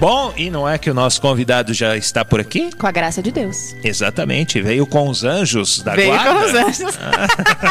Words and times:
Bom, 0.00 0.32
e 0.38 0.48
não 0.48 0.66
é 0.66 0.78
que 0.78 0.88
o 0.88 0.94
nosso 0.94 1.20
convidado 1.20 1.74
já 1.74 1.94
está 1.98 2.24
por 2.24 2.40
aqui? 2.40 2.74
Com 2.78 2.86
a 2.86 2.90
graça 2.90 3.22
de 3.22 3.30
Deus. 3.30 3.76
Exatamente, 3.84 4.58
veio 4.62 4.86
com 4.86 5.06
os 5.06 5.22
anjos 5.22 5.82
da 5.82 5.94
Veio 5.94 6.08
guarda. 6.14 6.32
com 6.32 6.46
os 6.46 6.54
anjos. 6.54 6.98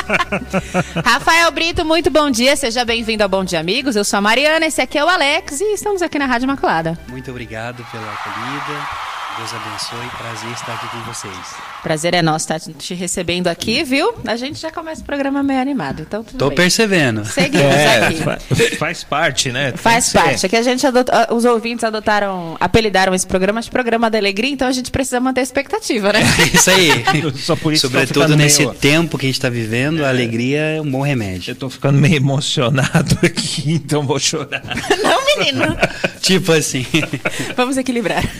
Rafael 1.03 1.49
Brito, 1.49 1.83
muito 1.83 2.11
bom 2.11 2.29
dia, 2.29 2.55
seja 2.55 2.85
bem-vindo 2.85 3.23
ao 3.23 3.29
Bom 3.29 3.43
Dia 3.43 3.59
Amigos. 3.59 3.95
Eu 3.95 4.05
sou 4.05 4.19
a 4.19 4.21
Mariana, 4.21 4.67
esse 4.67 4.81
aqui 4.81 4.99
é 4.99 5.03
o 5.03 5.09
Alex 5.09 5.61
e 5.61 5.73
estamos 5.73 6.03
aqui 6.03 6.19
na 6.19 6.27
Rádio 6.27 6.45
Imaculada. 6.45 6.95
Muito 7.07 7.31
obrigado 7.31 7.83
pela 7.91 8.05
acolhida. 8.13 9.12
Deus 9.37 9.51
abençoe. 9.53 10.09
Prazer 10.17 10.51
estar 10.51 10.73
aqui 10.73 10.87
com 10.89 10.99
vocês. 11.11 11.33
Prazer 11.81 12.13
é 12.13 12.21
nosso 12.21 12.45
estar 12.53 12.59
te 12.59 12.93
recebendo 12.93 13.47
aqui, 13.47 13.83
viu? 13.83 14.13
A 14.27 14.35
gente 14.35 14.59
já 14.59 14.71
começa 14.71 15.01
o 15.01 15.03
programa 15.03 15.41
meio 15.41 15.59
animado, 15.59 16.01
então 16.03 16.23
tudo 16.23 16.37
Tô 16.37 16.47
bem. 16.49 16.55
percebendo. 16.57 17.25
Seguimos 17.25 17.65
É, 17.65 18.05
aqui. 18.07 18.21
fa- 18.23 18.37
faz 18.77 19.03
parte, 19.03 19.51
né? 19.51 19.71
Tem 19.71 19.77
Faz 19.77 20.05
que 20.05 20.11
ser. 20.11 20.17
parte. 20.19 20.45
Aqui 20.45 20.55
a 20.55 20.61
gente 20.61 20.85
os 21.31 21.45
ouvintes 21.45 21.83
adotaram, 21.83 22.55
apelidaram 22.59 23.13
esse 23.13 23.25
programa 23.25 23.59
de 23.61 23.69
programa 23.71 24.09
da 24.09 24.17
alegria, 24.19 24.51
então 24.51 24.67
a 24.67 24.71
gente 24.71 24.91
precisa 24.91 25.19
manter 25.19 25.39
a 25.41 25.43
expectativa, 25.43 26.13
né? 26.13 26.19
Isso 26.53 26.69
aí. 26.69 26.91
Só 27.35 27.55
por 27.55 27.73
isso 27.73 27.87
que 27.89 27.93
Sobretudo 27.93 28.35
nesse 28.37 28.59
meio- 28.59 28.73
tempo 28.75 29.17
que 29.17 29.25
a 29.25 29.29
gente 29.29 29.35
está 29.39 29.49
vivendo, 29.49 30.05
a 30.05 30.09
alegria 30.09 30.59
é 30.77 30.81
um 30.81 30.89
bom 30.89 31.01
remédio. 31.01 31.51
Eu 31.51 31.55
tô 31.55 31.69
ficando 31.69 31.97
meio 31.97 32.15
emocionado 32.17 33.17
aqui, 33.25 33.73
então 33.73 34.03
vou 34.03 34.19
chorar. 34.19 34.61
Não, 35.03 35.22
menino. 35.37 35.77
tipo 36.21 36.51
assim. 36.51 36.85
Vamos 37.55 37.77
equilibrar. 37.77 38.23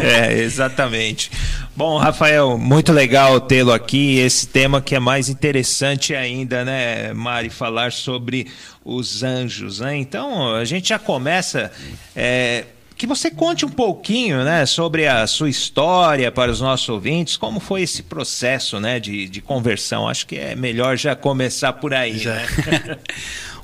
É, 0.00 0.38
exatamente. 0.38 1.30
Bom, 1.76 1.98
Rafael, 1.98 2.56
muito 2.56 2.92
legal 2.92 3.40
tê-lo 3.40 3.72
aqui. 3.72 4.18
Esse 4.18 4.46
tema 4.46 4.80
que 4.80 4.94
é 4.94 5.00
mais 5.00 5.28
interessante 5.28 6.14
ainda, 6.14 6.64
né, 6.64 7.12
Mari, 7.12 7.50
falar 7.50 7.92
sobre 7.92 8.46
os 8.84 9.22
anjos, 9.22 9.80
né? 9.80 9.96
Então, 9.96 10.54
a 10.54 10.64
gente 10.64 10.90
já 10.90 10.98
começa. 10.98 11.72
é, 12.14 12.64
que 12.96 13.06
você 13.06 13.30
conte 13.30 13.66
um 13.66 13.70
pouquinho, 13.70 14.44
né, 14.44 14.64
sobre 14.66 15.06
a 15.06 15.26
sua 15.26 15.50
história 15.50 16.30
para 16.30 16.50
os 16.50 16.60
nossos 16.60 16.88
ouvintes, 16.88 17.36
como 17.36 17.58
foi 17.58 17.82
esse 17.82 18.04
processo, 18.04 18.78
né, 18.78 19.00
de, 19.00 19.28
de 19.28 19.40
conversão. 19.40 20.08
Acho 20.08 20.26
que 20.26 20.36
é 20.36 20.54
melhor 20.54 20.96
já 20.96 21.16
começar 21.16 21.72
por 21.72 21.92
aí, 21.92 22.18
Já. 22.18 22.34
né? 22.34 22.46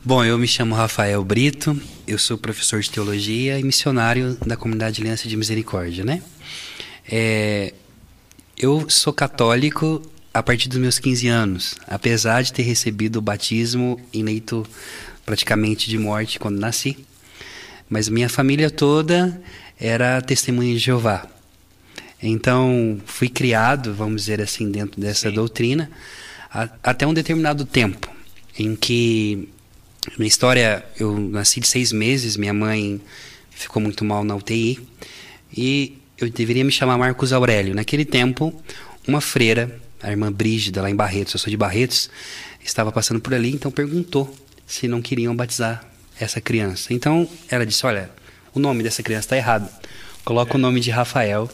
Bom, 0.03 0.25
eu 0.25 0.39
me 0.39 0.49
chamo 0.49 0.75
Rafael 0.75 1.23
Brito, 1.23 1.79
eu 2.07 2.19
sou 2.19 2.39
professor 2.39 2.81
de 2.81 2.91
teologia 2.91 3.59
e 3.59 3.63
missionário 3.63 4.37
da 4.47 4.57
comunidade 4.57 5.01
Aliança 5.01 5.29
de 5.29 5.37
Misericórdia, 5.37 6.05
né? 6.05 6.23
É, 7.11 7.75
eu 8.57 8.89
sou 8.89 9.13
católico 9.13 10.01
a 10.33 10.43
partir 10.43 10.69
dos 10.69 10.79
meus 10.79 10.99
15 10.99 11.29
anos, 11.29 11.75
apesar 11.87 12.43
de 12.43 12.53
ter 12.53 12.63
recebido 12.63 13.17
o 13.17 13.23
batismo 13.23 14.01
em 14.13 14.23
leito 14.23 14.67
praticamente 15.27 15.91
de 15.91 15.99
morte 15.99 16.39
quando 16.39 16.59
nasci. 16.59 16.97
Mas 17.89 18.09
minha 18.09 18.29
família 18.29 18.71
toda 18.71 19.41
era 19.79 20.23
testemunha 20.23 20.73
de 20.73 20.79
Jeová. 20.79 21.27
Então, 22.23 23.01
fui 23.05 23.29
criado, 23.29 23.95
vamos 23.95 24.23
dizer 24.23 24.41
assim, 24.41 24.71
dentro 24.71 25.01
dessa 25.01 25.29
Sim. 25.29 25.35
doutrina, 25.35 25.91
a- 26.51 26.69
até 26.83 27.07
um 27.07 27.15
determinado 27.15 27.65
tempo, 27.65 28.09
em 28.59 28.77
que 28.77 29.49
minha 30.17 30.29
história, 30.29 30.85
eu 30.99 31.19
nasci 31.19 31.61
de 31.61 31.69
seis 31.69 31.93
meses, 31.93 32.37
minha 32.37 32.55
mãe 32.55 33.01
ficou 33.51 33.83
muito 33.83 34.05
mal 34.05 34.25
na 34.25 34.35
UTI, 34.35 34.79
e 35.57 35.99
eu 36.19 36.31
deveria 36.31 36.65
me 36.65 36.73
chamar 36.73 36.97
Marcos 36.97 37.33
Aurélio. 37.33 37.75
Naquele 37.75 38.05
tempo, 38.05 38.55
uma 39.07 39.21
freira, 39.21 39.81
a 40.03 40.11
irmã 40.11 40.33
Brígida, 40.33 40.81
lá 40.81 40.91
em 40.91 40.95
Barretos, 40.95 41.35
eu 41.35 41.41
sou 41.41 41.51
de 41.51 41.57
Barretos, 41.57 42.11
estava 42.65 42.91
passando 42.91 43.21
por 43.21 43.35
ali, 43.35 43.53
então 43.53 43.71
perguntou 43.71 44.35
se 44.67 44.89
não 44.89 45.03
queriam 45.03 45.35
batizar 45.35 45.85
essa 46.19 46.41
criança. 46.41 46.95
Então, 46.95 47.29
ela 47.49 47.67
disse, 47.67 47.85
olha, 47.85 48.11
o 48.55 48.59
nome 48.59 48.83
dessa 48.83 49.03
criança 49.03 49.27
está 49.27 49.37
errado. 49.37 49.69
Coloca 50.25 50.57
o 50.57 50.59
nome 50.59 50.81
de 50.81 50.91
Rafael, 50.91 51.51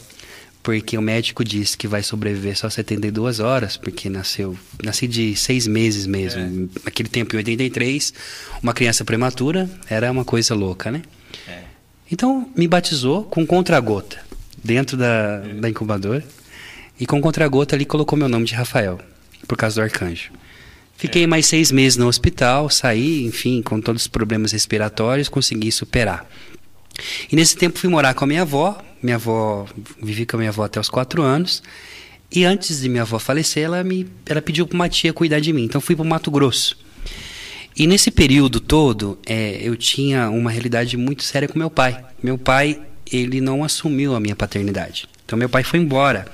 porque 0.66 0.98
o 0.98 1.00
médico 1.00 1.44
disse 1.44 1.76
que 1.76 1.86
vai 1.86 2.02
sobreviver 2.02 2.58
só 2.58 2.68
72 2.68 3.38
horas, 3.38 3.76
porque 3.76 4.10
nasceu, 4.10 4.58
nasci 4.82 5.06
de 5.06 5.36
seis 5.36 5.64
meses 5.64 6.08
mesmo. 6.08 6.68
Naquele 6.84 7.08
tempo, 7.08 7.36
em 7.36 7.38
83, 7.38 8.12
uma 8.60 8.74
criança 8.74 9.04
prematura 9.04 9.70
era 9.88 10.10
uma 10.10 10.24
coisa 10.24 10.56
louca, 10.56 10.90
né? 10.90 11.02
É. 11.46 11.60
Então, 12.10 12.50
me 12.56 12.66
batizou 12.66 13.22
com 13.22 13.46
contragota 13.46 14.18
dentro 14.62 14.96
da, 14.96 15.38
da 15.38 15.70
incubadora. 15.70 16.24
E 16.98 17.06
com 17.06 17.20
contragota 17.20 17.76
ali 17.76 17.84
colocou 17.84 18.18
meu 18.18 18.28
nome 18.28 18.44
de 18.44 18.54
Rafael, 18.54 18.98
por 19.46 19.56
causa 19.56 19.76
do 19.76 19.84
arcanjo. 19.84 20.32
Fiquei 20.96 21.28
mais 21.28 21.46
seis 21.46 21.70
meses 21.70 21.96
no 21.96 22.08
hospital, 22.08 22.68
saí, 22.70 23.24
enfim, 23.24 23.62
com 23.62 23.80
todos 23.80 24.02
os 24.02 24.08
problemas 24.08 24.50
respiratórios, 24.50 25.28
consegui 25.28 25.70
superar. 25.70 26.26
E 27.30 27.36
nesse 27.36 27.56
tempo 27.56 27.78
fui 27.78 27.88
morar 27.88 28.14
com 28.14 28.24
a 28.24 28.26
minha 28.26 28.42
avó. 28.42 28.78
Minha 29.02 29.16
avó, 29.16 29.66
vivi 30.02 30.26
com 30.26 30.36
a 30.36 30.38
minha 30.38 30.50
avó 30.50 30.64
até 30.64 30.80
os 30.80 30.88
quatro 30.88 31.22
anos. 31.22 31.62
E 32.30 32.44
antes 32.44 32.80
de 32.80 32.88
minha 32.88 33.02
avó 33.02 33.18
falecer, 33.18 33.64
ela, 33.64 33.82
me, 33.84 34.06
ela 34.26 34.42
pediu 34.42 34.66
para 34.66 34.74
uma 34.74 34.88
tia 34.88 35.12
cuidar 35.12 35.40
de 35.40 35.52
mim. 35.52 35.64
Então 35.64 35.80
fui 35.80 35.94
para 35.94 36.02
o 36.02 36.06
Mato 36.06 36.30
Grosso. 36.30 36.76
E 37.76 37.86
nesse 37.86 38.10
período 38.10 38.58
todo, 38.58 39.18
é, 39.26 39.58
eu 39.62 39.76
tinha 39.76 40.30
uma 40.30 40.50
realidade 40.50 40.96
muito 40.96 41.22
séria 41.22 41.46
com 41.46 41.58
meu 41.58 41.70
pai. 41.70 42.02
Meu 42.22 42.38
pai, 42.38 42.80
ele 43.10 43.40
não 43.40 43.62
assumiu 43.62 44.14
a 44.14 44.20
minha 44.20 44.34
paternidade. 44.34 45.06
Então 45.24 45.38
meu 45.38 45.48
pai 45.48 45.62
foi 45.62 45.78
embora. 45.78 46.26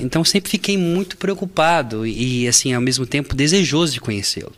Então 0.00 0.24
sempre 0.24 0.50
fiquei 0.50 0.78
muito 0.78 1.16
preocupado 1.16 2.06
e, 2.06 2.48
assim, 2.48 2.72
ao 2.72 2.80
mesmo 2.80 3.04
tempo 3.06 3.34
desejoso 3.34 3.92
de 3.92 4.00
conhecê-lo. 4.00 4.52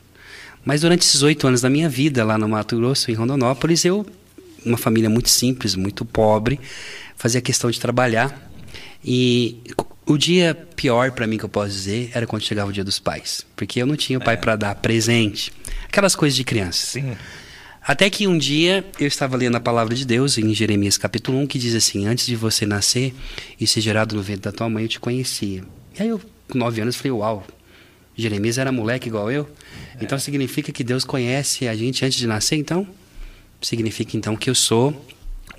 Mas 0.65 0.83
durante 0.83 1.03
esses 1.03 1.23
oito 1.23 1.47
anos 1.47 1.61
da 1.61 1.71
minha 1.71 1.89
vida 1.89 2.25
lá 2.25 2.39
no 2.39 2.49
Mato 2.49 2.77
Grosso, 2.77 3.11
em 3.11 3.15
Rondonópolis, 3.15 3.85
eu, 3.85 4.07
uma 4.67 4.77
família 4.77 5.09
muito 5.09 5.31
simples, 5.31 5.75
muito 5.75 6.05
pobre, 6.05 6.61
fazia 7.17 7.41
questão 7.41 7.71
de 7.71 7.81
trabalhar. 7.81 8.51
E 9.05 9.63
o 10.05 10.17
dia 10.19 10.55
pior 10.75 11.13
para 11.13 11.27
mim 11.27 11.39
que 11.39 11.45
eu 11.45 11.49
posso 11.49 11.71
dizer 11.71 12.11
era 12.13 12.27
quando 12.27 12.43
chegava 12.43 12.71
o 12.71 12.73
dia 12.73 12.85
dos 12.85 12.99
pais, 12.99 13.47
porque 13.55 13.81
eu 13.81 13.87
não 13.87 13.97
tinha 13.97 14.19
o 14.19 14.23
pai 14.23 14.37
para 14.37 14.57
dar 14.57 14.75
presente, 14.75 15.53
aquelas 15.87 16.15
coisas 16.15 16.37
de 16.37 16.45
criança. 16.45 16.87
Sim. 16.87 17.17
Até 17.87 18.11
que 18.11 18.27
um 18.27 18.37
dia 18.37 18.85
eu 18.99 19.07
estava 19.07 19.37
lendo 19.37 19.55
a 19.55 19.61
palavra 19.61 19.95
de 19.95 20.05
Deus 20.05 20.37
em 20.39 20.53
Jeremias 20.53 20.99
capítulo 20.99 21.39
1, 21.39 21.47
que 21.47 21.57
diz 21.57 21.73
assim: 21.73 22.05
Antes 22.05 22.27
de 22.27 22.35
você 22.35 22.67
nascer 22.67 23.15
e 23.61 23.67
ser 23.67 23.81
gerado 23.81 24.17
no 24.17 24.23
ventre 24.23 24.43
da 24.43 24.53
tua 24.53 24.69
mãe, 24.69 24.83
eu 24.83 24.89
te 24.89 24.99
conhecia. 24.99 25.63
E 25.97 26.03
aí 26.03 26.09
eu, 26.09 26.21
com 26.51 26.59
nove 26.59 26.81
anos, 26.81 26.97
falei: 26.97 27.13
Uau, 27.13 27.47
Jeremias 28.17 28.59
era 28.59 28.73
moleque 28.73 29.09
igual 29.09 29.31
eu? 29.31 29.49
Então 30.01 30.19
significa 30.19 30.73
que 30.73 30.83
Deus 30.83 31.05
conhece 31.05 31.69
a 31.69 31.77
gente 31.77 32.05
antes 32.05 32.19
de 32.19 32.27
nascer? 32.27 32.57
Então, 32.57 32.89
significa 33.67 34.17
então 34.17 34.37
que 34.37 34.49
eu 34.49 34.55
sou 34.55 34.95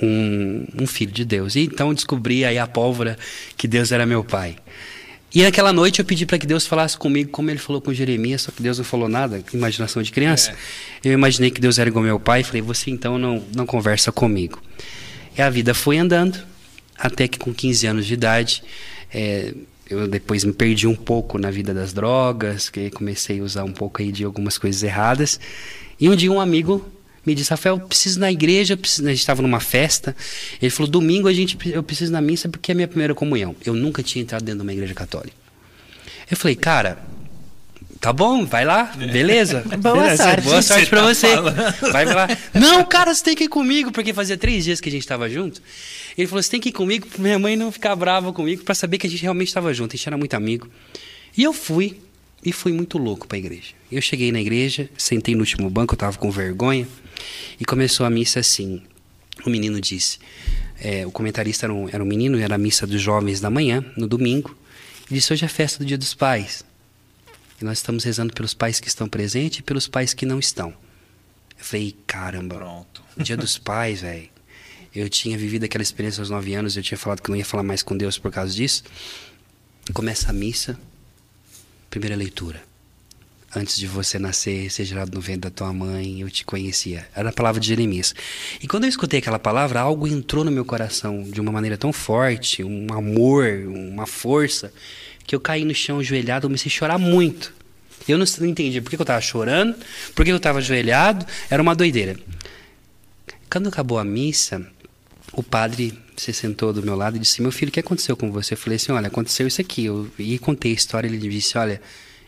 um, 0.01 0.65
um 0.81 0.87
filho 0.87 1.11
de 1.11 1.25
Deus. 1.25 1.55
E 1.55 1.61
então 1.61 1.89
eu 1.89 1.93
descobri 1.93 2.45
aí 2.45 2.57
a 2.57 2.65
pólvora 2.65 3.17
que 3.57 3.67
Deus 3.67 3.91
era 3.91 4.05
meu 4.05 4.23
pai. 4.23 4.55
E 5.33 5.43
naquela 5.43 5.73
noite 5.73 5.99
eu 5.99 6.05
pedi 6.05 6.25
para 6.25 6.37
que 6.37 6.47
Deus 6.47 6.65
falasse 6.65 6.97
comigo 6.97 7.29
como 7.31 7.49
ele 7.49 7.59
falou 7.59 7.81
com 7.81 7.93
Jeremias, 7.93 8.43
só 8.43 8.51
que 8.51 8.63
Deus 8.63 8.77
não 8.77 8.85
falou 8.85 9.09
nada, 9.09 9.43
imaginação 9.53 10.01
de 10.01 10.11
criança. 10.11 10.55
Eu 11.03 11.11
imaginei 11.11 11.51
que 11.51 11.59
Deus 11.59 11.77
era 11.77 11.89
igual 11.89 12.03
meu 12.03 12.19
pai 12.19 12.41
e 12.41 12.43
falei, 12.43 12.61
você 12.61 12.89
então 12.89 13.17
não, 13.17 13.43
não 13.53 13.65
conversa 13.65 14.09
comigo. 14.11 14.61
E 15.37 15.41
a 15.41 15.49
vida 15.49 15.73
foi 15.73 15.97
andando, 15.97 16.39
até 16.97 17.27
que 17.27 17.37
com 17.37 17.53
15 17.53 17.87
anos 17.87 18.05
de 18.05 18.13
idade, 18.13 18.63
é, 19.13 19.53
eu 19.89 20.07
depois 20.07 20.45
me 20.45 20.53
perdi 20.53 20.87
um 20.87 20.95
pouco 20.95 21.37
na 21.37 21.51
vida 21.51 21.73
das 21.73 21.91
drogas, 21.91 22.69
que 22.69 22.89
comecei 22.89 23.41
a 23.41 23.43
usar 23.43 23.63
um 23.65 23.73
pouco 23.73 24.01
aí 24.01 24.13
de 24.13 24.23
algumas 24.23 24.57
coisas 24.57 24.81
erradas. 24.81 25.39
E 25.99 26.09
um 26.09 26.15
dia 26.15 26.31
um 26.31 26.39
amigo 26.39 26.89
me 27.27 27.35
disse, 27.35 27.49
Rafael, 27.49 27.75
eu 27.75 27.81
preciso 27.85 28.17
ir 28.17 28.21
na 28.21 28.31
igreja, 28.31 28.77
preciso... 28.77 29.05
a 29.05 29.09
gente 29.11 29.19
estava 29.19 29.41
numa 29.41 29.59
festa. 29.59 30.15
Ele 30.61 30.69
falou, 30.69 30.89
domingo 30.89 31.27
a 31.27 31.33
gente, 31.33 31.57
eu 31.69 31.83
preciso 31.83 32.09
ir 32.11 32.13
na 32.13 32.21
missa 32.21 32.47
porque 32.47 32.71
é 32.71 32.75
minha 32.75 32.87
primeira 32.87 33.13
comunhão. 33.13 33.53
Eu 33.65 33.73
nunca 33.73 34.01
tinha 34.01 34.21
entrado 34.23 34.43
dentro 34.45 34.59
de 34.59 34.63
uma 34.63 34.71
igreja 34.73 34.93
católica. 34.93 35.35
Eu 36.31 36.37
falei, 36.37 36.55
cara, 36.55 36.97
tá 37.99 38.13
bom, 38.13 38.45
vai 38.45 38.63
lá, 38.63 38.85
beleza. 38.95 39.61
Boa 39.79 39.95
Beleza, 39.95 40.23
sorte. 40.23 40.41
Boa 40.41 40.61
sorte 40.61 40.83
Você 40.85 40.89
pra 40.89 41.01
tá 41.01 41.07
você. 41.13 41.27
falando. 41.35 41.91
Vai 41.91 42.05
lá. 42.05 42.27
Não, 42.53 42.85
cara, 42.85 43.13
você 43.13 43.23
tem 43.23 43.35
que 43.35 43.43
ir 43.43 43.49
comigo, 43.49 43.91
porque 43.91 44.13
fazia 44.13 44.37
três 44.37 44.63
dias 44.63 44.79
que 44.79 44.87
a 44.87 44.91
gente 44.91 45.01
estava 45.01 45.29
junto. 45.29 45.61
Ele 46.17 46.27
falou, 46.27 46.41
você 46.41 46.49
tem 46.49 46.61
que 46.61 46.69
ir 46.69 46.71
comigo 46.71 47.07
pra 47.07 47.21
minha 47.21 47.37
mãe 47.37 47.57
não 47.57 47.71
ficar 47.73 47.93
brava 47.95 48.31
comigo, 48.31 48.63
para 48.63 48.73
saber 48.73 48.97
que 48.97 49.05
a 49.05 49.09
gente 49.09 49.21
realmente 49.21 49.49
estava 49.49 49.73
junto, 49.73 49.93
a 49.93 49.97
gente 49.97 50.07
era 50.07 50.17
muito 50.17 50.33
amigo. 50.33 50.69
E 51.37 51.43
eu 51.43 51.51
fui, 51.51 51.97
e 52.47 52.53
fui 52.53 52.71
muito 52.71 52.97
louco 52.97 53.27
pra 53.27 53.37
igreja. 53.37 53.73
Eu 53.91 54.01
cheguei 54.01 54.31
na 54.31 54.39
igreja, 54.39 54.89
sentei 54.97 55.35
no 55.35 55.41
último 55.41 55.69
banco, 55.69 55.93
eu 55.93 55.97
tava 55.97 56.17
com 56.17 56.31
vergonha, 56.31 56.87
e 57.59 57.65
começou 57.65 58.05
a 58.05 58.09
missa 58.09 58.39
assim. 58.39 58.81
O 59.45 59.49
menino 59.49 59.81
disse, 59.81 60.17
é, 60.79 61.05
o 61.05 61.11
comentarista 61.11 61.65
era 61.65 61.73
um, 61.73 61.89
era 61.89 62.01
um 62.01 62.07
menino, 62.07 62.39
era 62.39 62.55
a 62.55 62.57
missa 62.57 62.87
dos 62.87 63.01
jovens 63.01 63.41
da 63.41 63.49
manhã, 63.49 63.83
no 63.97 64.07
domingo. 64.07 64.57
Ele 65.09 65.19
disse, 65.19 65.33
hoje 65.33 65.43
é 65.43 65.47
festa 65.49 65.79
do 65.79 65.85
dia 65.85 65.97
dos 65.97 66.13
pais. 66.13 66.63
E 67.61 67.65
nós 67.65 67.79
estamos 67.79 68.05
rezando 68.05 68.33
pelos 68.33 68.53
pais 68.53 68.79
que 68.79 68.87
estão 68.87 69.09
presentes 69.09 69.59
e 69.59 69.63
pelos 69.63 69.89
pais 69.89 70.13
que 70.13 70.25
não 70.25 70.39
estão. 70.39 70.69
Eu 70.69 71.65
falei, 71.65 71.97
caramba, 72.07 72.55
Pronto. 72.55 73.03
dia 73.17 73.35
dos 73.35 73.57
pais, 73.57 73.99
velho. 73.99 74.29
Eu 74.95 75.09
tinha 75.09 75.37
vivido 75.37 75.65
aquela 75.65 75.81
experiência 75.81 76.21
aos 76.21 76.29
nove 76.29 76.53
anos, 76.53 76.77
eu 76.77 76.83
tinha 76.83 76.97
falado 76.97 77.21
que 77.21 77.29
não 77.29 77.35
ia 77.35 77.43
falar 77.43 77.63
mais 77.63 77.83
com 77.83 77.97
Deus 77.97 78.17
por 78.17 78.31
causa 78.31 78.53
disso. 78.53 78.85
Começa 79.93 80.29
a 80.29 80.33
missa, 80.33 80.79
primeira 81.97 82.15
leitura. 82.15 82.61
antes 83.55 83.77
de 83.77 83.87
você 83.87 84.19
nascer, 84.19 84.69
ser 84.69 84.85
gerado 84.85 85.15
no 85.15 85.21
ventre 85.21 85.49
da 85.49 85.49
tua 85.49 85.73
mãe, 85.73 86.21
eu 86.21 86.29
te 86.29 86.45
conhecia. 86.45 87.07
Era 87.15 87.29
a 87.29 87.33
palavra 87.33 87.59
de 87.59 87.67
Jeremias. 87.67 88.13
E 88.61 88.67
quando 88.67 88.83
eu 88.83 88.89
escutei 88.89 89.19
aquela 89.19 89.39
palavra, 89.39 89.79
algo 89.79 90.07
entrou 90.07 90.43
no 90.43 90.51
meu 90.51 90.63
coração 90.63 91.23
de 91.23 91.41
uma 91.41 91.51
maneira 91.51 91.75
tão 91.75 91.91
forte, 91.91 92.63
um 92.63 92.93
amor, 92.93 93.47
uma 93.65 94.05
força, 94.05 94.71
que 95.25 95.33
eu 95.33 95.39
caí 95.39 95.65
no 95.65 95.73
chão 95.73 95.99
ajoelhado, 95.99 96.47
comecei 96.47 96.69
a 96.69 96.75
chorar 96.75 96.97
muito. 96.99 97.51
Eu 98.07 98.17
não, 98.19 98.25
entendia 98.47 98.81
por 98.81 98.89
que 98.89 98.95
eu 98.95 99.01
estava 99.01 99.21
chorando, 99.21 99.75
por 100.13 100.23
que 100.23 100.31
eu 100.31 100.37
estava 100.37 100.59
ajoelhado, 100.59 101.25
era 101.49 101.61
uma 101.61 101.73
doideira. 101.73 102.15
Quando 103.49 103.69
acabou 103.69 103.97
a 103.97 104.03
missa, 104.03 104.67
o 105.33 105.43
padre 105.43 105.97
se 106.15 106.33
sentou 106.33 106.73
do 106.73 106.81
meu 106.81 106.95
lado 106.95 107.17
e 107.17 107.19
disse: 107.19 107.41
Meu 107.41 107.51
filho, 107.51 107.69
o 107.69 107.71
que 107.71 107.79
aconteceu 107.79 108.15
com 108.15 108.31
você? 108.31 108.53
Eu 108.53 108.57
falei 108.57 108.77
assim: 108.77 108.91
Olha, 108.91 109.07
aconteceu 109.07 109.47
isso 109.47 109.61
aqui. 109.61 109.85
Eu 109.85 110.09
e 110.17 110.37
contei 110.39 110.71
a 110.71 110.75
história. 110.75 111.07
Ele 111.07 111.17
disse: 111.17 111.57
Olha, 111.57 111.81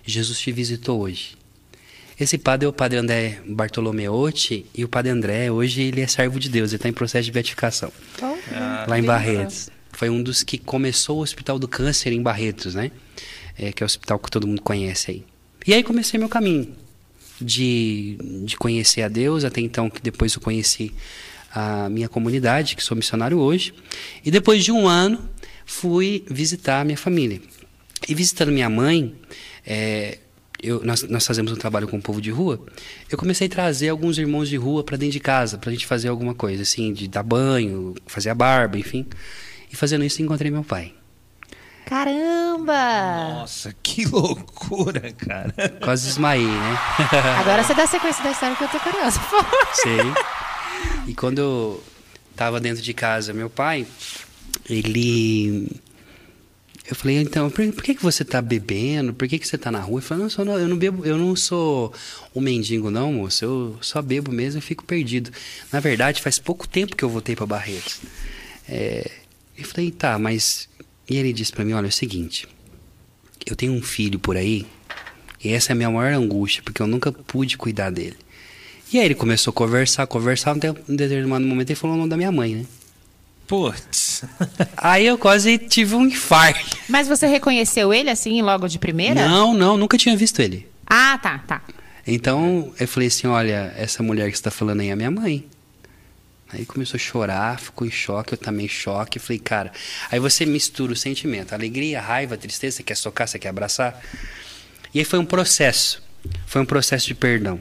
Jesus 0.05 0.39
te 0.39 0.51
visitou 0.51 1.01
hoje. 1.01 1.37
Esse 2.19 2.37
padre 2.37 2.65
é 2.65 2.69
o 2.69 2.73
padre 2.73 2.97
André 2.97 3.39
Bartolomeotti 3.47 4.65
e 4.75 4.83
o 4.83 4.89
padre 4.89 5.09
André, 5.09 5.49
hoje 5.49 5.83
ele 5.83 6.01
é 6.01 6.07
servo 6.07 6.37
de 6.37 6.49
Deus, 6.49 6.71
ele 6.71 6.75
está 6.75 6.89
em 6.89 6.93
processo 6.93 7.23
de 7.23 7.31
beatificação. 7.31 7.93
Oh, 8.21 8.89
lá 8.89 8.99
em 8.99 9.03
Barretos. 9.03 9.69
Foi 9.93 10.09
um 10.09 10.21
dos 10.21 10.43
que 10.43 10.57
começou 10.57 11.19
o 11.19 11.21
Hospital 11.21 11.57
do 11.57 11.67
Câncer 11.67 12.11
em 12.11 12.21
Barretos, 12.21 12.75
né? 12.75 12.91
É, 13.57 13.71
que 13.71 13.81
é 13.81 13.85
o 13.85 13.87
hospital 13.87 14.19
que 14.19 14.29
todo 14.29 14.45
mundo 14.45 14.61
conhece 14.61 15.11
aí. 15.11 15.23
E 15.65 15.73
aí 15.73 15.81
comecei 15.81 16.19
meu 16.19 16.27
caminho 16.27 16.73
de, 17.39 18.17
de 18.43 18.57
conhecer 18.57 19.01
a 19.01 19.07
Deus, 19.07 19.45
até 19.45 19.61
então 19.61 19.89
que 19.89 20.01
depois 20.01 20.33
eu 20.33 20.41
conheci 20.41 20.93
a 21.53 21.89
minha 21.89 22.07
comunidade, 22.07 22.75
que 22.75 22.83
sou 22.83 22.95
missionário 22.95 23.39
hoje. 23.39 23.73
E 24.23 24.31
depois 24.31 24.63
de 24.63 24.71
um 24.71 24.87
ano, 24.87 25.29
fui 25.65 26.23
visitar 26.29 26.81
a 26.81 26.83
minha 26.83 26.97
família. 26.97 27.41
E 28.07 28.15
visitando 28.15 28.51
minha 28.51 28.69
mãe, 28.69 29.15
é, 29.65 30.19
eu, 30.61 30.83
nós, 30.83 31.03
nós, 31.03 31.25
fazemos 31.25 31.51
um 31.51 31.55
trabalho 31.55 31.87
com 31.87 31.97
o 31.97 32.01
povo 32.01 32.21
de 32.21 32.31
rua, 32.31 32.59
eu 33.09 33.17
comecei 33.17 33.47
a 33.47 33.49
trazer 33.49 33.89
alguns 33.89 34.17
irmãos 34.17 34.49
de 34.49 34.57
rua 34.57 34.83
para 34.83 34.97
dentro 34.97 35.13
de 35.13 35.19
casa, 35.19 35.57
para 35.57 35.69
a 35.69 35.73
gente 35.73 35.85
fazer 35.85 36.07
alguma 36.09 36.33
coisa, 36.33 36.63
assim, 36.63 36.93
de 36.93 37.07
dar 37.07 37.23
banho, 37.23 37.95
fazer 38.05 38.29
a 38.29 38.35
barba, 38.35 38.77
enfim. 38.77 39.05
E 39.71 39.75
fazendo 39.75 40.03
isso, 40.03 40.21
encontrei 40.21 40.51
meu 40.51 40.63
pai. 40.63 40.93
Caramba! 41.85 43.39
Nossa, 43.39 43.73
que 43.81 44.05
loucura, 44.05 45.11
cara. 45.13 45.53
Quase 45.83 46.07
desmaiei, 46.07 46.45
né? 46.45 46.77
Agora 47.39 47.63
você 47.63 47.73
dá 47.73 47.87
sequência 47.87 48.23
da 48.23 48.31
história 48.31 48.55
que 48.55 48.63
eu 48.63 48.67
tô 48.67 48.79
curiosa. 48.79 49.19
Sei. 49.73 49.97
E 51.09 51.15
quando 51.15 51.39
eu 51.39 51.83
tava 52.35 52.59
dentro 52.59 52.83
de 52.83 52.94
casa, 52.94 53.33
meu 53.33 53.50
pai, 53.50 53.88
ele 54.69 55.67
eu 56.88 56.95
falei, 56.95 57.17
então, 57.17 57.50
por, 57.50 57.65
por 57.73 57.83
que, 57.83 57.95
que 57.95 58.03
você 58.03 58.21
está 58.21 58.39
bebendo? 58.39 59.11
Por 59.11 59.27
que, 59.27 59.39
que 59.39 59.47
você 59.47 59.56
está 59.56 59.71
na 59.71 59.79
rua? 59.79 60.00
Ele 60.00 60.29
falou, 60.29 60.45
não, 60.45 60.59
eu 60.59 60.67
não 60.67 60.77
bebo, 60.77 61.03
eu 61.03 61.17
não 61.17 61.35
sou 61.35 61.91
um 62.35 62.39
mendigo, 62.39 62.91
não, 62.91 63.11
moço. 63.11 63.44
Eu 63.44 63.77
só 63.81 64.03
bebo 64.03 64.31
mesmo 64.31 64.59
e 64.59 64.61
fico 64.61 64.85
perdido. 64.85 65.31
Na 65.71 65.79
verdade, 65.79 66.21
faz 66.21 66.38
pouco 66.38 66.67
tempo 66.67 66.95
que 66.95 67.03
eu 67.03 67.09
voltei 67.09 67.35
para 67.35 67.47
Barreiros. 67.47 68.01
É, 68.67 69.09
eu 69.57 69.65
falei, 69.65 69.89
tá, 69.89 70.19
mas. 70.19 70.69
E 71.09 71.17
ele 71.17 71.33
disse 71.33 71.51
para 71.51 71.65
mim: 71.65 71.73
olha, 71.73 71.88
é 71.88 71.89
o 71.89 71.91
seguinte, 71.91 72.47
eu 73.47 73.56
tenho 73.56 73.73
um 73.73 73.81
filho 73.81 74.19
por 74.19 74.38
aí, 74.38 74.67
e 75.44 75.50
essa 75.50 75.71
é 75.71 75.73
a 75.73 75.75
minha 75.75 75.89
maior 75.89 76.13
angústia, 76.13 76.61
porque 76.61 76.81
eu 76.81 76.88
nunca 76.88 77.11
pude 77.11 77.57
cuidar 77.57 77.89
dele. 77.89 78.17
E 78.91 78.97
aí 79.00 79.06
ele 79.06 79.15
começou 79.15 79.51
a 79.51 79.53
conversar, 79.53 80.07
conversar, 80.07 80.56
até 80.56 80.71
um 80.71 80.95
determinado 80.95 81.45
momento 81.45 81.69
ele 81.69 81.80
falou 81.80 81.95
o 81.95 82.00
nome 82.00 82.09
da 82.09 82.18
minha 82.18 82.31
mãe, 82.31 82.56
né? 82.56 82.65
Putz. 83.45 84.24
Aí 84.77 85.07
eu 85.07 85.18
quase 85.18 85.57
tive 85.57 85.95
um 85.95 86.06
infarto. 86.06 86.77
Mas 86.88 87.07
você 87.07 87.25
reconheceu 87.25 87.91
ele 87.91 88.12
assim 88.12 88.44
logo 88.44 88.68
de 88.68 88.77
primeira? 88.77 89.27
Não, 89.27 89.56
não, 89.56 89.75
nunca 89.75 89.97
tinha 89.97 90.15
visto 90.15 90.39
ele. 90.39 90.68
Ah, 90.86 91.18
tá, 91.18 91.39
tá. 91.39 91.63
Então 92.06 92.71
eu 92.80 92.88
falei 92.88 93.07
assim: 93.07 93.25
olha, 93.25 93.74
essa 93.75 94.03
mulher 94.03 94.30
que 94.30 94.38
você 94.38 94.41
está 94.41 94.51
falando 94.51 94.81
aí 94.81 94.89
é 94.89 94.95
minha 94.95 95.09
mãe. 95.09 95.47
Aí 96.51 96.63
começou 96.63 96.95
a 96.95 97.00
chorar, 97.00 97.59
ficou 97.59 97.88
em 97.88 97.92
choque, 97.92 98.33
eu 98.33 98.38
também 98.38 98.68
em 98.68 98.69
choque. 98.69 99.18
Eu 99.18 99.21
falei, 99.21 99.39
cara, 99.39 99.71
aí 100.12 100.19
você 100.19 100.45
mistura 100.45 100.94
o 100.94 100.95
sentimento, 100.95 101.53
alegria, 101.53 102.01
raiva, 102.01 102.38
tristeza, 102.38 102.77
você 102.77 102.83
quer 102.83 102.95
socar, 102.95 103.27
você 103.27 103.38
quer 103.38 103.50
abraçar. 103.50 104.00
E 104.94 105.00
aí 105.00 105.06
foi 105.06 105.19
um 105.19 105.25
processo, 105.25 106.03
foi 106.45 106.62
um 106.62 106.65
processo 106.65 107.07
de 107.07 107.15
perdão. 107.15 107.59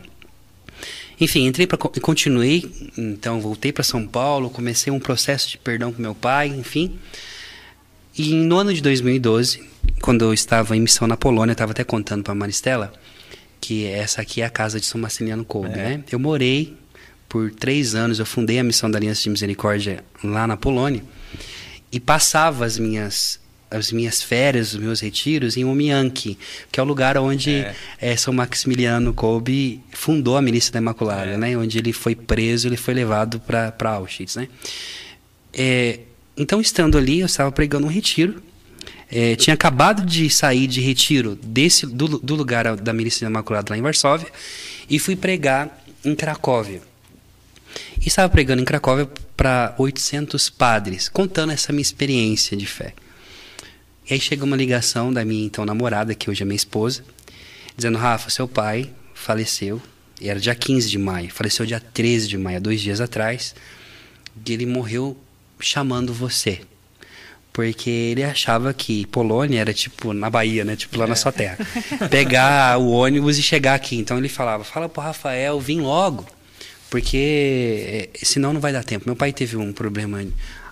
Enfim, 1.21 1.47
entrei 1.47 1.67
para 1.67 1.77
continuei, 1.77 2.71
então 2.97 3.41
voltei 3.41 3.73
para 3.73 3.83
São 3.83 4.07
Paulo, 4.07 4.51
comecei 4.51 4.93
um 4.93 5.01
processo 5.01 5.51
de 5.51 5.59
perdão 5.59 5.93
com 5.93 6.01
meu 6.01 6.15
pai, 6.15 6.49
enfim. 6.49 6.99
E 8.17 8.35
no 8.35 8.57
ano 8.57 8.73
de 8.73 8.81
2012, 8.81 9.63
quando 10.01 10.25
eu 10.25 10.33
estava 10.33 10.77
em 10.77 10.81
missão 10.81 11.09
na 11.09 11.17
Polônia, 11.17 11.53
estava 11.53 11.73
até 11.73 11.85
contando 11.85 12.23
para 12.23 12.35
Maristela 12.35 12.93
que 13.61 13.87
essa 13.87 14.23
aqui 14.23 14.41
é 14.41 14.45
a 14.45 14.51
casa 14.51 14.79
de 14.79 14.87
São 14.87 15.01
Marceliano 15.01 15.45
Kolbe, 15.45 15.71
é. 15.71 15.77
né? 15.77 16.05
Eu 16.11 16.19
morei 16.19 16.77
por 17.29 17.51
três 17.51 17.95
anos, 17.95 18.19
eu 18.19 18.27
fundei 18.27 18.59
a 18.59 18.65
missão 18.65 18.91
da 18.91 18.99
Aliança 18.99 19.23
de 19.23 19.31
Misericórdia 19.31 20.05
lá 20.23 20.47
na 20.47 20.57
Polônia 20.57 21.03
e 21.91 21.99
passava 21.99 22.65
as 22.65 22.79
minhas 22.79 23.41
as 23.71 23.93
minhas 23.93 24.23
férias, 24.23 24.73
os 24.73 24.81
meus 24.81 25.01
retiros 25.01 25.57
em 25.57 25.65
Umianki, 25.65 26.39
que 26.73 26.81
é 26.81 26.83
o 26.83 26.87
lugar 26.87 27.19
onde 27.19 27.57
é. 27.57 27.75
É, 28.01 28.17
São 28.17 28.33
Maximiliano 28.33 29.13
Kolbe 29.13 29.81
fundou 29.93 30.37
a 30.37 30.43
Milícia 30.43 30.73
da 30.73 30.79
Imaculada, 30.79 31.33
é. 31.33 31.37
né? 31.37 31.57
Onde 31.57 31.79
ele 31.79 31.93
foi 31.93 32.15
preso, 32.15 32.69
ele 32.69 32.77
foi 32.77 32.95
levado 32.95 33.41
para 33.41 33.91
Auschwitz, 33.91 34.37
né? 34.37 34.49
É, 35.53 36.01
então, 36.37 36.61
estando 36.61 36.97
ali, 36.97 37.21
eu 37.21 37.27
estava 37.27 37.51
pregando 37.51 37.87
um 37.87 37.91
retiro. 37.91 38.43
É, 39.11 39.35
tinha 39.37 39.55
acabado 39.55 40.05
de 40.05 40.29
sair 40.29 40.67
de 40.67 40.81
retiro 40.81 41.35
desse 41.43 41.87
do, 41.87 42.19
do 42.19 42.35
lugar 42.35 42.77
da 42.77 42.93
Milícia 42.93 43.25
da 43.25 43.31
Imaculada 43.31 43.73
lá 43.73 43.79
em 43.79 43.83
Varsóvia 43.83 44.29
e 44.89 44.99
fui 44.99 45.17
pregar 45.17 45.83
em 46.05 46.15
Cracóvia. 46.15 46.83
E 48.01 48.09
estava 48.09 48.29
pregando 48.29 48.63
em 48.63 48.65
Cracóvia 48.65 49.09
para 49.37 49.75
800 49.79 50.51
padres, 50.51 51.09
contando 51.09 51.53
essa 51.53 51.73
minha 51.73 51.83
experiência 51.83 52.57
de 52.57 52.67
fé. 52.67 52.93
E 54.09 54.15
aí 54.15 54.21
chega 54.21 54.45
uma 54.45 54.57
ligação 54.57 55.13
da 55.13 55.23
minha 55.25 55.45
então 55.45 55.67
namorada, 55.67 56.15
que 56.15 56.31
hoje 56.31 56.43
é 56.43 56.47
minha 56.47 56.57
esposa, 56.57 57.05
dizendo: 57.77 57.99
Rafa, 57.99 58.31
seu 58.31 58.49
pai 58.49 58.91
faleceu, 59.13 59.83
e 60.19 60.31
era 60.31 60.41
dia 60.41 60.55
15 60.55 60.89
de 60.89 60.97
maio, 60.97 61.31
faleceu 61.31 61.67
dia 61.67 61.79
13 61.79 62.27
de 62.27 62.39
maio, 62.39 62.61
dois 62.61 62.81
dias 62.81 63.01
atrás, 63.01 63.55
e 64.47 64.53
ele 64.53 64.65
morreu 64.65 65.17
chamando 65.61 66.15
você. 66.15 66.61
Porque 67.53 67.91
ele 67.91 68.23
achava 68.23 68.73
que 68.73 69.05
Polônia 69.07 69.61
era 69.61 69.75
tipo 69.75 70.13
na 70.13 70.31
Bahia, 70.31 70.65
né? 70.65 70.77
Tipo 70.77 70.97
lá 70.97 71.05
é. 71.05 71.09
na 71.09 71.17
sua 71.17 71.33
terra. 71.33 71.59
Pegar 72.09 72.79
o 72.79 72.91
ônibus 72.91 73.37
e 73.37 73.43
chegar 73.43 73.75
aqui. 73.75 73.97
Então 73.97 74.17
ele 74.17 74.29
falava: 74.29 74.65
fala 74.65 74.89
pro 74.89 75.03
Rafael, 75.03 75.61
vim 75.61 75.81
logo. 75.81 76.25
Porque 76.89 78.09
eh, 78.15 78.19
senão 78.23 78.53
não 78.53 78.61
vai 78.61 78.73
dar 78.73 78.85
tempo. 78.85 79.05
Meu 79.07 79.17
pai 79.17 79.33
teve 79.33 79.57
um 79.57 79.73
problema 79.73 80.25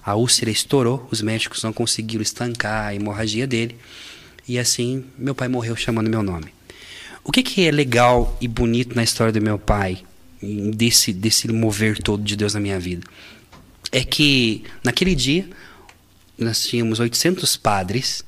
a 0.06 0.14
úlcera 0.14 0.53
estourou, 0.53 1.05
os 1.11 1.20
médicos 1.20 1.64
não 1.64 1.73
conseguiram 1.73 2.23
estancar 2.23 2.87
a 2.87 2.95
hemorragia 2.95 3.45
dele. 3.45 3.75
E 4.47 4.57
assim, 4.57 5.04
meu 5.19 5.35
pai 5.35 5.49
morreu 5.49 5.75
chamando 5.75 6.09
meu 6.09 6.23
nome. 6.23 6.47
O 7.25 7.33
que, 7.33 7.42
que 7.42 7.66
é 7.66 7.73
legal 7.73 8.38
e 8.40 8.47
bonito 8.47 8.95
na 8.95 9.02
história 9.02 9.33
do 9.33 9.42
meu 9.42 9.59
pai, 9.59 9.99
desse, 10.76 11.12
desse 11.12 11.49
mover 11.49 12.00
todo 12.00 12.23
de 12.23 12.37
Deus 12.37 12.54
na 12.54 12.61
minha 12.61 12.78
vida? 12.78 13.04
É 13.90 14.04
que 14.04 14.62
naquele 14.85 15.16
dia 15.16 15.50
nós 16.38 16.62
tínhamos 16.62 17.00
800 17.00 17.57
padres, 17.57 18.23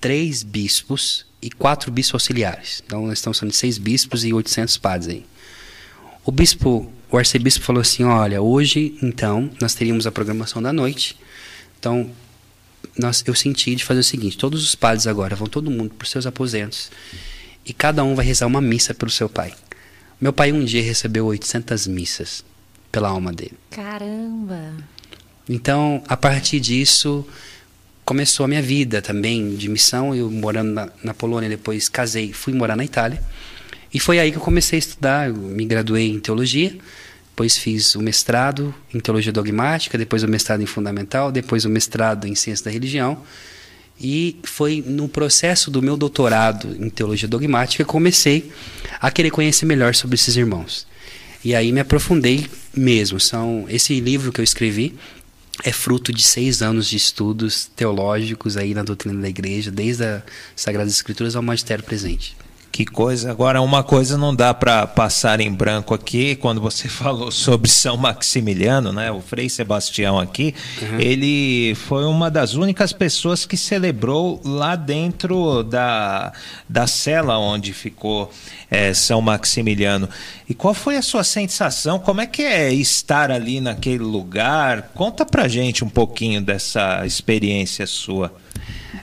três 0.00 0.42
bispos 0.42 1.26
e 1.40 1.48
quatro 1.48 1.92
bispos 1.92 2.14
auxiliares. 2.14 2.82
Então 2.84 3.06
nós 3.06 3.18
estamos 3.18 3.38
falando 3.38 3.52
de 3.52 3.58
seis 3.58 3.78
bispos 3.78 4.24
e 4.24 4.32
800 4.32 4.76
padres 4.78 5.08
aí. 5.08 5.24
O 6.24 6.32
bispo 6.32 6.92
o 7.10 7.18
arcebispo 7.18 7.64
falou 7.64 7.80
assim: 7.80 8.04
olha, 8.04 8.40
hoje 8.40 8.96
então 9.02 9.50
nós 9.60 9.74
teríamos 9.74 10.06
a 10.06 10.12
programação 10.12 10.62
da 10.62 10.72
noite. 10.72 11.16
Então 11.80 12.08
nós, 12.96 13.24
eu 13.26 13.34
senti 13.34 13.74
de 13.74 13.84
fazer 13.84 14.00
o 14.00 14.04
seguinte: 14.04 14.38
todos 14.38 14.62
os 14.62 14.74
padres 14.74 15.06
agora 15.06 15.34
vão 15.34 15.48
todo 15.48 15.70
mundo 15.70 15.94
para 15.94 16.04
os 16.04 16.10
seus 16.10 16.26
aposentos 16.26 16.90
e 17.64 17.72
cada 17.72 18.04
um 18.04 18.14
vai 18.14 18.24
rezar 18.24 18.46
uma 18.46 18.60
missa 18.60 18.94
pelo 18.94 19.10
seu 19.10 19.28
pai. 19.28 19.52
Meu 20.20 20.32
pai 20.32 20.52
um 20.52 20.64
dia 20.64 20.82
recebeu 20.82 21.26
800 21.26 21.86
missas 21.86 22.44
pela 22.92 23.08
alma 23.08 23.32
dele. 23.32 23.54
Caramba! 23.70 24.74
Então, 25.48 26.02
a 26.06 26.16
partir 26.16 26.60
disso, 26.60 27.26
começou 28.04 28.44
a 28.44 28.48
minha 28.48 28.62
vida 28.62 29.00
também 29.00 29.56
de 29.56 29.68
missão. 29.68 30.14
Eu 30.14 30.30
morando 30.30 30.72
na, 30.72 30.88
na 31.02 31.14
Polônia, 31.14 31.48
depois 31.48 31.88
casei, 31.88 32.32
fui 32.32 32.52
morar 32.52 32.76
na 32.76 32.84
Itália. 32.84 33.22
E 33.92 33.98
foi 33.98 34.18
aí 34.18 34.30
que 34.30 34.36
eu 34.36 34.42
comecei 34.42 34.76
a 34.76 34.80
estudar. 34.80 35.28
Eu 35.28 35.34
me 35.34 35.64
graduei 35.64 36.10
em 36.10 36.20
teologia, 36.20 36.76
depois 37.40 37.56
fiz 37.56 37.94
o 37.94 38.02
mestrado 38.02 38.74
em 38.92 39.00
teologia 39.00 39.32
dogmática, 39.32 39.96
depois 39.96 40.22
o 40.22 40.28
mestrado 40.28 40.62
em 40.62 40.66
fundamental, 40.66 41.32
depois 41.32 41.64
o 41.64 41.70
mestrado 41.70 42.26
em 42.26 42.34
ciência 42.34 42.66
da 42.66 42.70
religião. 42.70 43.22
E 43.98 44.36
foi 44.42 44.84
no 44.86 45.08
processo 45.08 45.70
do 45.70 45.80
meu 45.80 45.96
doutorado 45.96 46.76
em 46.78 46.90
teologia 46.90 47.26
dogmática 47.26 47.82
que 47.82 47.90
comecei 47.90 48.52
a 49.00 49.10
querer 49.10 49.30
conhecer 49.30 49.64
melhor 49.64 49.94
sobre 49.94 50.16
esses 50.16 50.36
irmãos. 50.36 50.86
E 51.42 51.54
aí 51.54 51.72
me 51.72 51.80
aprofundei 51.80 52.46
mesmo. 52.76 53.18
São 53.18 53.64
esse 53.70 53.98
livro 54.00 54.32
que 54.32 54.40
eu 54.42 54.44
escrevi 54.44 54.94
é 55.64 55.72
fruto 55.72 56.12
de 56.12 56.22
seis 56.22 56.60
anos 56.60 56.90
de 56.90 56.98
estudos 56.98 57.70
teológicos 57.74 58.58
aí 58.58 58.74
na 58.74 58.82
doutrina 58.82 59.18
da 59.18 59.30
igreja, 59.30 59.70
desde 59.70 60.04
as 60.04 60.22
Sagradas 60.54 60.92
Escrituras 60.92 61.34
ao 61.34 61.42
magistério 61.42 61.84
presente. 61.84 62.36
Que 62.72 62.84
coisa. 62.84 63.32
Agora, 63.32 63.60
uma 63.60 63.82
coisa 63.82 64.16
não 64.16 64.34
dá 64.34 64.54
para 64.54 64.86
passar 64.86 65.40
em 65.40 65.52
branco 65.52 65.92
aqui, 65.92 66.36
quando 66.36 66.60
você 66.60 66.86
falou 66.88 67.30
sobre 67.30 67.68
São 67.68 67.96
Maximiliano, 67.96 68.92
né? 68.92 69.10
O 69.10 69.20
Frei 69.20 69.48
Sebastião 69.48 70.18
aqui, 70.18 70.54
uhum. 70.80 71.00
ele 71.00 71.74
foi 71.74 72.04
uma 72.04 72.30
das 72.30 72.54
únicas 72.54 72.92
pessoas 72.92 73.44
que 73.44 73.56
celebrou 73.56 74.40
lá 74.44 74.76
dentro 74.76 75.64
da, 75.64 76.32
da 76.68 76.86
cela 76.86 77.38
onde 77.38 77.72
ficou 77.72 78.30
é, 78.70 78.94
São 78.94 79.20
Maximiliano. 79.20 80.08
E 80.48 80.54
qual 80.54 80.72
foi 80.72 80.96
a 80.96 81.02
sua 81.02 81.24
sensação? 81.24 81.98
Como 81.98 82.20
é 82.20 82.26
que 82.26 82.42
é 82.42 82.72
estar 82.72 83.32
ali 83.32 83.60
naquele 83.60 83.98
lugar? 84.04 84.92
Conta 84.94 85.26
pra 85.26 85.48
gente 85.48 85.84
um 85.84 85.88
pouquinho 85.88 86.40
dessa 86.40 87.04
experiência 87.04 87.84
sua. 87.84 88.32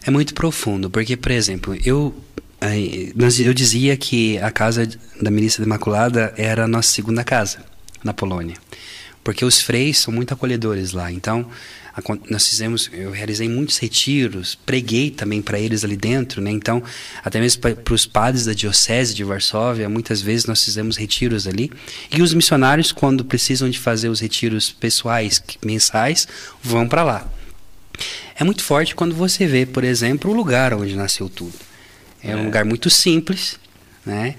É 0.06 0.10
muito 0.10 0.34
profundo, 0.34 0.90
porque, 0.90 1.18
por 1.18 1.32
exemplo, 1.32 1.78
eu 1.84 2.16
eu 2.60 3.54
dizia 3.54 3.96
que 3.96 4.38
a 4.40 4.52
casa 4.52 4.88
da 5.22 5.30
Milícia 5.30 5.62
Imaculada 5.62 6.34
era 6.38 6.64
a 6.64 6.68
nossa 6.68 6.90
segunda 6.90 7.24
casa 7.24 7.64
na 8.04 8.14
Polônia, 8.14 8.56
porque 9.24 9.46
os 9.46 9.62
freis 9.62 10.00
são 10.00 10.14
muito 10.14 10.34
acolhedores 10.34 10.92
lá. 10.92 11.12
Então, 11.12 11.48
nós 12.30 12.48
fizemos, 12.48 12.90
eu 12.94 13.12
realizei 13.12 13.50
muitos 13.50 13.78
retiros, 13.78 14.54
preguei 14.54 15.10
também 15.10 15.42
para 15.42 15.60
eles 15.60 15.84
ali 15.84 15.98
dentro, 15.98 16.42
né? 16.42 16.52
Então, 16.52 16.84
até 17.24 17.40
mesmo 17.40 17.62
para 17.62 17.94
os 17.94 18.06
padres 18.06 18.46
da 18.46 18.54
diocese 18.54 19.16
de 19.16 19.24
Varsóvia, 19.24 19.90
muitas 19.90 20.22
vezes 20.22 20.46
nós 20.46 20.64
fizemos 20.64 20.96
retiros 20.96 21.48
ali. 21.48 21.72
E 22.12 22.22
os 22.22 22.34
missionários, 22.34 22.92
quando 22.92 23.26
precisam 23.26 23.68
de 23.70 23.80
fazer 23.80 24.10
os 24.10 24.20
retiros 24.20 24.72
pessoais 24.72 25.42
mensais, 25.64 26.28
vão 26.62 26.88
para 26.88 27.04
lá. 27.04 27.28
É 28.36 28.44
muito 28.44 28.64
forte 28.64 28.94
quando 28.94 29.16
você 29.16 29.48
vê, 29.48 29.66
por 29.66 29.84
exemplo, 29.84 30.30
o 30.30 30.36
lugar 30.36 30.74
onde 30.76 30.96
nasceu 30.96 31.28
tudo. 31.28 31.56
É, 32.24 32.32
é 32.32 32.36
um 32.36 32.46
lugar 32.46 32.66
muito 32.66 32.90
simples, 32.90 33.60
né? 34.06 34.36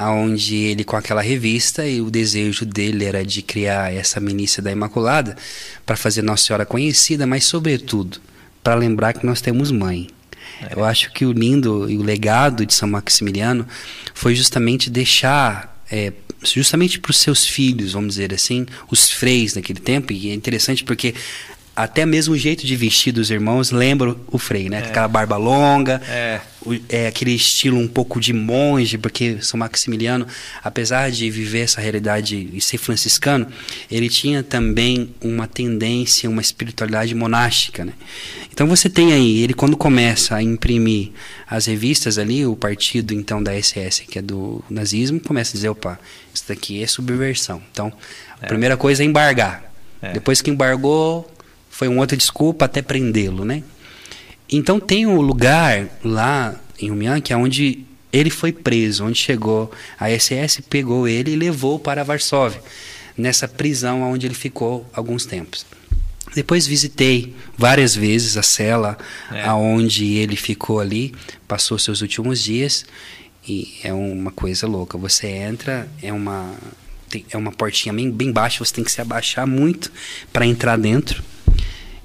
Onde 0.00 0.56
ele, 0.56 0.82
com 0.82 0.96
aquela 0.96 1.22
revista, 1.22 1.86
e 1.86 2.00
o 2.00 2.10
desejo 2.10 2.64
dele 2.64 3.04
era 3.04 3.24
de 3.24 3.40
criar 3.40 3.94
essa 3.94 4.18
milícia 4.18 4.62
da 4.62 4.72
Imaculada 4.72 5.36
para 5.86 5.96
fazer 5.96 6.22
Nossa 6.22 6.44
Senhora 6.44 6.66
conhecida, 6.66 7.26
mas, 7.26 7.44
sobretudo, 7.44 8.20
para 8.64 8.74
lembrar 8.74 9.12
que 9.12 9.24
nós 9.24 9.40
temos 9.40 9.70
mãe. 9.70 10.08
É. 10.60 10.74
Eu 10.74 10.84
acho 10.84 11.12
que 11.12 11.24
o 11.24 11.32
lindo 11.32 11.88
e 11.88 11.96
o 11.96 12.02
legado 12.02 12.66
de 12.66 12.74
São 12.74 12.88
Maximiliano 12.88 13.66
foi 14.12 14.34
justamente 14.34 14.90
deixar 14.90 15.84
é, 15.90 16.12
justamente 16.42 16.98
para 16.98 17.10
os 17.10 17.18
seus 17.18 17.46
filhos, 17.46 17.92
vamos 17.92 18.14
dizer 18.14 18.32
assim, 18.34 18.66
os 18.90 19.10
freis 19.10 19.54
naquele 19.54 19.80
tempo, 19.80 20.12
e 20.12 20.30
é 20.30 20.34
interessante 20.34 20.82
porque 20.82 21.14
até 21.74 22.04
mesmo 22.04 22.34
o 22.34 22.38
jeito 22.38 22.66
de 22.66 22.76
vestir 22.76 23.12
dos 23.12 23.30
irmãos 23.30 23.70
lembra 23.70 24.14
o 24.30 24.38
Frei, 24.38 24.68
né? 24.68 24.80
É. 24.80 24.86
Aquela 24.88 25.08
barba 25.08 25.36
longa, 25.36 26.02
é. 26.06 26.40
O, 26.64 26.74
é 26.88 27.06
aquele 27.06 27.34
estilo 27.34 27.78
um 27.78 27.88
pouco 27.88 28.20
de 28.20 28.32
monge, 28.32 28.98
porque 28.98 29.38
São 29.40 29.58
Maximiliano, 29.58 30.26
apesar 30.62 31.10
de 31.10 31.28
viver 31.30 31.60
essa 31.60 31.80
realidade 31.80 32.50
e 32.52 32.60
ser 32.60 32.78
franciscano, 32.78 33.46
ele 33.90 34.08
tinha 34.08 34.42
também 34.42 35.14
uma 35.20 35.46
tendência, 35.46 36.28
uma 36.28 36.42
espiritualidade 36.42 37.14
monástica, 37.14 37.84
né? 37.84 37.94
Então 38.52 38.66
você 38.66 38.90
tem 38.90 39.12
aí, 39.14 39.42
ele 39.42 39.54
quando 39.54 39.76
começa 39.76 40.36
a 40.36 40.42
imprimir 40.42 41.10
as 41.48 41.66
revistas 41.66 42.18
ali, 42.18 42.44
o 42.44 42.54
partido 42.54 43.14
então 43.14 43.42
da 43.42 43.52
SS, 43.60 44.02
que 44.02 44.18
é 44.18 44.22
do 44.22 44.62
nazismo, 44.68 45.18
começa 45.18 45.52
a 45.52 45.54
dizer, 45.54 45.70
opa, 45.70 45.98
isso 46.34 46.44
daqui 46.46 46.82
é 46.82 46.86
subversão. 46.86 47.62
Então, 47.72 47.90
a 48.40 48.44
é. 48.44 48.48
primeira 48.48 48.76
coisa 48.76 49.02
é 49.02 49.06
embargar. 49.06 49.64
É. 50.00 50.12
Depois 50.12 50.42
que 50.42 50.50
embargou, 50.50 51.30
foi 51.72 51.88
uma 51.88 52.02
outra 52.02 52.16
desculpa 52.18 52.66
até 52.66 52.82
prendê-lo, 52.82 53.46
né? 53.46 53.62
Então 54.48 54.78
tem 54.78 55.06
um 55.06 55.22
lugar 55.22 55.88
lá 56.04 56.54
em 56.78 56.90
Umiank 56.90 57.32
onde 57.32 57.86
ele 58.12 58.28
foi 58.28 58.52
preso, 58.52 59.06
onde 59.06 59.18
chegou 59.18 59.72
a 59.98 60.10
SS 60.10 60.60
pegou 60.68 61.08
ele 61.08 61.32
e 61.32 61.36
levou 61.36 61.78
para 61.78 62.04
Varsóvia, 62.04 62.62
nessa 63.16 63.48
prisão 63.48 64.02
onde 64.02 64.26
ele 64.26 64.34
ficou 64.34 64.86
alguns 64.92 65.24
tempos. 65.24 65.64
Depois 66.34 66.66
visitei 66.66 67.34
várias 67.56 67.94
vezes 67.94 68.36
a 68.36 68.42
cela 68.42 68.98
é. 69.30 69.42
aonde 69.44 70.12
ele 70.12 70.36
ficou 70.36 70.78
ali, 70.78 71.14
passou 71.48 71.78
seus 71.78 72.02
últimos 72.02 72.42
dias 72.42 72.84
e 73.48 73.78
é 73.82 73.94
uma 73.94 74.30
coisa 74.30 74.66
louca. 74.66 74.98
Você 74.98 75.26
entra, 75.26 75.88
é 76.02 76.12
uma 76.12 76.54
é 77.30 77.36
uma 77.36 77.52
portinha 77.52 77.92
bem, 77.94 78.10
bem 78.10 78.30
baixa, 78.30 78.62
você 78.62 78.74
tem 78.74 78.84
que 78.84 78.92
se 78.92 79.00
abaixar 79.00 79.46
muito 79.46 79.90
para 80.32 80.46
entrar 80.46 80.76
dentro. 80.76 81.22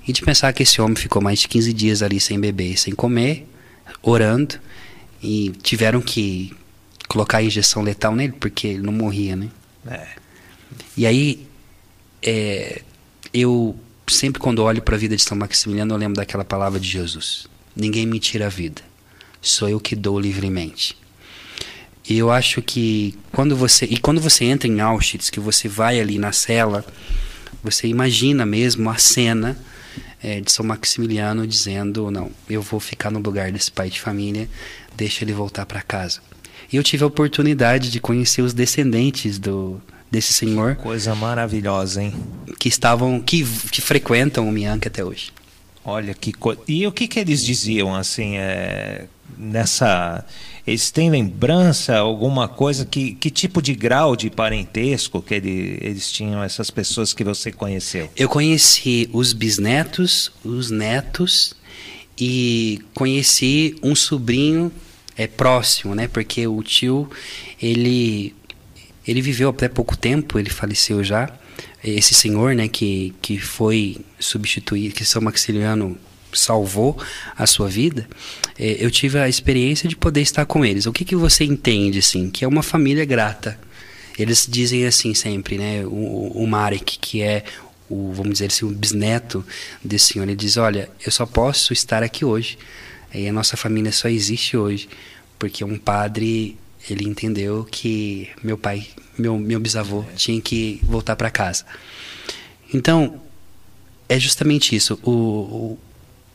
E 0.08 0.14
de 0.14 0.22
pensar 0.22 0.54
que 0.54 0.64
esse 0.64 0.82
homem 0.82 0.96
ficou 0.96 1.22
mais 1.22 1.40
de 1.40 1.48
15 1.48 1.74
dias 1.74 2.02
ali 2.02 2.20
sem 2.20 2.40
beber, 2.40 2.78
sem 2.78 2.94
comer, 2.94 3.46
orando, 4.02 4.56
e 5.22 5.50
tiveram 5.62 6.02
que 6.02 6.56
colocar 7.08 7.40
a 7.40 7.44
injeção 7.44 7.82
letal 7.82 8.16
nele, 8.16 8.34
porque 8.40 8.68
ele 8.68 8.84
não 8.84 8.94
morria, 8.94 9.36
né? 9.36 9.50
É. 9.86 10.08
E 10.96 11.06
aí, 11.06 11.48
é, 12.24 12.82
eu 13.34 13.76
sempre 14.08 14.40
quando 14.40 14.64
olho 14.64 14.82
para 14.82 14.96
a 14.96 14.98
vida 14.98 15.16
de 15.16 15.22
São 15.22 15.38
Maximiliano, 15.38 15.94
eu 15.94 15.98
lembro 15.98 16.16
daquela 16.16 16.46
palavra 16.46 16.80
de 16.80 16.88
Jesus: 16.88 17.48
Ninguém 17.76 18.06
me 18.06 18.20
tira 18.20 18.46
a 18.46 18.50
vida, 18.50 18.82
sou 19.42 19.68
eu 19.68 19.80
que 19.80 19.96
dou 19.96 20.20
livremente. 20.20 20.98
E 22.10 22.18
eu 22.18 22.32
acho 22.32 22.62
que 22.62 23.18
quando 23.34 23.56
você 23.56 23.86
e 23.86 23.98
quando 23.98 24.22
você 24.22 24.46
entra 24.46 24.68
em 24.68 24.80
Auschwitz, 24.80 25.30
que 25.30 25.42
você 25.42 25.68
vai 25.68 26.00
ali 26.00 26.18
na 26.18 26.32
cela, 26.32 26.86
você 27.62 27.88
imagina 27.88 28.46
mesmo 28.46 28.90
a 28.90 28.98
cena 28.98 29.58
é, 30.28 30.42
de 30.42 30.52
São 30.52 30.66
Maximiliano 30.66 31.48
dizendo: 31.48 32.12
não, 32.12 32.30
eu 32.50 32.62
vou 32.62 32.80
ficar 32.80 33.10
no 33.10 33.20
lugar 33.20 33.50
desse 33.52 33.72
pai 33.72 33.90
de 33.90 34.02
família, 34.02 34.50
deixa 34.96 35.24
ele 35.24 35.32
voltar 35.32 35.66
para 35.66 35.82
casa. 35.82 36.20
E 36.72 36.76
eu 36.76 36.84
tive 36.84 37.04
a 37.04 37.08
oportunidade 37.08 37.90
de 37.90 38.00
conhecer 38.00 38.42
os 38.42 38.54
descendentes 38.54 39.40
do 39.40 39.82
desse 40.12 40.34
senhor. 40.34 40.76
Coisa 40.76 41.16
maravilhosa, 41.16 42.04
hein? 42.04 42.14
Que 42.60 42.68
estavam, 42.68 43.22
que, 43.22 43.46
que 43.72 43.82
frequentam 43.82 44.48
o 44.48 44.52
Mianca 44.52 44.90
até 44.90 45.04
hoje. 45.04 45.32
Olha 45.90 46.14
que 46.14 46.34
coisa. 46.34 46.60
E 46.68 46.86
o 46.86 46.92
que 46.92 47.08
que 47.08 47.18
eles 47.18 47.46
diziam 47.46 47.96
assim, 47.96 48.36
é, 48.36 49.06
nessa 49.38 50.26
eles 50.68 50.92
têm 50.92 51.10
lembrança, 51.10 51.98
alguma 51.98 52.46
coisa? 52.46 52.86
Que, 52.86 53.14
que 53.14 53.32
tipo 53.32 53.62
de 53.62 53.74
grau 53.74 54.14
de 54.14 54.30
parentesco 54.30 55.22
que 55.22 55.36
ele, 55.36 55.80
eles 55.80 56.12
tinham, 56.12 56.44
essas 56.44 56.70
pessoas 56.70 57.14
que 57.14 57.24
você 57.24 57.54
conheceu? 57.54 58.10
Eu 58.18 58.28
conheci 58.28 59.10
os 59.14 59.32
bisnetos, 59.32 60.30
os 60.44 60.70
netos 60.70 61.56
e 62.20 62.82
conheci 62.94 63.78
um 63.82 63.96
sobrinho 63.96 64.70
é, 65.16 65.26
próximo, 65.26 65.96
né? 65.96 66.10
Porque 66.10 66.46
o 66.46 66.62
tio, 66.62 67.10
ele, 67.62 68.36
ele 69.08 69.22
viveu 69.22 69.52
até 69.52 69.70
pouco 69.70 69.96
tempo, 69.96 70.38
ele 70.38 70.50
faleceu 70.50 71.02
já. 71.02 71.32
Esse 71.92 72.14
senhor, 72.14 72.54
né, 72.56 72.68
que, 72.68 73.14
que 73.22 73.38
foi 73.38 73.98
substituir, 74.20 74.92
que 74.92 75.06
São 75.06 75.22
Maximiliano 75.22 75.98
salvou 76.34 77.02
a 77.36 77.48
sua 77.48 77.68
vida, 77.68 78.08
é, 78.60 78.78
eu 78.80 78.92
tive 78.92 79.18
a 79.18 79.30
experiência 79.30 79.88
de 79.88 79.96
poder 79.96 80.22
estar 80.22 80.46
com 80.46 80.66
eles. 80.66 80.86
O 80.86 80.94
que, 80.94 81.06
que 81.06 81.16
você 81.16 81.44
entende, 81.44 82.00
assim? 82.00 82.30
Que 82.30 82.44
é 82.44 82.48
uma 82.48 82.64
família 82.64 83.06
grata. 83.06 83.60
Eles 84.18 84.48
dizem 84.50 84.86
assim 84.86 85.14
sempre, 85.14 85.58
né? 85.58 85.86
O, 85.86 86.32
o 86.36 86.48
Marek, 86.48 86.98
que 87.00 87.22
é 87.22 87.44
o, 87.90 88.12
vamos 88.12 88.34
dizer 88.34 88.48
assim, 88.48 88.66
o 88.66 88.70
bisneto 88.70 89.46
desse 89.84 90.14
senhor, 90.14 90.26
ele 90.26 90.36
diz, 90.36 90.58
olha, 90.58 90.90
eu 91.06 91.12
só 91.12 91.26
posso 91.26 91.72
estar 91.72 92.04
aqui 92.04 92.26
hoje. 92.26 92.58
E 93.14 93.28
a 93.28 93.34
nossa 93.34 93.56
família 93.56 93.92
só 93.92 94.10
existe 94.10 94.58
hoje 94.58 94.90
porque 95.40 95.64
um 95.64 95.78
padre 95.78 96.58
ele 96.94 97.08
entendeu 97.08 97.68
que 97.70 98.30
meu 98.44 98.58
pai, 98.58 98.88
meu, 99.18 99.38
meu 99.38 99.60
bisavô, 99.60 100.04
tinha 100.16 100.40
que 100.42 100.80
voltar 100.84 101.16
para 101.16 101.30
casa. 101.30 101.66
Então, 102.74 103.22
é 104.10 104.20
justamente 104.20 104.76
isso. 104.76 105.00
O, 105.04 105.12
o, 105.12 105.80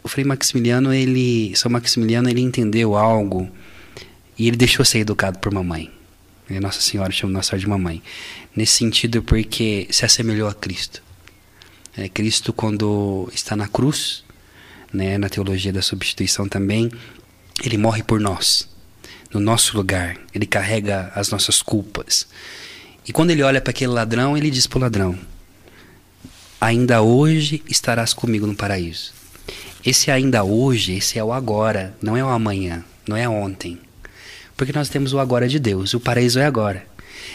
o 0.03 0.09
Frei 0.09 0.25
Maximiliano, 0.25 0.93
ele, 0.93 1.55
São 1.57 1.71
Maximiliano, 1.71 2.29
ele 2.29 2.41
entendeu 2.41 2.97
algo 2.97 3.49
e 4.39 4.49
ele 4.49 4.57
deixou 4.57 4.85
ser 4.85 5.01
educado 5.01 5.39
por 5.39 5.53
mamãe. 5.53 5.91
Nossa 6.61 6.81
Senhora 6.81 7.11
chama 7.11 7.33
Nossa 7.33 7.51
Senhora 7.51 7.61
de 7.61 7.69
mamãe. 7.69 8.03
Nesse 8.55 8.75
sentido, 8.75 9.23
porque 9.23 9.87
se 9.91 10.05
assemelhou 10.05 10.49
a 10.49 10.55
Cristo. 10.55 11.03
É, 11.97 12.09
Cristo, 12.09 12.53
quando 12.53 13.31
está 13.35 13.55
na 13.55 13.69
cruz, 13.69 14.25
né, 14.93 15.19
na 15.19 15.29
teologia 15.29 15.73
da 15.73 15.83
substituição 15.83 16.49
também, 16.49 16.91
ele 17.65 17.79
morre 17.79 18.03
por 18.03 18.21
nós, 18.21 18.69
no 19.33 19.41
nosso 19.41 19.77
lugar. 19.77 20.17
Ele 20.35 20.47
carrega 20.47 21.11
as 21.15 21.31
nossas 21.31 21.63
culpas. 21.63 22.27
E 23.07 23.13
quando 23.13 23.31
ele 23.31 23.43
olha 23.43 23.61
para 23.61 23.71
aquele 23.71 23.93
ladrão, 23.93 24.37
ele 24.37 24.51
diz 24.51 24.67
para 24.67 24.79
o 24.79 24.83
ladrão: 24.83 25.19
Ainda 26.61 27.03
hoje 27.03 27.63
estarás 27.69 28.13
comigo 28.15 28.47
no 28.47 28.55
paraíso. 28.55 29.13
Esse 29.85 30.11
ainda 30.11 30.45
hoje, 30.45 30.93
esse 30.93 31.19
é 31.19 31.25
o 31.25 31.33
agora, 31.33 31.93
não 32.01 32.17
é 32.17 32.23
o 32.23 32.29
amanhã, 32.29 32.85
não 33.09 33.17
é 33.17 33.29
ontem. 33.29 33.79
Porque 34.57 34.73
nós 34.73 34.89
temos 34.89 35.13
o 35.13 35.19
agora 35.19 35.49
de 35.49 35.59
Deus, 35.59 35.93
o 35.93 35.99
paraíso 35.99 36.39
é 36.39 36.47
agora. 36.47 36.87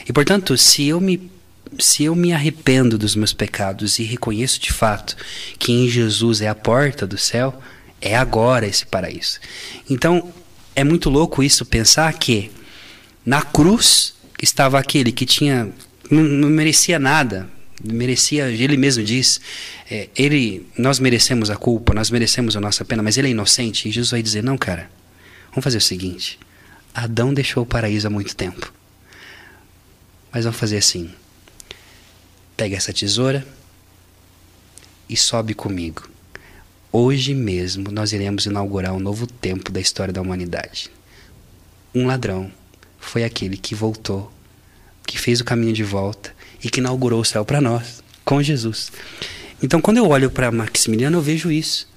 E 0.08 0.14
portanto, 0.14 0.58
se 0.58 0.88
eu 0.88 1.02
me 1.02 1.30
se 1.78 2.06
eu 2.06 2.16
me 2.16 2.32
arrependo 2.32 2.98
dos 2.98 3.14
meus 3.14 3.34
pecados 3.34 4.00
e 4.00 4.04
reconheço 4.04 4.58
de 4.58 4.72
fato 4.72 5.18
que 5.60 5.74
em 5.74 5.90
Jesus 5.90 6.40
é 6.40 6.48
a 6.48 6.56
porta 6.56 7.06
do 7.06 7.18
céu, 7.18 7.62
é 8.00 8.16
agora 8.16 8.66
esse 8.66 8.86
paraíso. 8.86 9.40
Então, 9.90 10.32
é 10.78 10.84
muito 10.84 11.10
louco 11.10 11.44
isso 11.44 11.66
pensar 11.66 12.14
que 12.14 12.52
Na 13.26 13.42
cruz 13.42 14.14
estava 14.42 14.80
aquele 14.80 15.12
que 15.12 15.26
tinha 15.26 15.70
não, 16.10 16.24
não 16.24 16.50
merecia 16.50 16.98
nada, 16.98 17.50
merecia, 17.84 18.50
ele 18.50 18.78
mesmo 18.78 19.04
diz, 19.04 19.42
é, 19.90 20.08
ele, 20.16 20.66
nós 20.78 21.00
merecemos 21.00 21.50
a 21.50 21.58
culpa, 21.58 21.94
nós 21.94 22.10
merecemos 22.10 22.56
a 22.56 22.62
nossa 22.62 22.86
pena, 22.86 23.04
mas 23.04 23.18
ele 23.18 23.28
é 23.28 23.32
inocente. 23.32 23.90
E 23.90 23.92
Jesus 23.92 24.12
vai 24.12 24.22
dizer: 24.22 24.44
não, 24.44 24.58
cara, 24.58 24.90
vamos 25.50 25.64
fazer 25.64 25.78
o 25.78 25.82
seguinte: 25.82 26.40
Adão 26.94 27.34
deixou 27.34 27.64
o 27.64 27.66
paraíso 27.66 28.08
há 28.08 28.10
muito 28.10 28.36
tempo, 28.36 28.72
mas 30.32 30.46
vamos 30.46 30.60
fazer 30.60 30.78
assim. 30.78 31.12
Pega 32.56 32.78
essa 32.78 32.94
tesoura 32.94 33.46
e 35.10 35.18
sobe 35.18 35.54
comigo. 35.54 36.10
Hoje 37.00 37.36
mesmo 37.36 37.92
nós 37.92 38.12
iremos 38.12 38.48
inaugurar 38.48 38.92
um 38.92 39.00
novo 39.00 39.28
tempo 39.28 39.72
da 39.72 39.80
história 39.80 40.12
da 40.12 40.20
humanidade. 40.20 40.90
Um 41.94 42.08
ladrão 42.08 42.52
foi 42.98 43.24
aquele 43.24 43.56
que 43.56 43.76
voltou, 43.76 44.34
que 45.06 45.16
fez 45.16 45.40
o 45.40 45.46
caminho 45.46 45.74
de 45.74 45.84
volta 45.84 46.34
e 46.64 46.72
que 46.72 46.80
inaugurou 46.80 47.22
o 47.22 47.24
céu 47.24 47.46
para 47.46 47.62
nós, 47.62 48.04
com 48.26 48.42
Jesus. 48.42 48.92
Então, 49.62 49.80
quando 49.80 49.98
eu 49.98 50.08
olho 50.08 50.32
para 50.32 50.52
Maximiliano, 50.52 51.20
eu 51.20 51.22
vejo 51.22 51.52
isso. 51.52 51.88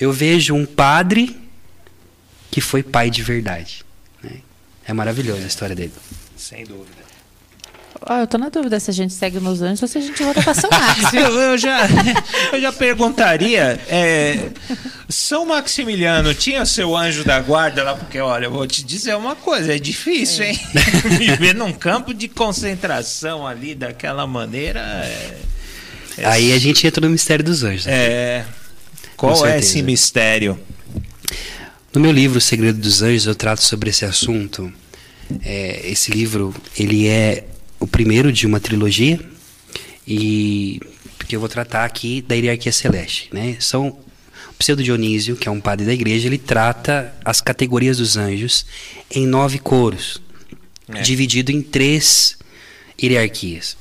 Eu 0.00 0.14
vejo 0.14 0.54
um 0.54 0.64
padre 0.64 1.38
que 2.50 2.62
foi 2.62 2.82
pai 2.82 3.10
de 3.10 3.22
verdade. 3.22 3.84
Né? 4.22 4.38
É 4.86 4.94
maravilhosa 4.94 5.44
a 5.44 5.46
história 5.46 5.76
dele. 5.76 5.92
Sem 6.38 6.64
dúvida. 6.64 7.01
Oh, 8.00 8.14
eu 8.14 8.26
tô 8.26 8.38
na 8.38 8.48
dúvida 8.48 8.80
se 8.80 8.90
a 8.90 8.94
gente 8.94 9.12
segue 9.12 9.38
nos 9.38 9.60
anjos 9.62 9.82
ou 9.82 9.88
se 9.88 9.98
a 9.98 10.00
gente 10.00 10.22
volta 10.22 10.42
para 10.42 10.54
São 10.54 10.70
Marcos. 10.70 11.12
eu, 11.14 11.40
eu, 11.40 11.58
já, 11.58 11.86
eu 12.52 12.60
já 12.60 12.72
perguntaria, 12.72 13.78
é, 13.88 14.50
São 15.08 15.46
Maximiliano 15.46 16.34
tinha 16.34 16.64
seu 16.64 16.96
anjo 16.96 17.22
da 17.24 17.38
guarda 17.40 17.82
lá? 17.82 17.94
Porque, 17.94 18.18
olha, 18.18 18.46
eu 18.46 18.50
vou 18.50 18.66
te 18.66 18.82
dizer 18.82 19.14
uma 19.14 19.36
coisa, 19.36 19.74
é 19.74 19.78
difícil, 19.78 20.44
é. 20.44 20.50
hein? 20.50 20.60
Viver 21.18 21.54
num 21.54 21.72
campo 21.72 22.14
de 22.14 22.28
concentração 22.28 23.46
ali 23.46 23.74
daquela 23.74 24.26
maneira... 24.26 24.80
É, 24.80 25.36
é, 26.18 26.26
Aí 26.26 26.52
a 26.52 26.58
gente 26.58 26.86
entra 26.86 27.06
no 27.06 27.10
mistério 27.12 27.44
dos 27.44 27.62
anjos. 27.62 27.86
Né? 27.86 27.92
É. 27.94 28.44
Qual 29.16 29.46
é 29.46 29.58
esse 29.58 29.82
mistério? 29.82 30.58
No 31.94 32.00
meu 32.00 32.10
livro, 32.10 32.38
O 32.38 32.40
Segredo 32.40 32.78
dos 32.78 33.02
Anjos, 33.02 33.26
eu 33.26 33.34
trato 33.34 33.62
sobre 33.62 33.90
esse 33.90 34.04
assunto. 34.04 34.72
É, 35.44 35.88
esse 35.88 36.10
livro, 36.10 36.54
ele 36.76 37.06
é 37.06 37.44
o 37.82 37.86
primeiro 37.86 38.32
de 38.32 38.46
uma 38.46 38.60
trilogia 38.60 39.18
e 40.06 40.80
porque 41.18 41.34
eu 41.34 41.40
vou 41.40 41.48
tratar 41.48 41.84
aqui 41.84 42.22
da 42.22 42.34
hierarquia 42.34 42.72
celeste, 42.72 43.28
né? 43.32 43.56
São 43.60 43.88
o 43.88 44.54
Pseudo 44.58 44.82
Dionísio, 44.82 45.36
que 45.36 45.48
é 45.48 45.50
um 45.50 45.60
padre 45.60 45.84
da 45.84 45.92
igreja, 45.92 46.26
ele 46.28 46.38
trata 46.38 47.12
as 47.24 47.40
categorias 47.40 47.98
dos 47.98 48.16
anjos 48.16 48.64
em 49.10 49.26
nove 49.26 49.58
coros, 49.58 50.22
é. 50.88 51.00
dividido 51.00 51.50
em 51.50 51.60
três 51.60 52.38
hierarquias. 53.00 53.76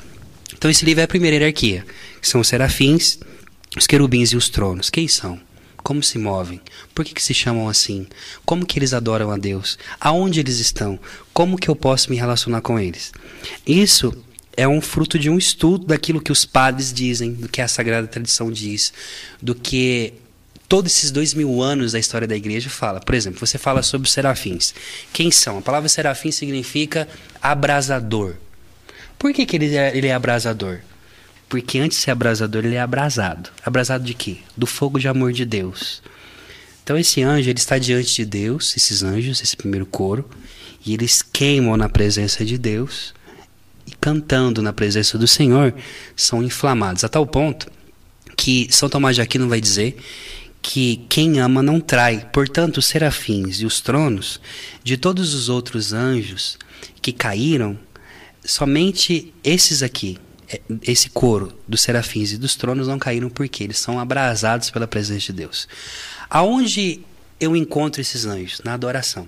Então 0.53 0.69
esse 0.69 0.83
livro 0.85 1.01
é 1.01 1.03
a 1.03 1.07
primeira 1.07 1.37
hierarquia, 1.37 1.85
que 2.19 2.27
são 2.27 2.41
os 2.41 2.47
serafins, 2.47 3.19
os 3.77 3.85
querubins 3.85 4.31
e 4.31 4.35
os 4.35 4.49
tronos. 4.49 4.89
Quem 4.89 5.07
são? 5.07 5.39
Como 5.83 6.01
se 6.03 6.17
movem? 6.17 6.61
Por 6.93 7.03
que, 7.03 7.13
que 7.13 7.23
se 7.23 7.33
chamam 7.33 7.67
assim? 7.67 8.07
Como 8.45 8.65
que 8.65 8.77
eles 8.77 8.93
adoram 8.93 9.31
a 9.31 9.37
Deus? 9.37 9.77
Aonde 9.99 10.39
eles 10.39 10.59
estão? 10.59 10.99
Como 11.33 11.57
que 11.57 11.69
eu 11.69 11.75
posso 11.75 12.09
me 12.09 12.15
relacionar 12.15 12.61
com 12.61 12.79
eles? 12.79 13.11
Isso 13.65 14.13
é 14.55 14.67
um 14.67 14.81
fruto 14.81 15.17
de 15.17 15.29
um 15.29 15.37
estudo 15.37 15.85
daquilo 15.87 16.21
que 16.21 16.31
os 16.31 16.45
padres 16.45 16.93
dizem, 16.93 17.33
do 17.33 17.49
que 17.49 17.61
a 17.61 17.67
Sagrada 17.67 18.07
Tradição 18.07 18.51
diz, 18.51 18.93
do 19.41 19.55
que 19.55 20.13
todos 20.67 20.95
esses 20.95 21.11
dois 21.11 21.33
mil 21.33 21.61
anos 21.61 21.91
da 21.91 21.99
história 21.99 22.27
da 22.27 22.35
igreja 22.35 22.69
fala. 22.69 22.99
Por 22.99 23.15
exemplo, 23.15 23.39
você 23.45 23.57
fala 23.57 23.81
sobre 23.81 24.07
os 24.07 24.13
serafins. 24.13 24.73
Quem 25.11 25.31
são? 25.31 25.57
A 25.57 25.61
palavra 25.61 25.89
serafim 25.89 26.31
significa 26.31 27.07
abrasador. 27.41 28.35
Por 29.17 29.33
que, 29.33 29.45
que 29.45 29.55
ele, 29.55 29.75
é, 29.75 29.95
ele 29.95 30.07
é 30.07 30.13
abrasador? 30.13 30.79
Porque 31.51 31.79
antes 31.79 31.97
de 31.97 32.03
ser 32.05 32.11
abrasador, 32.11 32.63
ele 32.63 32.75
é 32.75 32.79
abrasado. 32.79 33.49
Abrasado 33.61 34.05
de 34.05 34.13
quê? 34.13 34.37
Do 34.55 34.65
fogo 34.65 34.97
de 34.97 35.09
amor 35.09 35.33
de 35.33 35.43
Deus. 35.43 36.01
Então 36.81 36.97
esse 36.97 37.21
anjo, 37.21 37.49
ele 37.49 37.59
está 37.59 37.77
diante 37.77 38.15
de 38.15 38.25
Deus, 38.25 38.73
esses 38.77 39.03
anjos, 39.03 39.41
esse 39.43 39.57
primeiro 39.57 39.85
coro, 39.85 40.29
e 40.85 40.93
eles 40.93 41.21
queimam 41.21 41.75
na 41.75 41.89
presença 41.89 42.45
de 42.45 42.57
Deus 42.57 43.13
e 43.85 43.91
cantando 43.99 44.61
na 44.61 44.71
presença 44.71 45.17
do 45.17 45.27
Senhor, 45.27 45.75
são 46.15 46.41
inflamados 46.41 47.03
a 47.03 47.09
tal 47.09 47.27
ponto 47.27 47.69
que 48.37 48.69
São 48.71 48.87
Tomás 48.87 49.17
de 49.17 49.21
Aquino 49.21 49.49
vai 49.49 49.59
dizer 49.59 49.97
que 50.61 51.05
quem 51.09 51.41
ama 51.41 51.61
não 51.61 51.81
trai. 51.81 52.29
Portanto, 52.31 52.77
os 52.77 52.85
serafins 52.85 53.59
e 53.59 53.65
os 53.65 53.81
tronos 53.81 54.39
de 54.85 54.95
todos 54.95 55.33
os 55.33 55.49
outros 55.49 55.91
anjos 55.91 56.57
que 57.01 57.11
caíram, 57.11 57.77
somente 58.41 59.33
esses 59.43 59.83
aqui, 59.83 60.17
esse 60.83 61.09
coro 61.09 61.53
dos 61.67 61.81
serafins 61.81 62.31
e 62.31 62.37
dos 62.37 62.55
tronos 62.55 62.87
não 62.87 62.99
caíram 62.99 63.29
porque 63.29 63.63
eles 63.63 63.77
são 63.77 63.99
abrasados 63.99 64.69
pela 64.69 64.87
presença 64.87 65.27
de 65.27 65.33
Deus. 65.33 65.67
Aonde 66.29 67.01
eu 67.39 67.55
encontro 67.55 68.01
esses 68.01 68.25
anjos? 68.25 68.61
Na 68.63 68.73
adoração. 68.73 69.27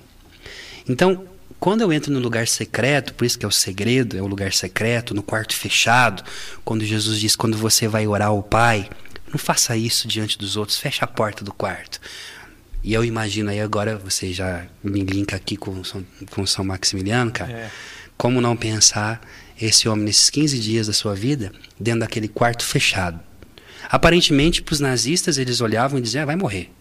Então, 0.87 1.25
quando 1.59 1.81
eu 1.81 1.93
entro 1.93 2.11
no 2.11 2.19
lugar 2.19 2.47
secreto, 2.47 3.13
por 3.13 3.25
isso 3.25 3.39
que 3.39 3.45
é 3.45 3.47
o 3.47 3.51
segredo, 3.51 4.17
é 4.17 4.21
o 4.21 4.27
lugar 4.27 4.51
secreto, 4.51 5.13
no 5.13 5.23
quarto 5.23 5.55
fechado, 5.55 6.23
quando 6.63 6.83
Jesus 6.83 7.19
diz: 7.19 7.35
quando 7.35 7.57
você 7.57 7.87
vai 7.87 8.05
orar 8.05 8.27
ao 8.27 8.43
Pai, 8.43 8.89
não 9.31 9.37
faça 9.37 9.75
isso 9.77 10.07
diante 10.07 10.37
dos 10.37 10.57
outros, 10.57 10.77
feche 10.77 11.03
a 11.03 11.07
porta 11.07 11.43
do 11.43 11.53
quarto. 11.53 11.99
E 12.83 12.93
eu 12.93 13.05
imagino 13.05 13.49
aí 13.49 13.61
agora, 13.61 13.97
você 13.97 14.33
já 14.33 14.65
me 14.83 15.03
linka 15.03 15.37
aqui 15.37 15.55
com, 15.55 15.81
com 16.29 16.45
São 16.45 16.65
Maximiliano, 16.65 17.31
cara. 17.31 17.51
É. 17.51 17.71
Como 18.17 18.41
não 18.41 18.57
pensar 18.57 19.21
esse 19.65 19.87
homem 19.87 20.05
nesses 20.05 20.29
15 20.29 20.59
dias 20.59 20.87
da 20.87 20.93
sua 20.93 21.15
vida 21.15 21.51
dentro 21.79 22.01
daquele 22.01 22.27
quarto 22.27 22.65
fechado. 22.65 23.19
Aparentemente, 23.89 24.61
para 24.61 24.73
os 24.73 24.79
nazistas, 24.79 25.37
eles 25.37 25.61
olhavam 25.61 25.99
e 25.99 26.01
diziam: 26.01 26.23
ah, 26.23 26.25
vai 26.25 26.35
morrer. 26.35 26.71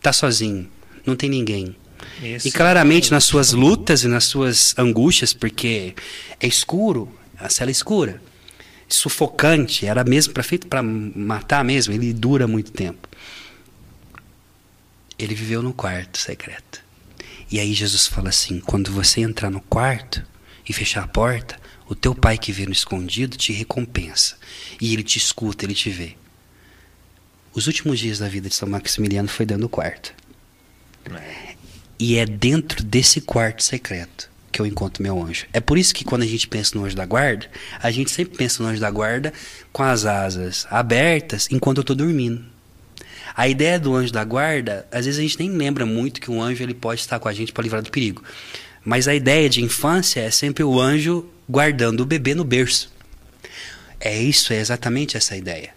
Tá 0.00 0.12
sozinho, 0.12 0.68
não 1.04 1.16
tem 1.16 1.28
ninguém. 1.28 1.76
Esse 2.22 2.48
e 2.48 2.52
claramente 2.52 3.08
é 3.08 3.14
nas 3.14 3.24
suas 3.24 3.52
lutas 3.52 4.02
e 4.02 4.08
nas 4.08 4.24
suas 4.24 4.74
angústias, 4.78 5.32
porque 5.32 5.94
é 6.40 6.46
escuro, 6.46 7.08
a 7.38 7.48
cela 7.48 7.70
é 7.70 7.72
escura, 7.72 8.20
sufocante, 8.88 9.86
era 9.86 10.04
mesmo 10.04 10.32
para 10.32 10.42
feito 10.42 10.66
para 10.66 10.82
matar 10.82 11.64
mesmo, 11.64 11.94
ele 11.94 12.12
dura 12.12 12.46
muito 12.46 12.72
tempo. 12.72 13.08
Ele 15.18 15.34
viveu 15.34 15.62
no 15.62 15.72
quarto 15.72 16.18
secreto. 16.18 16.82
E 17.50 17.60
aí 17.60 17.72
Jesus 17.72 18.06
fala 18.06 18.30
assim: 18.30 18.60
quando 18.60 18.90
você 18.90 19.20
entrar 19.20 19.50
no 19.50 19.60
quarto 19.60 20.24
e 20.68 20.72
fechar 20.72 21.04
a 21.04 21.08
porta, 21.08 21.61
o 21.92 21.94
teu 21.94 22.14
pai 22.14 22.38
que 22.38 22.52
vê 22.52 22.64
no 22.64 22.72
escondido 22.72 23.36
te 23.36 23.52
recompensa. 23.52 24.36
E 24.80 24.94
ele 24.94 25.02
te 25.02 25.18
escuta, 25.18 25.66
ele 25.66 25.74
te 25.74 25.90
vê. 25.90 26.16
Os 27.52 27.66
últimos 27.66 28.00
dias 28.00 28.18
da 28.18 28.28
vida 28.28 28.48
de 28.48 28.54
São 28.54 28.66
Maximiliano 28.66 29.28
foi 29.28 29.44
dentro 29.44 29.64
do 29.64 29.68
quarto. 29.68 30.14
E 31.98 32.16
é 32.16 32.24
dentro 32.24 32.82
desse 32.82 33.20
quarto 33.20 33.62
secreto 33.62 34.30
que 34.50 34.60
eu 34.60 34.66
encontro 34.66 35.02
meu 35.02 35.22
anjo. 35.22 35.46
É 35.52 35.60
por 35.60 35.76
isso 35.76 35.94
que 35.94 36.02
quando 36.04 36.22
a 36.22 36.26
gente 36.26 36.48
pensa 36.48 36.78
no 36.78 36.84
anjo 36.84 36.96
da 36.96 37.04
guarda, 37.04 37.50
a 37.78 37.90
gente 37.90 38.10
sempre 38.10 38.38
pensa 38.38 38.62
no 38.62 38.70
anjo 38.70 38.80
da 38.80 38.90
guarda 38.90 39.32
com 39.70 39.82
as 39.82 40.06
asas 40.06 40.66
abertas 40.70 41.46
enquanto 41.50 41.78
eu 41.78 41.82
estou 41.82 41.96
dormindo. 41.96 42.42
A 43.36 43.48
ideia 43.48 43.78
do 43.78 43.94
anjo 43.94 44.12
da 44.12 44.24
guarda, 44.24 44.86
às 44.90 45.04
vezes 45.04 45.18
a 45.18 45.22
gente 45.22 45.38
nem 45.38 45.50
lembra 45.50 45.84
muito 45.84 46.22
que 46.22 46.30
um 46.30 46.42
anjo 46.42 46.62
ele 46.62 46.74
pode 46.74 47.02
estar 47.02 47.18
com 47.18 47.28
a 47.28 47.32
gente 47.34 47.52
para 47.52 47.62
livrar 47.62 47.82
do 47.82 47.90
perigo. 47.90 48.22
Mas 48.84 49.06
a 49.06 49.14
ideia 49.14 49.48
de 49.48 49.62
infância 49.62 50.20
é 50.20 50.30
sempre 50.30 50.64
o 50.64 50.80
anjo 50.80 51.28
guardando 51.52 52.00
o 52.00 52.06
bebê 52.06 52.34
no 52.34 52.44
berço. 52.44 52.90
É 54.00 54.18
isso, 54.18 54.54
é 54.54 54.56
exatamente 54.56 55.18
essa 55.18 55.36
ideia. 55.36 55.74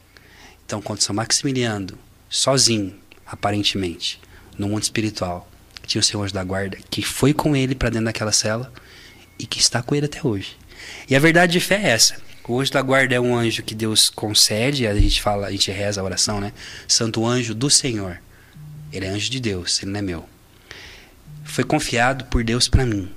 Então, 0.65 0.81
quando 0.81 1.01
São 1.01 1.13
Maximiliano, 1.13 1.99
sozinho, 2.29 2.95
aparentemente, 3.25 4.21
no 4.57 4.69
mundo 4.69 4.83
espiritual, 4.83 5.51
tinha 5.85 5.99
o 5.99 6.03
seu 6.03 6.23
anjo 6.23 6.33
da 6.33 6.45
guarda, 6.45 6.77
que 6.89 7.01
foi 7.01 7.33
com 7.33 7.53
ele 7.57 7.75
para 7.75 7.89
dentro 7.89 8.05
daquela 8.05 8.31
cela 8.31 8.71
e 9.37 9.45
que 9.45 9.59
está 9.59 9.83
com 9.83 9.93
ele 9.93 10.05
até 10.05 10.25
hoje. 10.25 10.55
E 11.09 11.15
a 11.15 11.19
verdade 11.19 11.51
de 11.51 11.59
fé 11.59 11.75
é 11.75 11.89
essa. 11.89 12.15
O 12.47 12.57
anjo 12.57 12.71
da 12.71 12.81
guarda 12.81 13.13
é 13.13 13.19
um 13.19 13.35
anjo 13.35 13.61
que 13.61 13.75
Deus 13.75 14.09
concede, 14.09 14.87
a 14.87 14.95
gente 14.97 15.21
fala, 15.21 15.47
a 15.47 15.51
gente 15.51 15.69
reza 15.71 15.99
a 15.99 16.05
oração, 16.05 16.39
né? 16.39 16.53
Santo 16.87 17.25
anjo 17.25 17.53
do 17.53 17.69
Senhor. 17.69 18.21
Ele 18.93 19.05
é 19.05 19.09
anjo 19.09 19.29
de 19.29 19.41
Deus, 19.41 19.83
ele 19.83 19.91
não 19.91 19.99
é 19.99 20.01
meu. 20.01 20.29
Foi 21.43 21.65
confiado 21.65 22.23
por 22.25 22.45
Deus 22.45 22.69
para 22.69 22.85
mim. 22.85 23.11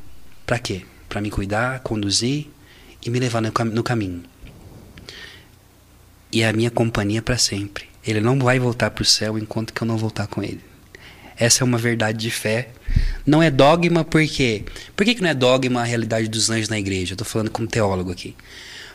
Para 0.45 0.59
quê? 0.59 0.85
Para 1.09 1.21
me 1.21 1.31
cuidar, 1.31 1.81
conduzir 1.81 2.47
e 3.05 3.11
me 3.11 3.19
levar 3.19 3.41
no, 3.41 3.53
cam 3.53 3.65
no 3.65 3.83
caminho. 3.83 4.23
E 6.31 6.43
é 6.43 6.49
a 6.49 6.53
minha 6.53 6.71
companhia 6.71 7.23
para 7.23 7.39
sempre. 7.39 7.89
Ele 8.07 8.21
não 8.21 8.39
vai 8.39 8.59
voltar 8.59 8.91
para 8.91 9.03
o 9.03 9.05
céu 9.05 9.39
enquanto 9.39 9.73
que 9.73 9.83
eu 9.83 9.87
não 9.87 9.97
voltar 9.97 10.27
com 10.27 10.43
ele. 10.43 10.61
Essa 11.37 11.63
é 11.63 11.65
uma 11.65 11.79
verdade 11.79 12.19
de 12.19 12.31
fé. 12.31 12.71
Não 13.25 13.43
é 13.43 13.51
dogma 13.51 14.05
porque. 14.05 14.65
Por 14.97 15.05
que, 15.05 15.15
que 15.15 15.23
não 15.23 15.31
é 15.31 15.35
dogma 15.35 15.81
a 15.81 15.85
realidade 15.85 16.29
dos 16.29 16.51
anjos 16.51 16.69
na 16.69 16.79
igreja? 16.79 17.15
Eu 17.19 17.25
falando 17.25 17.51
como 17.51 17.69
teólogo 17.69 18.11
aqui. 18.11 18.35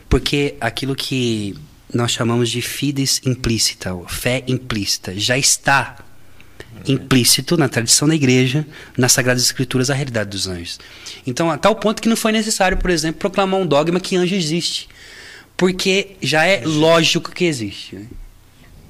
Porque 0.08 0.54
aquilo 0.60 0.94
que 0.94 1.56
nós 1.92 2.12
chamamos 2.12 2.50
de 2.50 2.60
fides 2.60 3.20
implícita, 3.24 3.96
fé 4.08 4.44
implícita, 4.46 5.18
já 5.18 5.38
está 5.38 5.96
implícito 6.86 7.56
na 7.56 7.68
tradição 7.68 8.06
da 8.08 8.14
igreja, 8.14 8.66
nas 8.96 9.12
Sagradas 9.12 9.42
Escrituras, 9.42 9.90
a 9.90 9.94
realidade 9.94 10.30
dos 10.30 10.46
anjos. 10.46 10.78
Então, 11.26 11.50
a 11.50 11.56
tal 11.56 11.74
ponto 11.76 12.02
que 12.02 12.08
não 12.08 12.16
foi 12.16 12.32
necessário, 12.32 12.76
por 12.76 12.90
exemplo, 12.90 13.20
proclamar 13.20 13.60
um 13.60 13.66
dogma 13.66 14.00
que 14.00 14.16
anjo 14.16 14.34
existe. 14.34 14.88
Porque 15.56 16.16
já 16.20 16.44
é 16.44 16.62
lógico 16.64 17.30
que 17.30 17.44
existe. 17.44 18.08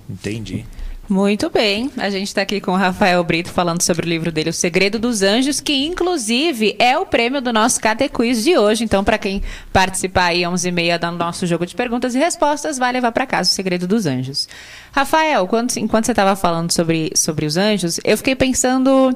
Entendi. 0.09 0.65
Muito 1.09 1.51
bem. 1.51 1.91
A 1.99 2.09
gente 2.09 2.29
está 2.29 2.41
aqui 2.41 2.63
com 2.63 2.73
o 2.73 2.77
Rafael 2.77 3.23
Brito 3.23 3.51
falando 3.51 3.83
sobre 3.83 4.07
o 4.07 4.09
livro 4.09 4.33
dele, 4.33 4.49
O 4.49 4.55
Segredo 4.55 4.99
dos 4.99 5.23
Anjos, 5.23 5.61
que 5.61 5.85
inclusive 5.85 6.75
é 6.79 6.99
o 6.99 7.05
prêmio 7.05 7.43
do 7.43 7.53
nosso 7.53 7.79
Catequiz 7.79 8.43
de 8.43 8.57
hoje. 8.57 8.85
Então, 8.85 9.05
para 9.05 9.19
quem 9.19 9.43
participar 9.71 10.27
aí 10.27 10.41
11h30 10.43 11.11
do 11.11 11.17
nosso 11.19 11.47
jogo 11.47 11.67
de 11.67 11.75
perguntas 11.75 12.15
e 12.15 12.19
respostas, 12.19 12.79
vai 12.79 12.91
levar 12.91 13.13
para 13.13 13.27
casa 13.27 13.51
O 13.51 13.55
Segredo 13.55 13.87
dos 13.87 14.07
Anjos. 14.07 14.49
Rafael, 14.93 15.47
quando, 15.47 15.77
enquanto 15.77 16.07
você 16.07 16.13
estava 16.13 16.35
falando 16.37 16.73
sobre, 16.73 17.11
sobre 17.15 17.45
os 17.45 17.59
anjos, 17.59 18.01
eu 18.03 18.17
fiquei 18.17 18.35
pensando 18.35 19.15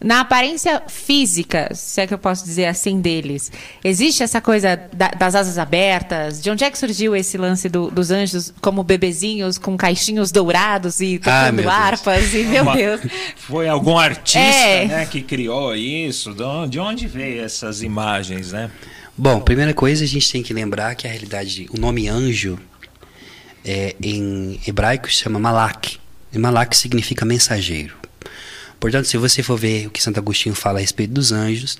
na 0.00 0.20
aparência 0.20 0.82
física, 0.86 1.70
se 1.74 2.00
é 2.00 2.06
que 2.06 2.14
eu 2.14 2.18
posso 2.18 2.44
dizer 2.44 2.66
assim, 2.66 3.00
deles, 3.00 3.50
existe 3.82 4.22
essa 4.22 4.40
coisa 4.40 4.80
da, 4.92 5.08
das 5.08 5.34
asas 5.34 5.58
abertas? 5.58 6.40
De 6.40 6.50
onde 6.50 6.62
é 6.62 6.70
que 6.70 6.78
surgiu 6.78 7.16
esse 7.16 7.36
lance 7.36 7.68
do, 7.68 7.90
dos 7.90 8.12
anjos 8.12 8.52
como 8.60 8.84
bebezinhos 8.84 9.58
com 9.58 9.76
caixinhos 9.76 10.30
dourados 10.30 11.00
e 11.00 11.20
ah, 11.24 11.50
tocando 11.50 11.68
ah, 11.68 11.74
harpas? 11.74 12.32
E, 12.32 12.44
meu 12.44 12.62
Uma, 12.62 12.76
Deus. 12.76 13.00
Foi 13.36 13.68
algum 13.68 13.98
artista 13.98 14.38
é. 14.38 14.86
né, 14.86 15.06
que 15.06 15.20
criou 15.20 15.74
isso? 15.74 16.32
De 16.68 16.78
onde 16.78 17.08
veio 17.08 17.42
essas 17.42 17.82
imagens, 17.82 18.52
né? 18.52 18.70
Bom, 19.16 19.40
primeira 19.40 19.74
coisa, 19.74 20.04
a 20.04 20.06
gente 20.06 20.30
tem 20.30 20.44
que 20.44 20.54
lembrar 20.54 20.94
que 20.94 21.08
a 21.08 21.10
realidade, 21.10 21.66
o 21.76 21.80
nome 21.80 22.06
anjo, 22.06 22.56
é, 23.64 23.96
em 24.00 24.60
hebraico, 24.64 25.10
se 25.10 25.24
chama 25.24 25.40
malak. 25.40 25.98
E 26.32 26.38
malak 26.38 26.76
significa 26.76 27.24
mensageiro. 27.24 27.97
Portanto, 28.80 29.06
se 29.06 29.16
você 29.16 29.42
for 29.42 29.58
ver 29.58 29.86
o 29.86 29.90
que 29.90 30.02
Santo 30.02 30.18
Agostinho 30.18 30.54
fala 30.54 30.78
a 30.78 30.80
respeito 30.80 31.12
dos 31.12 31.32
anjos, 31.32 31.78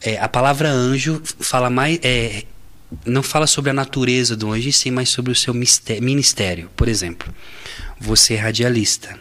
é, 0.00 0.18
a 0.18 0.28
palavra 0.28 0.70
anjo 0.70 1.22
fala 1.40 1.70
mais. 1.70 1.98
É, 2.02 2.44
não 3.04 3.22
fala 3.22 3.46
sobre 3.46 3.70
a 3.70 3.74
natureza 3.74 4.36
do 4.36 4.52
anjo, 4.52 4.72
sim, 4.72 4.90
mas 4.90 5.08
sobre 5.08 5.32
o 5.32 5.34
seu 5.34 5.54
ministério. 5.54 6.70
Por 6.76 6.88
exemplo, 6.88 7.32
você 7.98 8.34
é 8.34 8.38
radialista, 8.38 9.18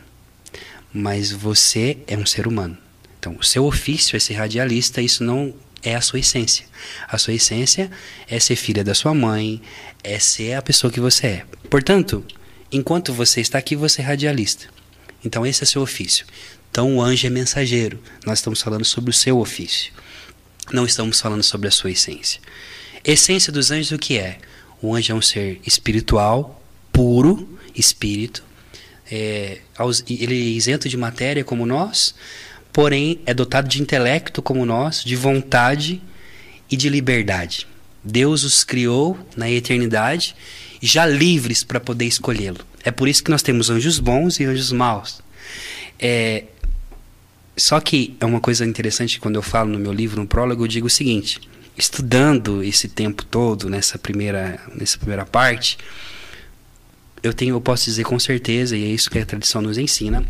mas 0.94 1.32
você 1.32 1.98
é 2.08 2.18
um 2.18 2.26
ser 2.26 2.48
humano. 2.48 2.78
Então, 3.20 3.38
o 3.40 3.44
seu 3.44 3.66
ofício 3.66 4.18
é 4.18 4.20
ser 4.20 4.34
radialista, 4.34 5.02
isso 5.02 5.24
não 5.24 5.54
é 5.82 5.96
a 5.96 6.02
sua 6.02 6.20
essência. 6.20 6.66
A 7.08 7.18
sua 7.18 7.34
essência 7.34 7.90
é 8.28 8.40
ser 8.40 8.56
filha 8.56 8.84
da 8.84 8.94
sua 8.94 9.14
mãe, 9.14 9.62
é 10.04 10.20
ser 10.20 10.54
a 10.54 10.62
pessoa 10.62 10.92
que 10.92 11.00
você 11.00 11.28
é. 11.28 11.46
Portanto, 11.70 12.26
enquanto 12.72 13.14
você 13.14 13.42
está 13.42 13.58
aqui, 13.58 13.76
você 13.76 14.02
é 14.02 14.06
radialista. 14.06 14.68
Então, 15.24 15.46
esse 15.46 15.64
é 15.64 15.66
seu 15.66 15.82
ofício. 15.82 16.26
Então, 16.74 16.96
o 16.96 17.02
anjo 17.04 17.28
é 17.28 17.30
mensageiro. 17.30 18.00
Nós 18.26 18.40
estamos 18.40 18.60
falando 18.60 18.84
sobre 18.84 19.12
o 19.12 19.14
seu 19.14 19.38
ofício. 19.38 19.94
Não 20.72 20.88
estamos 20.88 21.22
falando 21.22 21.44
sobre 21.44 21.68
a 21.68 21.72
sua 21.72 21.92
essência. 21.92 22.42
Essência 23.06 23.54
dos 23.54 23.70
anjos, 23.70 23.92
o 23.92 24.00
que 24.00 24.18
é? 24.18 24.40
O 24.82 24.96
anjo 24.96 25.12
é 25.12 25.16
um 25.16 25.22
ser 25.22 25.62
espiritual, 25.68 26.60
puro, 26.92 27.48
espírito. 27.76 28.44
É, 29.06 29.60
ele 30.10 30.34
é 30.34 30.58
isento 30.58 30.90
de 30.90 30.98
matéria 30.98 31.44
como 31.44 31.64
nós, 31.64 32.16
porém 32.72 33.20
é 33.28 33.36
dotado 33.36 33.70
de 33.70 33.80
intelecto 33.80 34.42
como 34.42 34.66
nós, 34.66 35.04
de 35.04 35.16
vontade 35.16 36.02
e 36.72 36.76
de 36.76 36.90
liberdade. 36.90 37.68
Deus 38.04 38.44
os 38.44 38.64
criou 38.64 39.16
na 39.38 39.48
eternidade, 39.48 40.36
já 40.82 41.06
livres 41.06 41.64
para 41.64 41.80
poder 41.80 42.06
escolhê-lo. 42.06 42.66
É 42.84 42.90
por 42.90 43.08
isso 43.08 43.24
que 43.24 43.30
nós 43.30 43.44
temos 43.44 43.70
anjos 43.70 44.00
bons 44.00 44.40
e 44.40 44.46
anjos 44.46 44.72
maus. 44.72 45.22
É, 46.00 46.46
só 47.56 47.80
que 47.80 48.16
é 48.20 48.26
uma 48.26 48.40
coisa 48.40 48.66
interessante 48.66 49.20
quando 49.20 49.36
eu 49.36 49.42
falo 49.42 49.70
no 49.72 49.80
meu 49.80 49.94
livro, 49.94 50.20
no 50.20 50.28
prólogo, 50.28 50.64
eu 50.64 50.68
digo 50.68 50.88
o 50.88 50.90
seguinte: 50.90 51.40
estudando 51.78 52.64
esse 52.64 52.88
tempo 52.88 53.24
todo 53.24 53.70
nessa 53.70 53.98
primeira, 53.98 54.60
nessa 54.76 54.98
primeira 54.98 55.26
parte, 55.26 55.78
eu 57.22 57.34
tenho, 57.34 57.56
eu 57.56 57.62
posso 57.62 57.86
dizer 57.86 58.04
com 58.04 58.20
certeza, 58.20 58.76
e 58.76 58.84
é 58.84 58.88
isso 58.88 59.10
que 59.10 59.20
a 59.20 59.26
tradição 59.26 59.62
nos 59.62 59.78
ensina, 59.78 60.26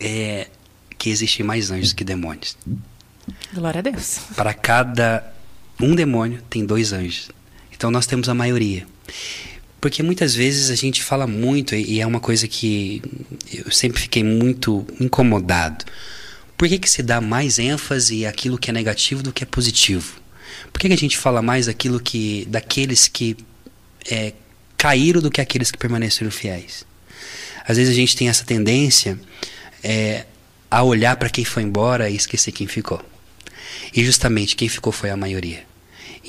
é 0.00 0.48
que 0.96 1.10
existem 1.10 1.44
mais 1.44 1.70
anjos 1.70 1.92
que 1.92 2.04
demônios. 2.04 2.56
Glória 3.52 3.78
a 3.78 3.82
Deus. 3.82 4.18
Para 4.34 4.52
cada 4.52 5.32
um 5.80 5.94
demônio 5.94 6.42
tem 6.50 6.64
dois 6.64 6.92
anjos. 6.92 7.30
Então 7.72 7.90
nós 7.90 8.06
temos 8.06 8.28
a 8.28 8.34
maioria. 8.34 8.86
Porque 9.80 10.02
muitas 10.02 10.34
vezes 10.34 10.70
a 10.70 10.74
gente 10.74 11.02
fala 11.02 11.26
muito, 11.26 11.74
e 11.74 12.00
é 12.00 12.06
uma 12.06 12.18
coisa 12.18 12.48
que 12.48 13.00
eu 13.52 13.70
sempre 13.70 14.00
fiquei 14.00 14.24
muito 14.24 14.84
incomodado. 14.98 15.84
Por 16.56 16.68
que, 16.68 16.78
que 16.78 16.90
se 16.90 17.02
dá 17.02 17.20
mais 17.20 17.58
ênfase 17.60 18.26
àquilo 18.26 18.58
que 18.58 18.70
é 18.70 18.72
negativo 18.72 19.22
do 19.22 19.32
que 19.32 19.44
é 19.44 19.46
positivo? 19.46 20.20
Por 20.72 20.80
que, 20.80 20.88
que 20.88 20.94
a 20.94 20.98
gente 20.98 21.16
fala 21.16 21.40
mais 21.40 21.68
aquilo 21.68 22.00
que 22.00 22.44
daqueles 22.48 23.06
que 23.06 23.36
é, 24.10 24.32
caíram 24.76 25.20
do 25.20 25.30
que 25.30 25.40
aqueles 25.40 25.70
que 25.70 25.78
permaneceram 25.78 26.30
fiéis? 26.30 26.84
Às 27.66 27.76
vezes 27.76 27.92
a 27.92 27.96
gente 27.96 28.16
tem 28.16 28.28
essa 28.28 28.44
tendência 28.44 29.18
é, 29.84 30.24
a 30.68 30.82
olhar 30.82 31.16
para 31.16 31.30
quem 31.30 31.44
foi 31.44 31.62
embora 31.62 32.10
e 32.10 32.16
esquecer 32.16 32.50
quem 32.50 32.66
ficou. 32.66 33.00
E 33.94 34.04
justamente 34.04 34.56
quem 34.56 34.68
ficou 34.68 34.92
foi 34.92 35.10
a 35.10 35.16
maioria. 35.16 35.64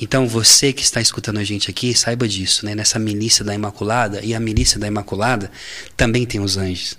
Então 0.00 0.26
você 0.26 0.72
que 0.72 0.82
está 0.82 1.00
escutando 1.00 1.38
a 1.38 1.44
gente 1.44 1.70
aqui, 1.70 1.94
saiba 1.94 2.26
disso, 2.26 2.64
né? 2.64 2.74
Nessa 2.74 2.98
milícia 2.98 3.44
da 3.44 3.54
Imaculada, 3.54 4.20
e 4.24 4.34
a 4.34 4.40
milícia 4.40 4.80
da 4.80 4.86
Imaculada 4.86 5.50
também 5.96 6.24
tem 6.24 6.40
os 6.40 6.56
anjos. 6.56 6.96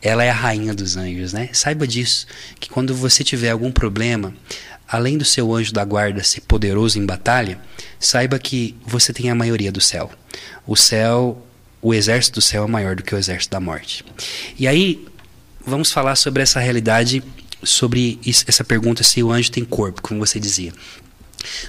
Ela 0.00 0.24
é 0.24 0.30
a 0.30 0.34
rainha 0.34 0.74
dos 0.74 0.96
anjos, 0.96 1.32
né? 1.32 1.50
Saiba 1.52 1.86
disso, 1.86 2.26
que 2.58 2.70
quando 2.70 2.94
você 2.94 3.22
tiver 3.22 3.50
algum 3.50 3.70
problema, 3.70 4.34
além 4.88 5.18
do 5.18 5.24
seu 5.24 5.54
anjo 5.54 5.72
da 5.72 5.84
guarda 5.84 6.24
ser 6.24 6.40
poderoso 6.42 6.98
em 6.98 7.04
batalha, 7.04 7.60
saiba 8.00 8.38
que 8.38 8.74
você 8.86 9.12
tem 9.12 9.28
a 9.28 9.34
maioria 9.34 9.70
do 9.70 9.80
céu. 9.80 10.10
O 10.66 10.76
céu, 10.76 11.44
o 11.82 11.92
exército 11.92 12.36
do 12.36 12.42
céu 12.42 12.64
é 12.64 12.66
maior 12.66 12.96
do 12.96 13.02
que 13.02 13.14
o 13.14 13.18
exército 13.18 13.52
da 13.52 13.60
morte. 13.60 14.04
E 14.58 14.66
aí, 14.66 15.06
vamos 15.66 15.92
falar 15.92 16.16
sobre 16.16 16.42
essa 16.42 16.60
realidade, 16.60 17.22
sobre 17.62 18.18
essa 18.46 18.64
pergunta 18.64 19.02
se 19.02 19.22
o 19.22 19.30
anjo 19.30 19.50
tem 19.50 19.64
corpo, 19.64 20.00
como 20.00 20.24
você 20.24 20.40
dizia. 20.40 20.72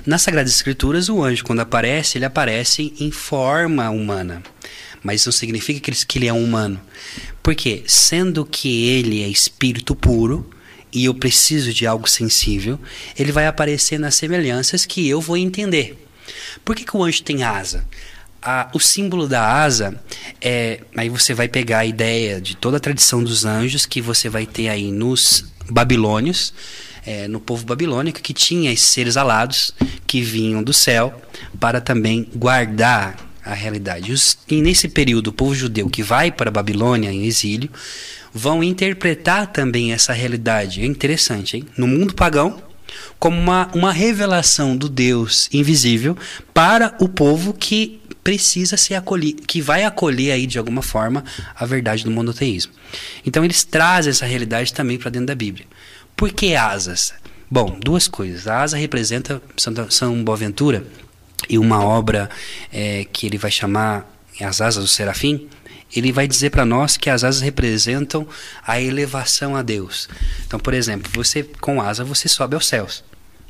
Nas 0.05 0.21
Sagradas 0.21 0.51
Escrituras, 0.51 1.09
o 1.09 1.23
anjo, 1.23 1.43
quando 1.43 1.59
aparece, 1.59 2.17
ele 2.17 2.25
aparece 2.25 2.93
em 2.99 3.11
forma 3.11 3.89
humana. 3.89 4.41
Mas 5.03 5.21
isso 5.21 5.29
não 5.29 5.33
significa 5.33 5.79
que 5.79 6.17
ele, 6.17 6.27
é 6.27 6.33
um 6.33 6.43
humano. 6.43 6.79
Porque, 7.41 7.83
sendo 7.87 8.45
que 8.45 8.87
ele 8.89 9.23
é 9.23 9.27
espírito 9.27 9.95
puro, 9.95 10.49
e 10.91 11.05
eu 11.05 11.13
preciso 11.13 11.71
de 11.71 11.85
algo 11.85 12.09
sensível, 12.09 12.79
ele 13.17 13.31
vai 13.31 13.45
aparecer 13.45 13.99
nas 13.99 14.15
semelhanças 14.15 14.85
que 14.85 15.07
eu 15.07 15.21
vou 15.21 15.37
entender. 15.37 15.97
Por 16.65 16.75
que, 16.75 16.83
que 16.83 16.97
o 16.97 17.03
anjo 17.03 17.23
tem 17.23 17.43
asa? 17.43 17.85
o 18.73 18.79
símbolo 18.79 19.27
da 19.27 19.61
asa 19.61 20.01
é. 20.41 20.79
Aí 20.95 21.09
você 21.09 21.33
vai 21.33 21.49
pegar 21.49 21.79
a 21.79 21.85
ideia 21.85 22.39
de 22.39 22.55
toda 22.55 22.77
a 22.77 22.79
tradição 22.79 23.21
dos 23.21 23.43
anjos 23.45 23.85
que 23.85 24.01
você 24.01 24.29
vai 24.29 24.45
ter 24.45 24.69
aí 24.69 24.91
nos 24.91 25.45
babilônios 25.69 26.53
é, 27.09 27.27
no 27.27 27.39
povo 27.39 27.65
babilônico 27.65 28.21
que 28.21 28.35
tinha 28.35 28.71
esses 28.71 28.85
seres 28.85 29.17
alados 29.17 29.71
que 30.05 30.21
vinham 30.21 30.61
do 30.61 30.71
céu 30.71 31.19
para 31.59 31.81
também 31.81 32.29
guardar 32.35 33.17
a 33.43 33.55
realidade. 33.55 34.13
E 34.47 34.61
nesse 34.61 34.87
período, 34.87 35.29
o 35.29 35.33
povo 35.33 35.55
judeu 35.55 35.89
que 35.89 36.03
vai 36.03 36.31
para 36.31 36.49
a 36.49 36.53
Babilônia 36.53 37.11
em 37.11 37.25
exílio 37.25 37.67
vão 38.31 38.63
interpretar 38.63 39.47
também 39.47 39.91
essa 39.91 40.13
realidade. 40.13 40.81
É 40.81 40.85
interessante, 40.85 41.57
hein? 41.57 41.65
No 41.75 41.87
mundo 41.87 42.13
pagão, 42.13 42.61
como 43.17 43.39
uma, 43.39 43.71
uma 43.73 43.91
revelação 43.91 44.77
do 44.77 44.87
Deus 44.87 45.49
invisível 45.51 46.15
para 46.53 46.95
o 46.99 47.09
povo 47.09 47.53
que 47.53 47.99
precisa 48.23 48.77
ser 48.77 48.93
acolhido, 48.93 49.41
que 49.47 49.61
vai 49.61 49.83
acolher 49.83 50.33
aí 50.33 50.45
de 50.45 50.59
alguma 50.59 50.83
forma 50.83 51.23
a 51.55 51.65
verdade 51.65 52.03
do 52.03 52.11
monoteísmo. 52.11 52.71
Então 53.25 53.43
eles 53.43 53.63
trazem 53.63 54.11
essa 54.11 54.27
realidade 54.27 54.71
também 54.71 54.99
para 54.99 55.09
dentro 55.09 55.25
da 55.25 55.35
Bíblia. 55.35 55.65
Por 56.19 56.33
que 56.33 56.53
asas? 56.53 57.13
Bom, 57.49 57.79
duas 57.79 58.05
coisas. 58.05 58.45
A 58.45 58.61
asa 58.61 58.75
representa 58.75 59.41
São 59.89 60.21
Boaventura 60.21 60.85
e 61.47 61.57
uma 61.57 61.81
obra 61.81 62.29
é, 62.73 63.05
que 63.05 63.25
ele 63.25 63.37
vai 63.37 63.49
chamar 63.49 64.05
As 64.41 64.59
Asas 64.59 64.83
do 64.83 64.87
Serafim. 64.89 65.47
Ele 65.95 66.11
vai 66.11 66.27
dizer 66.27 66.49
para 66.49 66.65
nós 66.65 66.97
que 66.97 67.09
as 67.09 67.23
asas 67.23 67.39
representam 67.39 68.27
a 68.67 68.81
elevação 68.81 69.55
a 69.55 69.61
Deus. 69.61 70.09
Então, 70.45 70.59
por 70.59 70.73
exemplo, 70.73 71.09
você 71.15 71.41
com 71.41 71.81
asa 71.81 72.03
você 72.03 72.27
sobe 72.27 72.53
aos 72.53 72.67
céus. 72.67 73.01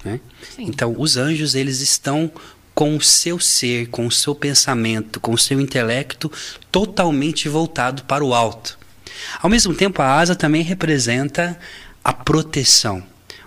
Né? 0.05 0.19
Então, 0.59 0.93
os 0.95 1.17
anjos 1.17 1.55
eles 1.55 1.81
estão 1.81 2.31
com 2.75 2.95
o 2.95 3.01
seu 3.01 3.39
ser, 3.39 3.87
com 3.87 4.05
o 4.05 4.11
seu 4.11 4.35
pensamento, 4.35 5.19
com 5.19 5.31
o 5.31 5.39
seu 5.39 5.59
intelecto 5.59 6.31
totalmente 6.71 7.49
voltado 7.49 8.03
para 8.03 8.23
o 8.23 8.31
alto. 8.31 8.77
Ao 9.41 9.49
mesmo 9.49 9.73
tempo, 9.73 10.03
a 10.03 10.19
asa 10.19 10.35
também 10.35 10.61
representa 10.61 11.59
a 12.09 12.13
proteção. 12.13 13.03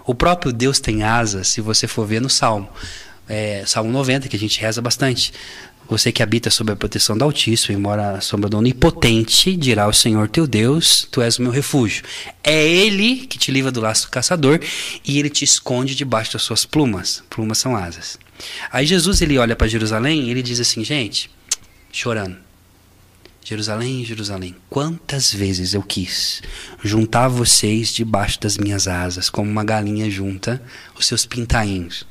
O 0.07 0.15
próprio 0.15 0.53
Deus 0.53 0.79
tem 0.79 1.03
asas, 1.03 1.49
se 1.49 1.61
você 1.61 1.89
for 1.89 2.07
ver 2.07 2.21
no 2.21 2.31
Salmo. 2.31 2.69
É, 3.29 3.65
Salmo 3.67 3.91
90, 3.91 4.29
que 4.29 4.37
a 4.37 4.39
gente 4.39 4.61
reza 4.61 4.81
bastante. 4.81 5.33
Você 5.89 6.13
que 6.13 6.23
habita 6.23 6.49
sob 6.49 6.71
a 6.71 6.77
proteção 6.77 7.19
do 7.19 7.25
Altíssimo 7.25 7.77
e 7.77 7.81
mora 7.81 8.13
à 8.13 8.21
sombra 8.21 8.49
do 8.49 8.57
Onipotente, 8.57 9.57
dirá 9.57 9.89
o 9.89 9.93
Senhor 9.93 10.29
teu 10.29 10.47
Deus: 10.47 11.09
Tu 11.11 11.21
és 11.21 11.39
o 11.39 11.43
meu 11.43 11.51
refúgio. 11.51 12.05
É 12.43 12.65
Ele 12.65 13.27
que 13.27 13.37
te 13.37 13.51
livra 13.51 13.73
do 13.73 13.81
laço 13.81 14.07
do 14.07 14.11
caçador 14.13 14.61
e 15.05 15.19
Ele 15.19 15.29
te 15.29 15.45
esconde 15.45 15.97
debaixo 15.97 16.35
das 16.35 16.43
suas 16.43 16.65
plumas. 16.65 17.21
Plumas 17.29 17.59
são 17.59 17.75
asas. 17.75 18.17
Aí 18.71 18.87
Jesus 18.87 19.21
ele 19.21 19.39
olha 19.39 19.57
para 19.57 19.67
Jerusalém 19.67 20.23
e 20.23 20.31
ele 20.31 20.43
diz 20.43 20.61
assim: 20.61 20.85
Gente, 20.85 21.29
chorando. 21.91 22.37
Jerusalém, 23.45 24.05
Jerusalém, 24.05 24.55
quantas 24.71 25.33
vezes 25.33 25.75
eu 25.75 25.83
quis 25.83 26.43
juntar 26.83 27.27
vocês 27.27 27.93
debaixo 27.93 28.41
das 28.41 28.57
minhas 28.57 28.87
asas, 28.87 29.29
como 29.29 29.51
uma 29.51 29.65
galinha 29.65 30.09
junta 30.09 30.63
os 30.97 31.07
seus 31.07 31.27
pintainhos. 31.27 32.07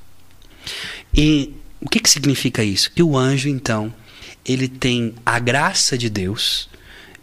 E 1.13 1.53
o 1.79 1.89
que, 1.89 2.01
que 2.01 2.09
significa 2.09 2.63
isso? 2.63 2.91
Que 2.91 3.01
o 3.01 3.17
anjo, 3.17 3.47
então, 3.47 3.93
ele 4.45 4.67
tem 4.67 5.15
a 5.25 5.39
graça 5.39 5.97
de 5.97 6.09
Deus, 6.09 6.69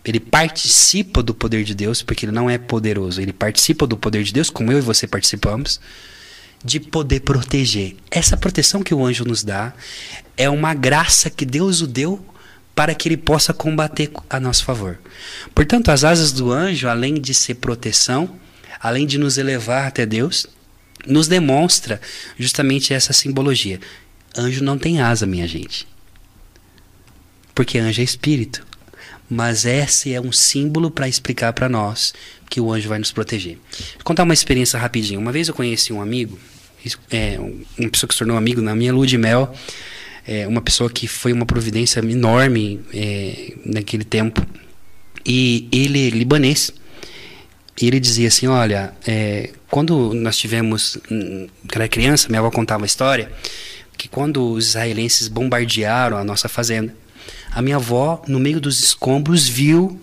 ele 0.03 0.19
participa 0.19 1.23
do 1.23 1.35
poder 1.35 1.63
de 1.63 1.75
Deus, 1.75 2.03
porque 2.03 2.25
ele 2.25 2.33
não 2.33 2.49
é 2.49 2.57
poderoso, 2.57 3.21
ele 3.21 3.33
participa 3.33 3.87
do 3.87 3.97
poder 3.97 4.25
de 4.25 4.33
Deus, 4.33 4.49
como 4.49 4.73
eu 4.73 4.79
e 4.79 4.83
você 4.83 5.07
participamos, 5.07 5.79
de 6.65 6.81
poder 6.81 7.21
proteger. 7.21 7.95
Essa 8.11 8.39
proteção 8.39 8.83
que 8.83 8.95
o 8.95 9.05
anjo 9.05 9.25
nos 9.25 9.45
dá 9.45 9.75
é 10.35 10.49
uma 10.49 10.73
graça 10.73 11.29
que 11.29 11.45
Deus 11.45 11.83
o 11.83 11.87
deu 11.87 12.25
para 12.79 12.95
que 12.95 13.09
ele 13.09 13.17
possa 13.17 13.53
combater 13.53 14.09
a 14.31 14.39
nosso 14.39 14.65
favor. 14.65 15.01
Portanto, 15.53 15.91
as 15.91 16.05
asas 16.05 16.31
do 16.31 16.53
anjo, 16.53 16.87
além 16.87 17.21
de 17.21 17.35
ser 17.35 17.55
proteção, 17.55 18.39
além 18.81 19.05
de 19.05 19.19
nos 19.19 19.37
elevar 19.37 19.89
até 19.89 20.07
Deus, 20.07 20.47
nos 21.05 21.27
demonstra 21.27 22.01
justamente 22.39 22.95
essa 22.95 23.13
simbologia. 23.13 23.81
Anjo 24.37 24.63
não 24.63 24.79
tem 24.79 25.01
asa, 25.01 25.27
minha 25.27 25.49
gente. 25.49 25.89
Porque 27.53 27.79
anjo 27.81 28.01
é 28.01 28.05
espírito. 28.05 28.65
Mas 29.29 29.65
esse 29.65 30.15
é 30.15 30.21
um 30.21 30.31
símbolo 30.31 30.89
para 30.89 31.09
explicar 31.09 31.53
para 31.53 31.69
nós 31.69 32.15
que 32.49 32.61
o 32.61 32.73
anjo 32.73 32.89
vai 32.89 33.01
nos 33.01 33.11
proteger. 33.11 33.59
Vou 33.97 34.05
contar 34.05 34.23
uma 34.23 34.35
experiência 34.35 34.79
rapidinho. 34.79 35.19
Uma 35.19 35.33
vez 35.33 35.49
eu 35.49 35.55
conheci 35.55 35.93
um 35.93 36.01
amigo, 36.01 36.39
é, 37.11 37.41
uma 37.77 37.91
pessoa 37.91 38.07
que 38.07 38.15
se 38.15 38.19
tornou 38.19 38.37
amigo 38.37 38.63
na 38.63 38.77
minha 38.77 38.93
lua 38.93 39.05
de 39.05 39.19
mel, 39.19 39.53
é, 40.29 40.47
uma 40.47 40.61
pessoa 40.61 40.91
que 40.91 41.09
foi 41.09 41.33
uma 41.33 41.47
providência 41.47 42.01
enorme 42.01 42.81
é, 42.93 43.55
naquele 43.65 44.05
tempo. 44.05 44.47
E 45.25 45.67
ele 45.73 46.11
libanês. 46.11 46.71
Ele 47.81 47.99
dizia 47.99 48.29
assim: 48.29 48.47
Olha, 48.47 48.93
é, 49.07 49.51
quando 49.71 50.13
nós 50.13 50.37
tivemos, 50.37 50.99
hum, 51.11 51.47
quando 51.63 51.77
era 51.77 51.89
criança, 51.89 52.29
minha 52.29 52.41
avó 52.41 52.51
contava 52.51 52.85
a 52.85 52.87
história 52.87 53.33
que 53.97 54.07
quando 54.07 54.53
os 54.53 54.69
israelenses 54.69 55.27
bombardearam 55.27 56.17
a 56.19 56.23
nossa 56.23 56.49
fazenda, 56.49 56.95
a 57.51 57.61
minha 57.63 57.77
avó, 57.77 58.23
no 58.29 58.39
meio 58.39 58.61
dos 58.61 58.81
escombros, 58.81 59.49
viu 59.49 59.99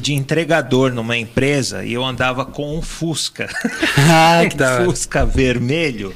de 0.00 0.14
entregador 0.14 0.92
numa 0.92 1.16
empresa 1.16 1.84
e 1.84 1.92
eu 1.92 2.04
andava 2.04 2.44
com 2.44 2.78
um 2.78 2.82
Fusca. 2.82 3.48
Ah, 3.98 4.42
que 4.48 4.56
um 4.62 4.84
Fusca 4.84 5.24
vermelho. 5.24 6.14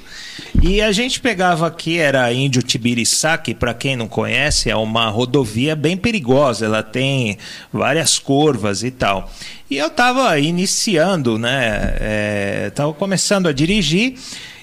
E 0.62 0.80
a 0.80 0.92
gente 0.92 1.20
pegava 1.20 1.66
aqui, 1.66 1.98
era 1.98 2.32
Índio 2.32 2.62
Tibiriçá, 2.62 3.36
que 3.36 3.54
para 3.54 3.74
quem 3.74 3.96
não 3.96 4.08
conhece 4.08 4.70
é 4.70 4.76
uma 4.76 5.08
rodovia 5.08 5.76
bem 5.76 5.96
perigosa, 5.96 6.64
ela 6.64 6.82
tem 6.82 7.38
várias 7.72 8.18
curvas 8.18 8.82
e 8.82 8.90
tal. 8.90 9.30
E 9.70 9.76
eu 9.76 9.88
estava 9.88 10.38
iniciando, 10.38 11.38
né? 11.38 12.66
Estava 12.68 12.90
é, 12.90 12.94
começando 12.94 13.46
a 13.46 13.52
dirigir 13.52 14.16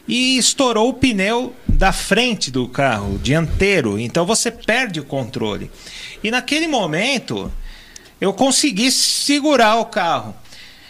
e 0.08 0.38
estourou 0.38 0.90
o 0.90 0.94
pneu 0.94 1.56
da 1.68 1.92
frente 1.92 2.52
do 2.52 2.68
carro, 2.68 3.20
dianteiro. 3.20 4.00
Então 4.00 4.26
você 4.26 4.52
perde 4.52 5.00
o 5.00 5.06
controle. 5.06 5.70
E 6.24 6.32
naquele 6.32 6.68
momento 6.68 7.52
eu 8.20 8.34
consegui 8.34 8.92
segurar 8.92 9.76
o 9.78 9.86
carro. 9.86 10.36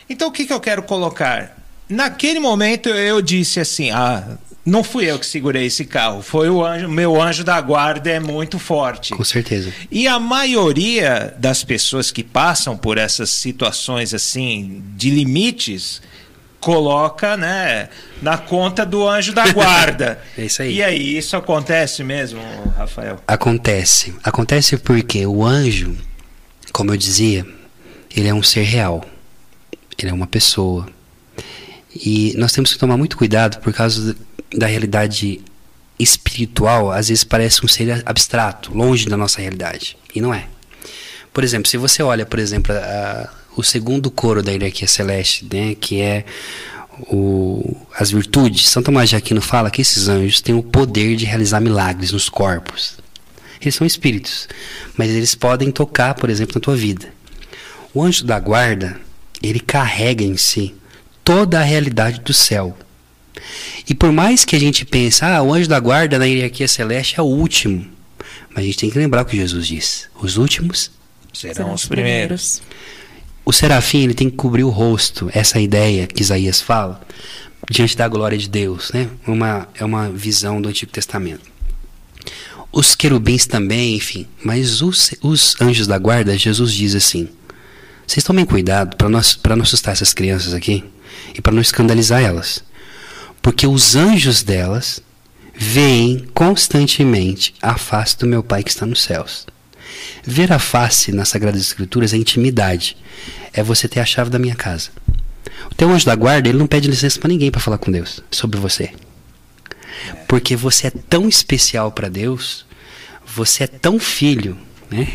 Então 0.10 0.28
o 0.30 0.32
que, 0.32 0.46
que 0.46 0.54
eu 0.54 0.60
quero 0.60 0.84
colocar? 0.84 1.58
Naquele 1.88 2.39
momento 2.39 2.89
eu 2.89 3.22
disse 3.22 3.60
assim: 3.60 3.91
ah, 3.91 4.38
não 4.65 4.84
fui 4.84 5.06
eu 5.06 5.17
que 5.17 5.26
segurei 5.26 5.65
esse 5.65 5.86
carro, 5.86 6.21
foi 6.21 6.50
o 6.50 6.63
anjo, 6.63 6.88
meu 6.88 7.19
anjo 7.19 7.43
da 7.43 7.60
guarda 7.60 8.10
é 8.10 8.19
muito 8.19 8.60
forte. 8.60 9.13
Com 9.13 9.24
certeza. 9.24 9.74
E 9.89 10.08
a 10.08 10.19
maioria 10.19 11.34
das 11.38 11.63
pessoas 11.63 12.12
que 12.12 12.24
passam 12.24 12.78
por 12.78 12.97
essas 12.97 13.32
situações 13.32 14.13
assim 14.13 14.84
de 14.95 15.10
limites 15.10 16.02
coloca, 16.60 17.36
né, 17.36 17.89
na 18.21 18.38
conta 18.38 18.86
do 18.86 19.08
anjo 19.08 19.34
da 19.34 19.52
guarda. 19.52 20.21
é 20.38 20.45
isso 20.45 20.62
aí. 20.62 20.76
E 20.76 20.84
aí, 20.84 21.17
isso 21.17 21.36
acontece 21.36 22.04
mesmo, 22.04 22.39
Rafael? 22.78 23.19
Acontece. 23.28 24.13
Acontece 24.24 24.78
porque 24.78 25.26
o 25.26 25.43
anjo, 25.43 25.97
como 26.71 26.93
eu 26.93 26.97
dizia, 26.97 27.45
ele 28.15 28.28
é 28.28 28.34
um 28.34 28.43
ser 28.43 28.62
real. 28.62 29.04
Ele 29.97 30.12
é 30.12 30.13
uma 30.13 30.28
pessoa. 30.28 30.88
E 31.93 32.34
nós 32.38 32.52
temos 32.52 32.71
que 32.71 32.80
tomar 32.80 32.95
muito 32.95 33.17
cuidado 33.17 33.60
por 33.60 33.74
causa 33.74 34.15
da 34.54 34.68
realidade 34.68 35.42
espiritual, 35.98 36.92
às 36.92 37.10
vezes 37.10 37.24
parece 37.24 37.64
um 37.64 37.68
ser 37.68 38.04
abstrato, 38.06 38.74
longe 38.74 39.08
da 39.08 39.16
nossa 39.16 39.40
realidade. 39.40 39.98
E 40.14 40.22
não 40.22 40.34
é. 40.34 40.48
Por 41.34 41.44
exemplo, 41.44 41.70
se 41.70 41.78
você 41.78 42.04
olha, 42.04 42.26
por 42.26 42.40
exemplo, 42.40 42.74
a, 42.74 43.30
o 43.56 43.64
segundo 43.64 44.10
coro 44.10 44.42
da 44.42 44.52
hierarquia 44.52 44.88
celeste, 44.88 45.48
né, 45.52 45.76
que 45.76 46.02
é 46.02 46.26
o, 47.08 47.78
as 47.98 48.12
virtudes, 48.12 48.68
São 48.70 48.84
Tomás 48.84 49.10
de 49.10 49.16
Aquino 49.16 49.42
fala 49.42 49.72
que 49.72 49.82
esses 49.82 50.08
anjos 50.08 50.42
têm 50.42 50.56
o 50.56 50.64
poder 50.64 51.16
de 51.16 51.26
realizar 51.26 51.60
milagres 51.60 52.12
nos 52.12 52.30
corpos. 52.30 52.98
Eles 53.62 53.76
são 53.76 53.86
espíritos, 53.86 54.48
mas 54.98 55.10
eles 55.12 55.36
podem 55.36 55.72
tocar, 55.72 56.16
por 56.16 56.30
exemplo, 56.30 56.56
na 56.56 56.62
tua 56.62 56.76
vida. 56.76 57.08
O 57.94 58.02
anjo 58.02 58.26
da 58.26 58.40
guarda, 58.40 59.00
ele 59.42 59.60
carrega 59.60 60.24
em 60.24 60.36
si 60.36 60.74
toda 61.24 61.60
a 61.60 61.64
realidade 61.64 62.22
do 62.22 62.34
céu. 62.34 62.76
E 63.88 63.94
por 63.94 64.12
mais 64.12 64.46
que 64.46 64.56
a 64.56 64.60
gente 64.60 64.86
pense, 64.86 65.24
ah, 65.24 65.42
o 65.42 65.54
anjo 65.54 65.70
da 65.70 65.80
guarda 65.80 66.20
na 66.20 66.26
hierarquia 66.26 66.68
celeste 66.68 67.20
é 67.20 67.22
o 67.22 67.26
último. 67.26 67.86
Mas 68.50 68.60
a 68.60 68.62
gente 68.68 68.78
tem 68.78 68.90
que 68.90 68.98
lembrar 68.98 69.22
o 69.22 69.26
que 69.26 69.38
Jesus 69.38 69.68
disse: 69.68 70.06
os 70.20 70.38
últimos 70.38 70.92
serão 71.34 71.74
os 71.74 71.86
primeiros. 71.86 72.62
o 73.46 73.52
serafim 73.52 74.04
ele 74.04 74.14
tem 74.14 74.30
que 74.30 74.36
cobrir 74.36 74.64
o 74.64 74.70
rosto, 74.70 75.30
essa 75.34 75.60
ideia 75.60 76.08
que 76.08 76.22
Isaías 76.22 76.62
fala, 76.62 77.02
diante 77.70 77.96
da 77.96 78.08
glória 78.08 78.38
de 78.38 78.50
Deus, 78.50 78.92
né? 78.94 79.10
Uma, 79.26 79.68
é 79.76 79.86
uma 79.86 80.10
visão 80.10 80.62
do 80.62 80.70
Antigo 80.70 80.92
Testamento. 80.92 81.50
Os 82.72 82.96
querubins 82.96 83.46
também, 83.46 83.96
enfim, 83.96 84.28
mas 84.44 84.82
os, 84.82 85.12
os 85.22 85.60
anjos 85.60 85.88
da 85.88 85.98
guarda, 85.98 86.38
Jesus 86.38 86.74
diz 86.74 86.96
assim: 86.96 87.28
vocês 88.12 88.26
tomem 88.26 88.46
cuidado 88.46 88.98
para 88.98 89.08
não, 89.08 89.22
não 89.22 89.64
assustar 89.64 89.94
essas 89.94 90.14
crianças 90.14 90.54
aqui 90.54 90.84
e 91.34 91.42
para 91.42 91.54
não 91.54 91.62
escandalizar 91.62 92.22
elas, 92.22 92.62
porque 93.42 93.66
os 93.66 93.96
anjos 93.96 94.44
delas 94.44 95.02
veem 95.56 96.28
constantemente 96.34 97.54
a 97.62 97.78
face 97.78 98.18
do 98.18 98.28
meu 98.28 98.44
Pai 98.44 98.64
que 98.64 98.70
está 98.70 98.86
nos 98.86 99.02
céus. 99.02 99.46
Ver 100.24 100.52
a 100.52 100.60
face 100.60 101.12
nas 101.12 101.30
Sagradas 101.30 101.62
Escrituras 101.62 102.14
é 102.14 102.18
intimidade. 102.18 102.98
É 103.54 103.62
você 103.62 103.88
ter 103.88 104.00
a 104.00 104.06
chave 104.06 104.30
da 104.30 104.40
minha 104.40 104.56
casa. 104.56 104.90
O 105.70 105.76
teu 105.76 105.90
anjo 105.90 106.06
da 106.06 106.16
guarda, 106.16 106.50
ele 106.50 106.58
não 106.58 106.68
pede 106.68 106.90
licença 106.90 107.20
para 107.20 107.30
ninguém 107.30 107.52
para 107.52 107.62
falar 107.62 107.78
com 107.78 107.92
Deus 107.92 108.24
sobre 108.30 108.60
você. 108.60 108.94
Porque 110.28 110.56
você 110.56 110.88
é 110.88 110.92
tão 110.92 111.28
especial 111.28 111.92
para 111.92 112.10
Deus, 112.10 112.66
você 113.26 113.66
é 113.66 113.68
tão 113.68 114.00
filho, 114.00 114.58
né? 114.90 115.08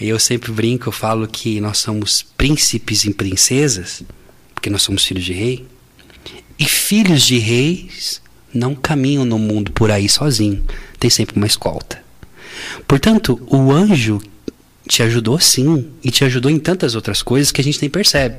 Eu 0.00 0.18
sempre 0.18 0.50
brinco, 0.50 0.88
eu 0.88 0.92
falo 0.92 1.28
que 1.28 1.60
nós 1.60 1.78
somos 1.78 2.22
príncipes 2.22 3.04
e 3.04 3.14
princesas, 3.14 4.02
porque 4.54 4.70
nós 4.70 4.82
somos 4.82 5.04
filhos 5.04 5.24
de 5.24 5.32
rei. 5.32 5.66
E 6.62 6.64
filhos 6.64 7.22
de 7.22 7.38
reis 7.40 8.22
não 8.54 8.72
caminham 8.72 9.24
no 9.24 9.36
mundo 9.36 9.72
por 9.72 9.90
aí 9.90 10.08
sozinho, 10.08 10.64
tem 10.96 11.10
sempre 11.10 11.36
uma 11.36 11.44
escolta. 11.44 12.00
Portanto, 12.86 13.42
o 13.48 13.72
anjo 13.72 14.20
te 14.86 15.02
ajudou 15.02 15.40
sim, 15.40 15.90
e 16.04 16.12
te 16.12 16.24
ajudou 16.24 16.48
em 16.48 16.60
tantas 16.60 16.94
outras 16.94 17.20
coisas 17.20 17.50
que 17.50 17.60
a 17.60 17.64
gente 17.64 17.80
nem 17.80 17.90
percebe. 17.90 18.36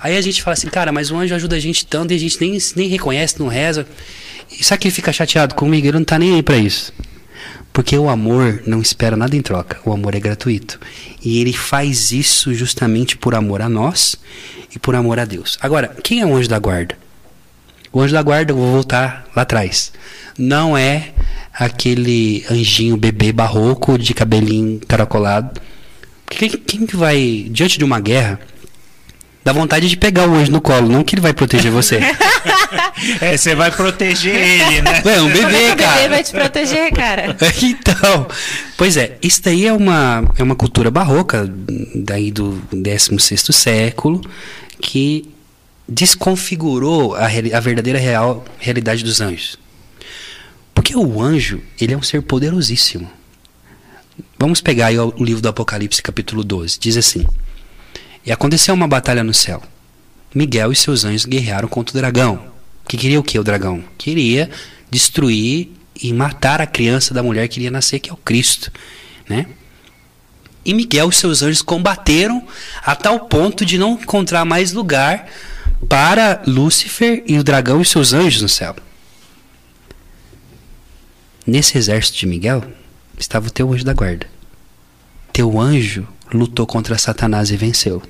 Aí 0.00 0.16
a 0.16 0.20
gente 0.20 0.42
fala 0.42 0.54
assim, 0.54 0.66
cara, 0.66 0.90
mas 0.90 1.12
o 1.12 1.16
anjo 1.16 1.32
ajuda 1.32 1.54
a 1.54 1.60
gente 1.60 1.86
tanto 1.86 2.12
e 2.12 2.16
a 2.16 2.18
gente 2.18 2.40
nem, 2.40 2.58
nem 2.74 2.88
reconhece, 2.88 3.38
não 3.38 3.46
reza. 3.46 3.86
E 4.50 4.64
sabe 4.64 4.80
que 4.80 4.88
ele 4.88 4.94
fica 4.96 5.12
chateado 5.12 5.54
comigo? 5.54 5.86
Ele 5.86 5.98
não 5.98 6.04
tá 6.04 6.18
nem 6.18 6.34
aí 6.34 6.42
para 6.42 6.56
isso. 6.56 6.92
Porque 7.72 7.96
o 7.96 8.08
amor 8.08 8.64
não 8.66 8.82
espera 8.82 9.16
nada 9.16 9.36
em 9.36 9.42
troca, 9.42 9.78
o 9.84 9.92
amor 9.92 10.16
é 10.16 10.18
gratuito. 10.18 10.80
E 11.24 11.40
ele 11.40 11.52
faz 11.52 12.10
isso 12.10 12.52
justamente 12.52 13.16
por 13.16 13.32
amor 13.32 13.62
a 13.62 13.68
nós 13.68 14.16
e 14.74 14.78
por 14.80 14.96
amor 14.96 15.20
a 15.20 15.24
Deus. 15.24 15.56
Agora, 15.60 15.96
quem 16.02 16.20
é 16.20 16.26
o 16.26 16.34
anjo 16.34 16.48
da 16.48 16.58
guarda? 16.58 17.03
O 17.94 18.00
anjo 18.00 18.12
da 18.12 18.22
guarda, 18.22 18.50
eu 18.50 18.56
vou 18.56 18.72
voltar 18.72 19.24
lá 19.36 19.42
atrás. 19.42 19.92
Não 20.36 20.76
é 20.76 21.12
aquele 21.52 22.44
anjinho 22.50 22.96
bebê 22.96 23.32
barroco 23.32 23.96
de 23.96 24.12
cabelinho 24.12 24.80
caracolado. 24.88 25.60
Quem, 26.28 26.50
quem 26.50 26.86
que 26.86 26.96
vai, 26.96 27.46
diante 27.48 27.78
de 27.78 27.84
uma 27.84 28.00
guerra, 28.00 28.40
dá 29.44 29.52
vontade 29.52 29.88
de 29.88 29.96
pegar 29.96 30.28
o 30.28 30.34
anjo 30.34 30.50
no 30.50 30.60
colo, 30.60 30.88
não 30.88 31.04
que 31.04 31.14
ele 31.14 31.22
vai 31.22 31.32
proteger 31.32 31.70
você. 31.70 32.00
é, 33.20 33.36
você 33.36 33.54
vai 33.54 33.70
proteger 33.70 34.34
ele, 34.34 34.82
né? 34.82 35.00
É 35.04 35.22
um 35.22 35.28
bebê, 35.28 35.70
o 35.70 35.76
cara. 35.76 35.94
bebê 35.94 36.08
vai 36.08 36.24
te 36.24 36.32
proteger, 36.32 36.92
cara. 36.92 37.36
então, 37.62 38.26
pois 38.76 38.96
é, 38.96 39.18
isso 39.22 39.40
daí 39.40 39.68
é 39.68 39.72
uma, 39.72 40.24
é 40.36 40.42
uma 40.42 40.56
cultura 40.56 40.90
barroca, 40.90 41.48
daí 41.94 42.32
do 42.32 42.60
16º 42.72 43.52
século, 43.52 44.20
que 44.80 45.32
desconfigurou 45.88 47.14
a, 47.14 47.26
a 47.26 47.60
verdadeira 47.60 47.98
real, 47.98 48.44
realidade 48.58 49.04
dos 49.04 49.20
anjos. 49.20 49.58
Porque 50.74 50.96
o 50.96 51.22
anjo, 51.22 51.62
ele 51.80 51.94
é 51.94 51.96
um 51.96 52.02
ser 52.02 52.22
poderosíssimo. 52.22 53.10
Vamos 54.38 54.60
pegar 54.60 54.86
aí 54.86 54.98
o 54.98 55.24
livro 55.24 55.40
do 55.40 55.48
Apocalipse, 55.48 56.02
capítulo 56.02 56.42
12. 56.42 56.78
Diz 56.78 56.96
assim: 56.96 57.24
E 58.24 58.32
aconteceu 58.32 58.74
uma 58.74 58.88
batalha 58.88 59.22
no 59.22 59.32
céu. 59.32 59.62
Miguel 60.34 60.72
e 60.72 60.76
seus 60.76 61.04
anjos 61.04 61.24
guerrearam 61.24 61.68
contra 61.68 61.96
o 61.96 62.00
dragão. 62.00 62.52
Que 62.88 62.96
queria 62.96 63.20
o 63.20 63.22
que 63.22 63.38
o 63.38 63.44
dragão? 63.44 63.82
Queria 63.96 64.50
destruir 64.90 65.70
e 66.00 66.12
matar 66.12 66.60
a 66.60 66.66
criança 66.66 67.14
da 67.14 67.22
mulher 67.22 67.48
que 67.48 67.58
iria 67.58 67.70
nascer, 67.70 68.00
que 68.00 68.10
é 68.10 68.12
o 68.12 68.16
Cristo, 68.16 68.70
né? 69.28 69.46
E 70.64 70.74
Miguel 70.74 71.10
e 71.10 71.14
seus 71.14 71.42
anjos 71.42 71.62
combateram 71.62 72.46
a 72.82 72.96
tal 72.96 73.20
ponto 73.20 73.64
de 73.64 73.78
não 73.78 73.92
encontrar 73.92 74.44
mais 74.44 74.72
lugar 74.72 75.28
para 75.88 76.42
Lúcifer 76.46 77.22
e 77.26 77.38
o 77.38 77.44
dragão 77.44 77.80
e 77.80 77.84
seus 77.84 78.12
anjos 78.12 78.42
no 78.42 78.48
céu. 78.48 78.74
Nesse 81.46 81.76
exército 81.76 82.18
de 82.18 82.26
Miguel 82.26 82.64
estava 83.18 83.48
o 83.48 83.50
teu 83.50 83.72
anjo 83.72 83.84
da 83.84 83.92
guarda. 83.92 84.26
Teu 85.32 85.60
anjo 85.60 86.06
lutou 86.32 86.66
contra 86.66 86.98
Satanás 86.98 87.50
e 87.50 87.56
venceu. 87.56 88.02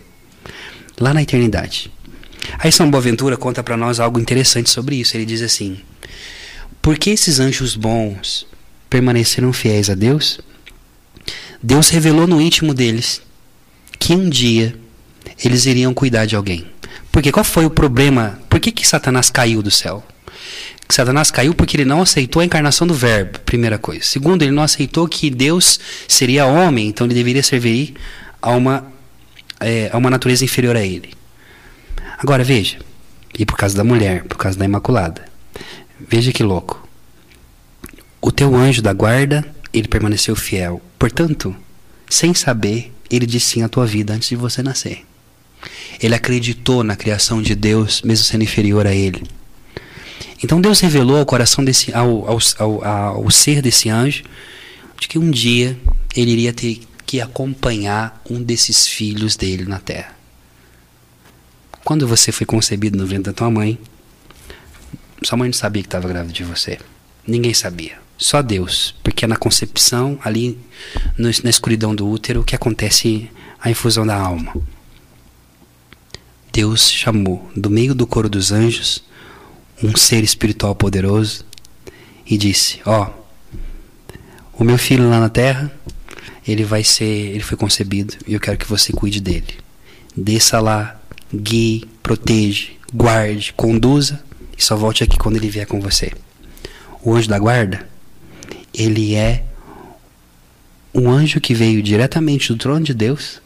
Lá 1.00 1.12
na 1.12 1.22
eternidade. 1.22 1.90
Aí 2.58 2.70
São 2.70 2.90
Boaventura 2.90 3.36
conta 3.36 3.62
para 3.62 3.76
nós 3.76 3.98
algo 3.98 4.20
interessante 4.20 4.70
sobre 4.70 4.96
isso. 4.96 5.16
Ele 5.16 5.24
diz 5.24 5.42
assim: 5.42 5.78
Por 6.80 6.98
que 6.98 7.10
esses 7.10 7.40
anjos 7.40 7.74
bons 7.74 8.46
permaneceram 8.88 9.52
fiéis 9.52 9.90
a 9.90 9.94
Deus? 9.94 10.38
Deus 11.62 11.88
revelou 11.88 12.26
no 12.26 12.40
íntimo 12.40 12.74
deles 12.74 13.22
que 13.98 14.12
um 14.12 14.28
dia 14.28 14.76
eles 15.42 15.64
iriam 15.64 15.94
cuidar 15.94 16.26
de 16.26 16.36
alguém. 16.36 16.73
Porque 17.14 17.30
qual 17.30 17.44
foi 17.44 17.64
o 17.64 17.70
problema? 17.70 18.40
Por 18.50 18.58
que, 18.58 18.72
que 18.72 18.84
Satanás 18.84 19.30
caiu 19.30 19.62
do 19.62 19.70
céu? 19.70 20.02
Satanás 20.88 21.30
caiu 21.30 21.54
porque 21.54 21.76
ele 21.76 21.84
não 21.84 22.02
aceitou 22.02 22.42
a 22.42 22.44
encarnação 22.44 22.88
do 22.88 22.92
Verbo, 22.92 23.38
primeira 23.38 23.78
coisa. 23.78 24.02
Segundo, 24.02 24.42
ele 24.42 24.50
não 24.50 24.64
aceitou 24.64 25.06
que 25.06 25.30
Deus 25.30 25.78
seria 26.08 26.44
homem, 26.44 26.88
então 26.88 27.06
ele 27.06 27.14
deveria 27.14 27.40
servir 27.40 27.94
a 28.42 28.50
uma, 28.50 28.92
é, 29.60 29.90
a 29.92 29.96
uma 29.96 30.10
natureza 30.10 30.44
inferior 30.44 30.74
a 30.74 30.82
ele. 30.82 31.14
Agora 32.18 32.42
veja, 32.42 32.78
e 33.38 33.46
por 33.46 33.56
causa 33.56 33.76
da 33.76 33.84
mulher, 33.84 34.24
por 34.24 34.36
causa 34.36 34.58
da 34.58 34.64
Imaculada. 34.64 35.24
Veja 36.00 36.32
que 36.32 36.42
louco. 36.42 36.84
O 38.20 38.32
teu 38.32 38.56
anjo 38.56 38.82
da 38.82 38.92
guarda, 38.92 39.46
ele 39.72 39.86
permaneceu 39.86 40.34
fiel. 40.34 40.82
Portanto, 40.98 41.54
sem 42.10 42.34
saber, 42.34 42.92
ele 43.08 43.24
disse 43.24 43.50
sim 43.50 43.62
à 43.62 43.68
tua 43.68 43.86
vida 43.86 44.12
antes 44.12 44.28
de 44.28 44.34
você 44.34 44.64
nascer. 44.64 45.04
Ele 46.00 46.14
acreditou 46.14 46.82
na 46.82 46.96
criação 46.96 47.40
de 47.40 47.54
Deus, 47.54 48.02
mesmo 48.02 48.24
sendo 48.24 48.44
inferior 48.44 48.86
a 48.86 48.94
ele. 48.94 49.22
Então 50.42 50.60
Deus 50.60 50.80
revelou 50.80 51.18
ao 51.18 51.26
coração 51.26 51.64
desse, 51.64 51.94
ao, 51.94 52.28
ao, 52.28 52.38
ao, 52.58 52.84
ao 52.84 53.30
ser 53.30 53.62
desse 53.62 53.88
anjo, 53.88 54.24
de 55.00 55.08
que 55.08 55.18
um 55.18 55.30
dia 55.30 55.78
ele 56.14 56.32
iria 56.32 56.52
ter 56.52 56.80
que 57.06 57.20
acompanhar 57.20 58.22
um 58.28 58.42
desses 58.42 58.86
filhos 58.86 59.36
dele 59.36 59.64
na 59.64 59.78
terra. 59.78 60.14
Quando 61.84 62.06
você 62.06 62.32
foi 62.32 62.46
concebido 62.46 62.96
no 62.96 63.06
ventre 63.06 63.24
da 63.24 63.32
tua 63.32 63.50
mãe, 63.50 63.78
sua 65.22 65.36
mãe 65.36 65.48
não 65.48 65.54
sabia 65.54 65.82
que 65.82 65.86
estava 65.86 66.08
grávida 66.08 66.32
de 66.32 66.44
você. 66.44 66.78
Ninguém 67.26 67.54
sabia. 67.54 67.98
Só 68.16 68.42
Deus. 68.42 68.94
Porque 69.02 69.24
é 69.24 69.28
na 69.28 69.36
concepção, 69.36 70.18
ali 70.22 70.58
no, 71.18 71.30
na 71.42 71.50
escuridão 71.50 71.94
do 71.94 72.08
útero, 72.08 72.44
que 72.44 72.54
acontece 72.54 73.30
a 73.60 73.70
infusão 73.70 74.06
da 74.06 74.16
alma. 74.16 74.54
Deus 76.54 76.88
chamou 76.88 77.50
do 77.56 77.68
meio 77.68 77.96
do 77.96 78.06
coro 78.06 78.28
dos 78.28 78.52
anjos 78.52 79.02
um 79.82 79.96
ser 79.96 80.22
espiritual 80.22 80.72
poderoso 80.72 81.44
e 82.24 82.38
disse: 82.38 82.80
Ó, 82.86 83.08
oh, 83.08 84.62
o 84.62 84.62
meu 84.62 84.78
filho 84.78 85.10
lá 85.10 85.18
na 85.18 85.28
terra, 85.28 85.68
ele 86.46 86.62
vai 86.62 86.84
ser, 86.84 87.04
ele 87.04 87.40
foi 87.40 87.58
concebido 87.58 88.14
e 88.24 88.34
eu 88.34 88.40
quero 88.40 88.56
que 88.56 88.68
você 88.68 88.92
cuide 88.92 89.20
dele. 89.20 89.52
Desça 90.16 90.60
lá, 90.60 90.96
guie, 91.34 91.88
proteja, 92.00 92.68
guarde, 92.94 93.52
conduza 93.54 94.22
e 94.56 94.62
só 94.62 94.76
volte 94.76 95.02
aqui 95.02 95.18
quando 95.18 95.34
ele 95.34 95.50
vier 95.50 95.66
com 95.66 95.80
você. 95.80 96.12
O 97.02 97.16
anjo 97.16 97.28
da 97.28 97.38
guarda, 97.40 97.84
ele 98.72 99.16
é 99.16 99.42
um 100.94 101.10
anjo 101.10 101.40
que 101.40 101.52
veio 101.52 101.82
diretamente 101.82 102.52
do 102.52 102.56
trono 102.56 102.84
de 102.84 102.94
Deus 102.94 103.42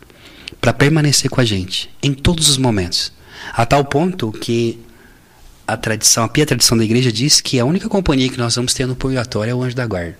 para 0.61 0.73
permanecer 0.73 1.31
com 1.31 1.41
a 1.41 1.45
gente 1.45 1.91
em 2.03 2.13
todos 2.13 2.49
os 2.49 2.57
momentos. 2.57 3.13
A 3.53 3.65
tal 3.65 3.85
ponto 3.85 4.33
que 4.33 4.79
a 5.67 5.77
tradição, 5.77 6.25
a 6.25 6.29
pia 6.29 6.47
tradição 6.47 6.77
da 6.77 6.85
igreja 6.85 7.13
diz 7.13 7.41
que 7.41 7.61
a 7.61 7.65
única 7.65 7.89
companhia 7.89 8.29
que 8.29 8.39
nós 8.39 8.55
vamos 8.55 8.73
ter 8.73 8.87
no 8.87 8.97
purgatório 8.97 9.51
é 9.51 9.55
o 9.55 9.63
anjo 9.63 9.77
da 9.77 9.87
guarda. 9.87 10.19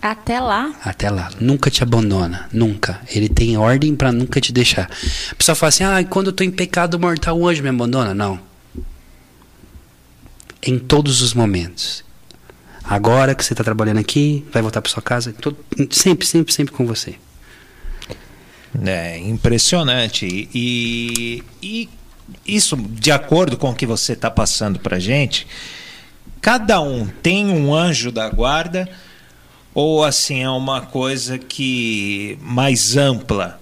Até 0.00 0.40
lá? 0.40 0.74
Até 0.84 1.08
lá. 1.08 1.30
Nunca 1.40 1.70
te 1.70 1.82
abandona. 1.82 2.48
Nunca. 2.52 3.00
Ele 3.08 3.28
tem 3.28 3.56
ordem 3.56 3.94
para 3.94 4.10
nunca 4.10 4.40
te 4.40 4.52
deixar. 4.52 4.90
A 5.30 5.34
pessoa 5.36 5.54
fala 5.54 5.68
assim: 5.68 5.84
ah, 5.84 6.04
quando 6.04 6.26
eu 6.26 6.30
estou 6.32 6.44
em 6.44 6.50
pecado 6.50 6.98
mortal, 6.98 7.38
o 7.38 7.46
anjo 7.46 7.62
me 7.62 7.68
abandona? 7.68 8.12
Não. 8.12 8.40
Em 10.60 10.78
todos 10.78 11.22
os 11.22 11.32
momentos. 11.32 12.04
Agora 12.82 13.34
que 13.34 13.44
você 13.44 13.52
está 13.52 13.62
trabalhando 13.62 13.98
aqui, 13.98 14.44
vai 14.52 14.60
voltar 14.60 14.82
para 14.82 14.90
sua 14.90 15.02
casa, 15.02 15.32
todo, 15.32 15.56
sempre, 15.90 16.26
sempre, 16.26 16.52
sempre 16.52 16.74
com 16.74 16.84
você. 16.84 17.14
É 18.84 19.18
impressionante. 19.18 20.48
E, 20.54 21.42
e 21.62 21.88
isso 22.46 22.76
de 22.76 23.10
acordo 23.10 23.56
com 23.56 23.70
o 23.70 23.74
que 23.74 23.86
você 23.86 24.12
está 24.14 24.30
passando 24.30 24.78
para 24.78 24.98
gente, 24.98 25.46
cada 26.40 26.80
um 26.80 27.06
tem 27.06 27.48
um 27.48 27.74
anjo 27.74 28.10
da 28.10 28.28
guarda 28.28 28.88
ou 29.74 30.04
assim 30.04 30.42
é 30.42 30.50
uma 30.50 30.82
coisa 30.82 31.38
que 31.38 32.38
mais 32.40 32.96
ampla? 32.96 33.60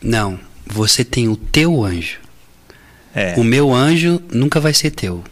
Não, 0.00 0.38
você 0.66 1.04
tem 1.04 1.28
o 1.28 1.36
teu 1.36 1.84
anjo. 1.84 2.18
É. 3.14 3.34
O 3.36 3.44
meu 3.44 3.72
anjo 3.72 4.20
nunca 4.32 4.58
vai 4.58 4.72
ser 4.72 4.90
teu. 4.90 5.22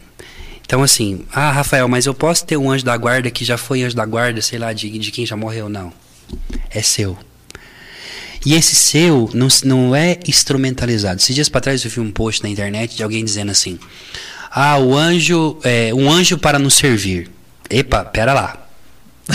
Então, 0.61 0.83
assim, 0.83 1.25
ah, 1.33 1.51
Rafael, 1.51 1.87
mas 1.89 2.05
eu 2.05 2.13
posso 2.13 2.45
ter 2.45 2.55
um 2.55 2.71
anjo 2.71 2.85
da 2.85 2.95
guarda 2.95 3.29
que 3.29 3.43
já 3.43 3.57
foi 3.57 3.83
anjo 3.83 3.95
da 3.95 4.05
guarda, 4.05 4.41
sei 4.41 4.57
lá, 4.57 4.71
de, 4.71 4.97
de 4.97 5.11
quem 5.11 5.25
já 5.25 5.35
morreu? 5.35 5.67
Não. 5.67 5.91
É 6.69 6.81
seu. 6.81 7.17
E 8.45 8.55
esse 8.55 8.75
seu 8.75 9.29
não, 9.33 9.47
não 9.63 9.95
é 9.95 10.17
instrumentalizado. 10.27 11.19
Esses 11.19 11.35
dias 11.35 11.49
para 11.49 11.61
trás 11.61 11.83
eu 11.83 11.91
vi 11.91 11.99
um 11.99 12.11
post 12.11 12.43
na 12.43 12.49
internet 12.49 12.95
de 12.95 13.03
alguém 13.03 13.23
dizendo 13.23 13.51
assim: 13.51 13.79
Ah, 14.49 14.77
o 14.77 14.95
anjo, 14.95 15.57
é, 15.63 15.93
um 15.93 16.11
anjo 16.11 16.37
para 16.37 16.57
nos 16.57 16.73
servir. 16.73 17.29
Epa, 17.69 18.03
pera 18.03 18.33
lá. 18.33 18.57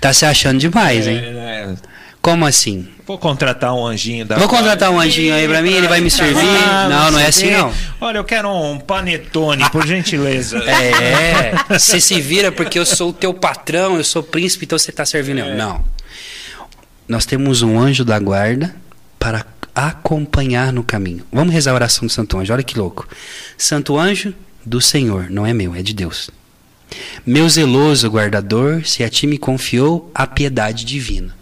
tá 0.00 0.12
se 0.12 0.24
achando 0.24 0.58
demais, 0.58 1.06
hein? 1.06 1.18
É, 1.18 1.72
é. 1.72 1.74
Como 2.22 2.44
assim? 2.44 2.86
Vou 3.06 3.16
contratar 3.16 3.74
um 3.74 3.86
anjinho 3.86 4.26
da 4.26 4.36
Vou 4.36 4.46
contratar 4.46 4.90
um 4.90 5.00
anjinho 5.00 5.34
aí 5.34 5.48
pra 5.48 5.62
mim, 5.62 5.72
ele 5.72 5.88
vai 5.88 6.00
me 6.00 6.10
servir? 6.10 6.36
Ah, 6.38 6.86
Não, 6.88 7.10
não 7.12 7.18
é 7.18 7.26
assim 7.26 7.50
não. 7.50 7.72
Olha, 7.98 8.18
eu 8.18 8.24
quero 8.24 8.50
um 8.50 8.78
panetone, 8.78 9.68
por 9.70 9.86
gentileza. 9.86 10.62
É, 10.70 11.78
você 11.78 12.00
se 12.00 12.20
vira 12.20 12.52
porque 12.52 12.78
eu 12.78 12.84
sou 12.84 13.10
o 13.10 13.12
teu 13.12 13.32
patrão, 13.32 13.96
eu 13.96 14.04
sou 14.04 14.22
príncipe, 14.22 14.66
então 14.66 14.78
você 14.78 14.92
tá 14.92 15.06
servindo 15.06 15.38
eu. 15.38 15.56
Não. 15.56 15.82
Nós 17.10 17.26
temos 17.26 17.60
um 17.60 17.76
anjo 17.76 18.04
da 18.04 18.20
guarda 18.20 18.72
para 19.18 19.44
acompanhar 19.74 20.72
no 20.72 20.84
caminho. 20.84 21.24
Vamos 21.32 21.52
rezar 21.52 21.72
a 21.72 21.74
oração 21.74 22.06
do 22.06 22.12
Santo 22.12 22.38
Anjo, 22.38 22.52
olha 22.52 22.62
que 22.62 22.78
louco. 22.78 23.08
Santo 23.58 23.98
Anjo 23.98 24.32
do 24.64 24.80
Senhor, 24.80 25.28
não 25.28 25.44
é 25.44 25.52
meu, 25.52 25.74
é 25.74 25.82
de 25.82 25.92
Deus. 25.92 26.30
Meu 27.26 27.48
zeloso 27.48 28.08
guardador, 28.08 28.84
se 28.84 29.02
a 29.02 29.10
ti 29.10 29.26
me 29.26 29.38
confiou 29.38 30.08
a 30.14 30.24
piedade 30.24 30.84
divina. 30.84 31.36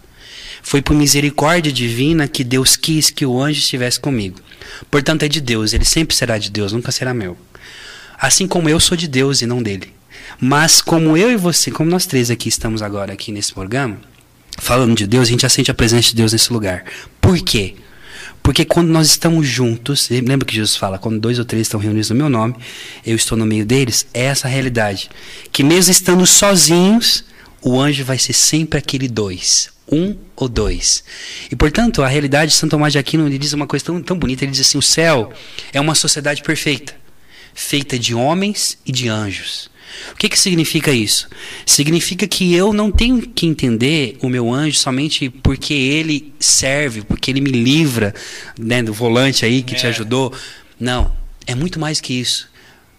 Foi 0.63 0.81
por 0.81 0.95
misericórdia 0.95 1.71
divina 1.71 2.27
que 2.27 2.43
Deus 2.43 2.75
quis 2.75 3.11
que 3.11 3.23
o 3.23 3.39
anjo 3.39 3.59
estivesse 3.59 3.99
comigo. 3.99 4.39
Portanto, 4.89 5.21
é 5.21 5.27
de 5.27 5.39
Deus, 5.39 5.71
ele 5.71 5.85
sempre 5.85 6.15
será 6.15 6.39
de 6.39 6.49
Deus, 6.49 6.71
nunca 6.71 6.91
será 6.91 7.13
meu. 7.13 7.37
Assim 8.19 8.47
como 8.47 8.69
eu 8.69 8.79
sou 8.79 8.97
de 8.97 9.07
Deus 9.07 9.43
e 9.43 9.45
não 9.45 9.61
dele. 9.61 9.93
Mas 10.41 10.81
como 10.81 11.15
eu 11.15 11.31
e 11.31 11.37
você, 11.37 11.69
como 11.69 11.91
nós 11.91 12.07
três 12.07 12.31
aqui 12.31 12.49
estamos 12.49 12.81
agora 12.81 13.13
aqui 13.13 13.31
nesse 13.31 13.53
programa, 13.53 13.99
falando 14.59 14.95
de 14.95 15.07
Deus, 15.07 15.27
a 15.27 15.31
gente 15.31 15.41
já 15.41 15.49
sente 15.49 15.71
a 15.71 15.73
presença 15.73 16.09
de 16.09 16.15
Deus 16.15 16.33
nesse 16.33 16.51
lugar. 16.51 16.83
Por 17.19 17.39
quê? 17.39 17.75
Porque 18.41 18.65
quando 18.65 18.89
nós 18.89 19.07
estamos 19.07 19.47
juntos, 19.47 20.09
lembra 20.09 20.45
que 20.45 20.55
Jesus 20.55 20.75
fala, 20.75 20.97
quando 20.97 21.19
dois 21.19 21.37
ou 21.37 21.45
três 21.45 21.67
estão 21.67 21.79
reunidos 21.79 22.09
no 22.09 22.15
meu 22.15 22.29
nome, 22.29 22.55
eu 23.05 23.15
estou 23.15 23.37
no 23.37 23.45
meio 23.45 23.65
deles, 23.65 24.07
é 24.13 24.23
essa 24.23 24.47
a 24.47 24.51
realidade. 24.51 25.09
Que 25.51 25.63
mesmo 25.63 25.91
estando 25.91 26.25
sozinhos, 26.25 27.25
o 27.61 27.79
anjo 27.79 28.03
vai 28.03 28.17
ser 28.17 28.33
sempre 28.33 28.79
aquele 28.79 29.07
dois, 29.07 29.69
um 29.91 30.15
ou 30.35 30.47
dois. 30.47 31.03
E 31.51 31.55
portanto, 31.55 32.01
a 32.01 32.07
realidade 32.07 32.51
de 32.51 32.57
Santo 32.57 32.71
Tomás 32.71 32.93
de 32.93 32.99
Aquino 32.99 33.27
ele 33.27 33.37
diz 33.37 33.53
uma 33.53 33.67
coisa 33.67 33.85
tão, 33.85 34.01
tão 34.01 34.17
bonita, 34.17 34.45
ele 34.45 34.51
diz 34.51 34.61
assim, 34.61 34.77
o 34.77 34.81
céu 34.81 35.31
é 35.73 35.79
uma 35.79 35.93
sociedade 35.93 36.41
perfeita, 36.41 36.95
feita 37.53 37.99
de 37.99 38.15
homens 38.15 38.77
e 38.85 38.91
de 38.91 39.09
anjos. 39.09 39.69
O 40.13 40.15
que, 40.15 40.29
que 40.29 40.37
significa 40.39 40.91
isso? 40.91 41.27
Significa 41.65 42.27
que 42.27 42.53
eu 42.53 42.73
não 42.73 42.91
tenho 42.91 43.21
que 43.21 43.45
entender 43.45 44.17
o 44.21 44.29
meu 44.29 44.51
anjo 44.53 44.77
somente 44.77 45.29
porque 45.29 45.73
ele 45.73 46.33
serve, 46.39 47.01
porque 47.01 47.31
ele 47.31 47.41
me 47.41 47.51
livra 47.51 48.13
né, 48.57 48.81
do 48.83 48.93
volante 48.93 49.45
aí 49.45 49.61
que 49.61 49.75
te 49.75 49.85
É. 49.85 49.89
ajudou. 49.89 50.33
Não, 50.79 51.11
é 51.47 51.55
muito 51.55 51.79
mais 51.79 51.99
que 52.01 52.13
isso. 52.13 52.47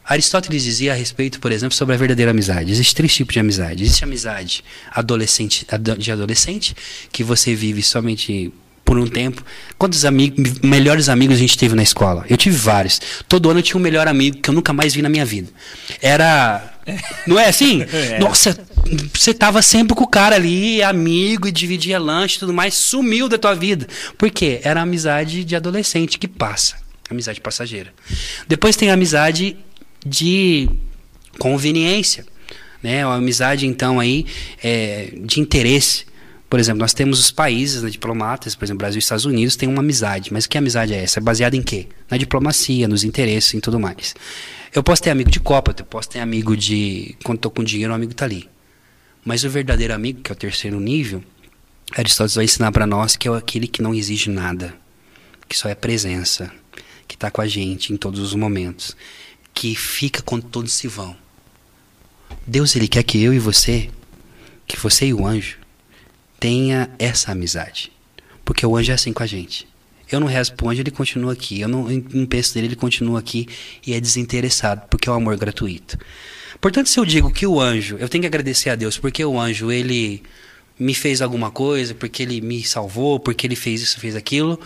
Aristóteles 0.04 0.64
dizia 0.64 0.92
a 0.92 0.96
respeito, 0.96 1.38
por 1.38 1.52
exemplo, 1.52 1.74
sobre 1.76 1.94
a 1.94 1.98
verdadeira 1.98 2.32
amizade. 2.32 2.72
Existem 2.72 2.96
três 2.96 3.14
tipos 3.14 3.32
de 3.32 3.38
amizade. 3.38 3.84
Existe 3.84 4.02
a 4.02 4.06
amizade 4.06 4.64
adolescente, 4.90 5.64
ado- 5.70 5.96
de 5.96 6.10
adolescente, 6.10 6.74
que 7.12 7.22
você 7.22 7.54
vive 7.54 7.80
somente 7.82 8.52
por 8.90 8.98
um 8.98 9.06
tempo. 9.06 9.44
Quantos 9.78 10.04
amigos, 10.04 10.58
melhores 10.64 11.08
amigos 11.08 11.36
a 11.36 11.38
gente 11.38 11.56
teve 11.56 11.76
na 11.76 11.82
escola? 11.84 12.24
Eu 12.28 12.36
tive 12.36 12.56
vários. 12.56 13.00
Todo 13.28 13.48
ano 13.48 13.60
eu 13.60 13.62
tinha 13.62 13.78
um 13.78 13.80
melhor 13.80 14.08
amigo 14.08 14.38
que 14.38 14.50
eu 14.50 14.52
nunca 14.52 14.72
mais 14.72 14.92
vi 14.92 15.00
na 15.00 15.08
minha 15.08 15.24
vida. 15.24 15.48
Era. 16.02 16.74
Não 17.24 17.38
é 17.38 17.46
assim? 17.46 17.82
É. 17.82 18.18
Nossa, 18.18 18.58
você 19.14 19.32
tava 19.32 19.62
sempre 19.62 19.94
com 19.94 20.02
o 20.02 20.08
cara 20.08 20.34
ali, 20.34 20.82
amigo, 20.82 21.46
e 21.46 21.52
dividia 21.52 22.00
lanche 22.00 22.34
e 22.34 22.38
tudo 22.40 22.52
mais, 22.52 22.74
sumiu 22.74 23.28
da 23.28 23.38
tua 23.38 23.54
vida. 23.54 23.86
Por 24.18 24.28
quê? 24.28 24.58
Era 24.64 24.82
amizade 24.82 25.44
de 25.44 25.54
adolescente 25.54 26.18
que 26.18 26.26
passa. 26.26 26.74
Amizade 27.08 27.40
passageira. 27.40 27.94
Depois 28.48 28.74
tem 28.74 28.90
a 28.90 28.94
amizade 28.94 29.56
de 30.04 30.68
conveniência, 31.38 32.26
né? 32.82 33.06
A 33.06 33.14
amizade 33.14 33.68
então 33.68 34.00
aí 34.00 34.26
é, 34.60 35.12
de 35.22 35.38
interesse. 35.38 36.09
Por 36.50 36.58
exemplo, 36.58 36.80
nós 36.80 36.92
temos 36.92 37.20
os 37.20 37.30
países 37.30 37.84
né, 37.84 37.88
diplomatas, 37.88 38.56
por 38.56 38.64
exemplo, 38.64 38.78
Brasil 38.78 38.98
e 38.98 38.98
Estados 38.98 39.24
Unidos 39.24 39.54
têm 39.54 39.68
uma 39.68 39.78
amizade, 39.78 40.32
mas 40.32 40.48
que 40.48 40.58
amizade 40.58 40.92
é 40.92 41.00
essa? 41.00 41.20
É 41.20 41.22
baseada 41.22 41.56
em 41.56 41.62
quê? 41.62 41.86
Na 42.10 42.16
diplomacia, 42.16 42.88
nos 42.88 43.04
interesses 43.04 43.54
e 43.54 43.60
tudo 43.60 43.78
mais. 43.78 44.16
Eu 44.74 44.82
posso 44.82 45.00
ter 45.00 45.10
amigo 45.10 45.30
de 45.30 45.38
Copa, 45.38 45.72
eu 45.78 45.84
posso 45.84 46.10
ter 46.10 46.18
amigo 46.18 46.56
de 46.56 47.14
quando 47.22 47.36
estou 47.36 47.52
com 47.52 47.62
dinheiro, 47.62 47.92
o 47.92 47.94
amigo 47.94 48.12
tá 48.14 48.24
ali. 48.24 48.50
Mas 49.24 49.44
o 49.44 49.48
verdadeiro 49.48 49.94
amigo, 49.94 50.22
que 50.22 50.32
é 50.32 50.34
o 50.34 50.36
terceiro 50.36 50.80
nível, 50.80 51.22
Aristóteles 51.92 52.34
vai 52.34 52.44
ensinar 52.46 52.72
para 52.72 52.84
nós 52.84 53.14
que 53.14 53.28
é 53.28 53.36
aquele 53.36 53.68
que 53.68 53.80
não 53.80 53.94
exige 53.94 54.28
nada, 54.28 54.74
que 55.48 55.56
só 55.56 55.68
é 55.68 55.74
presença, 55.76 56.50
que 57.06 57.14
está 57.14 57.30
com 57.30 57.40
a 57.40 57.46
gente 57.46 57.92
em 57.92 57.96
todos 57.96 58.18
os 58.18 58.34
momentos, 58.34 58.96
que 59.54 59.76
fica 59.76 60.20
quando 60.20 60.46
todos 60.46 60.72
se 60.72 60.88
vão. 60.88 61.16
Deus 62.44 62.74
ele 62.74 62.88
quer 62.88 63.04
que 63.04 63.22
eu 63.22 63.32
e 63.32 63.38
você, 63.38 63.88
que 64.66 64.76
você 64.76 65.06
e 65.06 65.14
o 65.14 65.24
anjo 65.24 65.59
tenha 66.40 66.90
essa 66.98 67.32
amizade, 67.32 67.92
porque 68.44 68.64
o 68.64 68.76
anjo 68.76 68.90
é 68.90 68.94
assim 68.94 69.12
com 69.12 69.22
a 69.22 69.26
gente. 69.26 69.68
Eu 70.10 70.18
não 70.18 70.26
rezo 70.26 70.54
pro 70.54 70.68
anjo, 70.68 70.82
ele 70.82 70.90
continua 70.90 71.34
aqui. 71.34 71.60
Eu 71.60 71.68
não, 71.68 71.84
não 71.84 72.26
penso 72.26 72.56
nele, 72.56 72.68
ele 72.68 72.76
continua 72.76 73.20
aqui 73.20 73.46
e 73.86 73.94
é 73.94 74.00
desinteressado, 74.00 74.82
porque 74.90 75.08
é 75.08 75.12
o 75.12 75.14
amor 75.14 75.36
gratuito. 75.36 75.96
Portanto, 76.60 76.88
se 76.88 76.98
eu 76.98 77.04
digo 77.04 77.30
que 77.30 77.46
o 77.46 77.60
anjo, 77.60 77.96
eu 77.98 78.08
tenho 78.08 78.22
que 78.22 78.26
agradecer 78.26 78.70
a 78.70 78.74
Deus, 78.74 78.98
porque 78.98 79.24
o 79.24 79.38
anjo, 79.38 79.70
ele 79.70 80.22
me 80.78 80.94
fez 80.94 81.22
alguma 81.22 81.50
coisa, 81.50 81.94
porque 81.94 82.22
ele 82.22 82.40
me 82.40 82.64
salvou, 82.64 83.20
porque 83.20 83.46
ele 83.46 83.54
fez 83.54 83.82
isso, 83.82 84.00
fez 84.00 84.16
aquilo. 84.16 84.58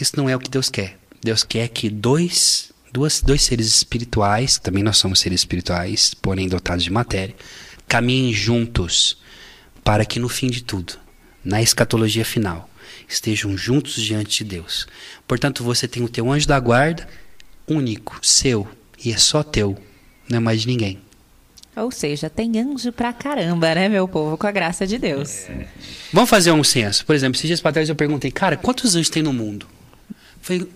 Isso 0.00 0.12
não 0.16 0.28
é 0.28 0.34
o 0.34 0.38
que 0.38 0.48
Deus 0.48 0.70
quer. 0.70 0.98
Deus 1.22 1.44
quer 1.44 1.68
que 1.68 1.90
dois, 1.90 2.72
duas, 2.92 3.20
dois 3.20 3.42
seres 3.42 3.66
espirituais, 3.66 4.58
também 4.58 4.82
nós 4.82 4.96
somos 4.96 5.20
seres 5.20 5.40
espirituais, 5.40 6.14
porém 6.14 6.48
dotados 6.48 6.84
de 6.84 6.90
matéria, 6.90 7.34
caminhem 7.86 8.32
juntos 8.32 9.18
para 9.88 10.04
que 10.04 10.20
no 10.20 10.28
fim 10.28 10.50
de 10.50 10.62
tudo, 10.62 10.98
na 11.42 11.62
escatologia 11.62 12.22
final, 12.22 12.68
estejam 13.08 13.56
juntos 13.56 13.94
diante 13.94 14.44
de 14.44 14.50
Deus. 14.50 14.86
Portanto, 15.26 15.64
você 15.64 15.88
tem 15.88 16.04
o 16.04 16.10
teu 16.10 16.30
anjo 16.30 16.46
da 16.46 16.60
guarda, 16.60 17.08
único, 17.66 18.18
seu, 18.20 18.68
e 19.02 19.10
é 19.10 19.16
só 19.16 19.42
teu, 19.42 19.78
não 20.28 20.36
é 20.36 20.40
mais 20.40 20.60
de 20.60 20.66
ninguém. 20.66 21.00
Ou 21.74 21.90
seja, 21.90 22.28
tem 22.28 22.60
anjo 22.60 22.92
pra 22.92 23.14
caramba, 23.14 23.74
né, 23.74 23.88
meu 23.88 24.06
povo, 24.06 24.36
com 24.36 24.46
a 24.46 24.52
graça 24.52 24.86
de 24.86 24.98
Deus. 24.98 25.46
Vamos 26.12 26.28
fazer 26.28 26.52
um 26.52 26.62
censo. 26.62 27.06
Por 27.06 27.14
exemplo, 27.14 27.38
esses 27.38 27.48
dias 27.48 27.60
para 27.62 27.72
trás 27.72 27.88
eu 27.88 27.96
perguntei, 27.96 28.30
cara, 28.30 28.58
quantos 28.58 28.94
anjos 28.94 29.08
tem 29.08 29.22
no 29.22 29.32
mundo? 29.32 29.66
Falei, 30.42 30.68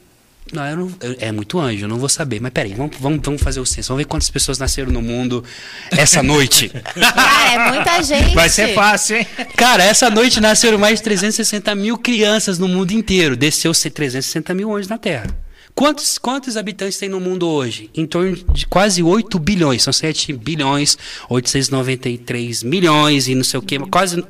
não, 0.53 0.65
eu 0.67 0.77
não, 0.77 0.93
eu- 1.01 1.17
é 1.19 1.33
muito 1.33 1.59
anjo, 1.59 1.85
eu 1.85 1.89
não 1.89 1.99
vou 1.99 2.09
saber. 2.09 2.41
Mas 2.41 2.53
peraí, 2.53 2.75
vamos, 2.75 2.97
vamos, 3.01 3.21
vamos 3.25 3.43
fazer 3.43 3.61
o 3.61 3.67
censo. 3.67 3.89
Vamos 3.89 4.03
ver 4.03 4.09
quantas 4.09 4.31
pessoas 4.31 4.59
nasceram 4.59 4.93
no 4.93 5.01
mundo 5.03 5.43
essa 5.91 6.23
noite. 6.25 6.71
Ah, 7.15 7.53
é 7.55 7.73
muita 7.73 8.03
gente. 8.03 8.35
Vai 8.35 8.49
ser 8.49 8.75
fácil, 8.75 9.17
hein? 9.17 9.27
Cara, 9.57 9.83
essa 9.83 10.09
noite 10.11 10.41
nasceram 10.41 10.79
mais 10.79 10.99
de 10.99 11.05
360 11.05 11.75
mil 11.75 11.97
crianças 11.99 12.59
no 12.59 12.69
mundo 12.69 12.93
inteiro. 12.93 13.37
Desceu 13.37 13.73
360 13.73 14.55
mil 14.55 14.73
anjos 14.75 14.89
na 14.89 14.99
Terra. 14.99 15.27
Quantos, 15.75 16.19
quantos 16.19 16.59
habitantes 16.59 16.99
tem 16.99 17.09
no 17.09 17.19
mundo 17.19 17.49
hoje? 17.49 17.89
Em 17.95 18.05
torno 18.07 18.37
de 18.53 18.67
quase 18.67 19.03
8 19.03 19.39
bilhões. 19.39 19.83
São 19.83 19.93
7 19.93 20.35
bilhões, 20.35 20.99
893 21.31 22.63
milhões 22.63 23.29
e 23.29 23.35
não 23.35 23.45
sei 23.45 23.59
o 23.59 23.63
quê. 23.63 23.79
Quase, 23.79 24.23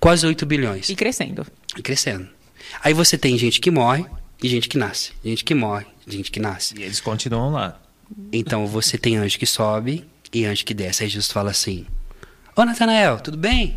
quase 0.00 0.26
8 0.26 0.46
bilhões. 0.46 0.88
E 0.88 0.94
crescendo. 0.94 1.46
E 1.76 1.82
crescendo. 1.82 2.26
Aí 2.82 2.92
você 2.94 3.18
tem 3.18 3.36
gente 3.36 3.60
que 3.60 3.70
morre 3.70 4.06
e 4.42 4.48
gente 4.48 4.68
que 4.68 4.78
nasce. 4.78 5.12
Gente 5.24 5.44
que 5.44 5.54
morre, 5.54 5.86
gente 6.06 6.30
que 6.30 6.40
nasce. 6.40 6.74
E 6.78 6.82
eles 6.82 7.00
continuam 7.00 7.52
lá. 7.52 7.80
Então 8.32 8.66
você 8.66 8.96
tem 8.96 9.16
anjo 9.16 9.38
que 9.38 9.46
sobe 9.46 10.06
e 10.32 10.44
anjo 10.44 10.64
que 10.64 10.74
desce. 10.74 11.04
Aí 11.04 11.08
Jesus 11.08 11.30
fala 11.30 11.50
assim: 11.50 11.86
Ô 12.54 12.64
Natanael, 12.64 13.18
tudo 13.20 13.36
bem? 13.36 13.76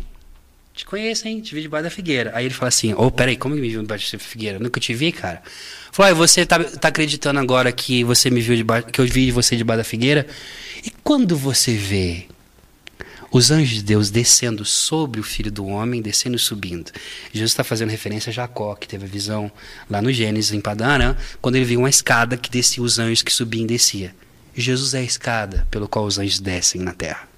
Te 0.72 0.86
conheço, 0.86 1.26
hein? 1.26 1.40
Te 1.40 1.54
vi 1.54 1.62
debaixo 1.62 1.84
da 1.84 1.90
figueira. 1.90 2.30
Aí 2.34 2.46
ele 2.46 2.54
fala 2.54 2.68
assim: 2.68 2.94
Ô, 2.94 3.10
peraí, 3.10 3.36
como 3.36 3.54
que 3.54 3.60
me 3.60 3.68
viu 3.68 3.82
debaixo 3.82 4.12
da 4.12 4.18
figueira? 4.18 4.58
Nunca 4.58 4.78
te 4.80 4.94
vi, 4.94 5.10
cara. 5.12 5.42
Falou: 5.90 6.12
"Ah, 6.12 6.14
você 6.14 6.46
tá, 6.46 6.62
tá 6.62 6.88
acreditando 6.88 7.40
agora 7.40 7.72
que 7.72 8.04
você 8.04 8.30
me 8.30 8.40
viu 8.40 8.54
debaixo, 8.54 8.86
que 8.88 9.00
eu 9.00 9.06
vi 9.06 9.30
você 9.30 9.56
debaixo 9.56 9.78
da 9.78 9.84
figueira? 9.84 10.26
E 10.84 10.90
quando 11.02 11.36
você 11.36 11.74
vê 11.74 12.26
os 13.30 13.50
anjos 13.50 13.76
de 13.76 13.82
Deus 13.82 14.10
descendo 14.10 14.64
sobre 14.64 15.20
o 15.20 15.22
filho 15.22 15.52
do 15.52 15.66
homem, 15.66 16.02
descendo 16.02 16.36
e 16.36 16.40
subindo. 16.40 16.90
Jesus 17.32 17.52
está 17.52 17.62
fazendo 17.62 17.90
referência 17.90 18.30
a 18.30 18.32
Jacó, 18.32 18.74
que 18.74 18.88
teve 18.88 19.04
a 19.04 19.08
visão 19.08 19.50
lá 19.88 20.02
no 20.02 20.12
Gênesis, 20.12 20.52
em 20.52 20.60
Padarã, 20.60 21.16
quando 21.40 21.56
ele 21.56 21.64
viu 21.64 21.80
uma 21.80 21.88
escada 21.88 22.36
que 22.36 22.50
descia 22.50 22.82
os 22.82 22.98
anjos 22.98 23.22
que 23.22 23.32
subiam 23.32 23.64
e 23.64 23.68
descia. 23.68 24.14
Jesus 24.54 24.94
é 24.94 24.98
a 24.98 25.02
escada 25.02 25.66
pelo 25.70 25.88
qual 25.88 26.04
os 26.04 26.18
anjos 26.18 26.40
descem 26.40 26.80
na 26.80 26.92
terra. 26.92 27.28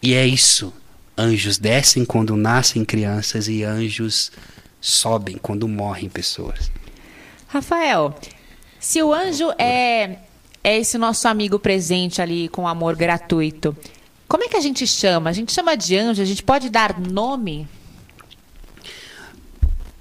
E 0.00 0.14
é 0.14 0.26
isso. 0.26 0.72
Anjos 1.16 1.58
descem 1.58 2.04
quando 2.04 2.36
nascem 2.36 2.84
crianças 2.84 3.48
e 3.48 3.64
anjos 3.64 4.30
sobem 4.80 5.36
quando 5.36 5.66
morrem 5.66 6.08
pessoas. 6.08 6.70
Rafael, 7.48 8.16
se 8.78 9.02
o 9.02 9.12
anjo 9.12 9.50
é, 9.58 10.18
é 10.62 10.78
esse 10.78 10.96
nosso 10.96 11.26
amigo 11.26 11.58
presente 11.58 12.22
ali 12.22 12.48
com 12.48 12.68
amor 12.68 12.94
gratuito, 12.94 13.76
como 14.28 14.44
é 14.44 14.48
que 14.48 14.56
a 14.56 14.60
gente 14.60 14.86
chama? 14.86 15.30
A 15.30 15.32
gente 15.32 15.52
chama 15.52 15.74
de 15.74 15.96
anjo, 15.96 16.20
a 16.20 16.24
gente 16.24 16.42
pode 16.42 16.68
dar 16.68 17.00
nome? 17.00 17.66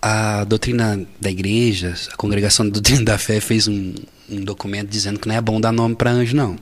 A 0.01 0.43
doutrina 0.43 1.07
da 1.19 1.31
igreja, 1.31 1.95
a 2.11 2.15
congregação 2.17 2.65
da 2.65 2.73
doutrina 2.73 3.03
da 3.03 3.17
fé 3.17 3.39
fez 3.39 3.67
um, 3.67 3.95
um 4.29 4.43
documento 4.43 4.89
dizendo 4.89 5.17
que 5.17 5.27
não 5.27 5.35
é 5.35 5.41
bom 5.41 5.59
dar 5.61 5.71
nome 5.71 5.95
para 5.95 6.11
anjo, 6.11 6.35
não. 6.35 6.57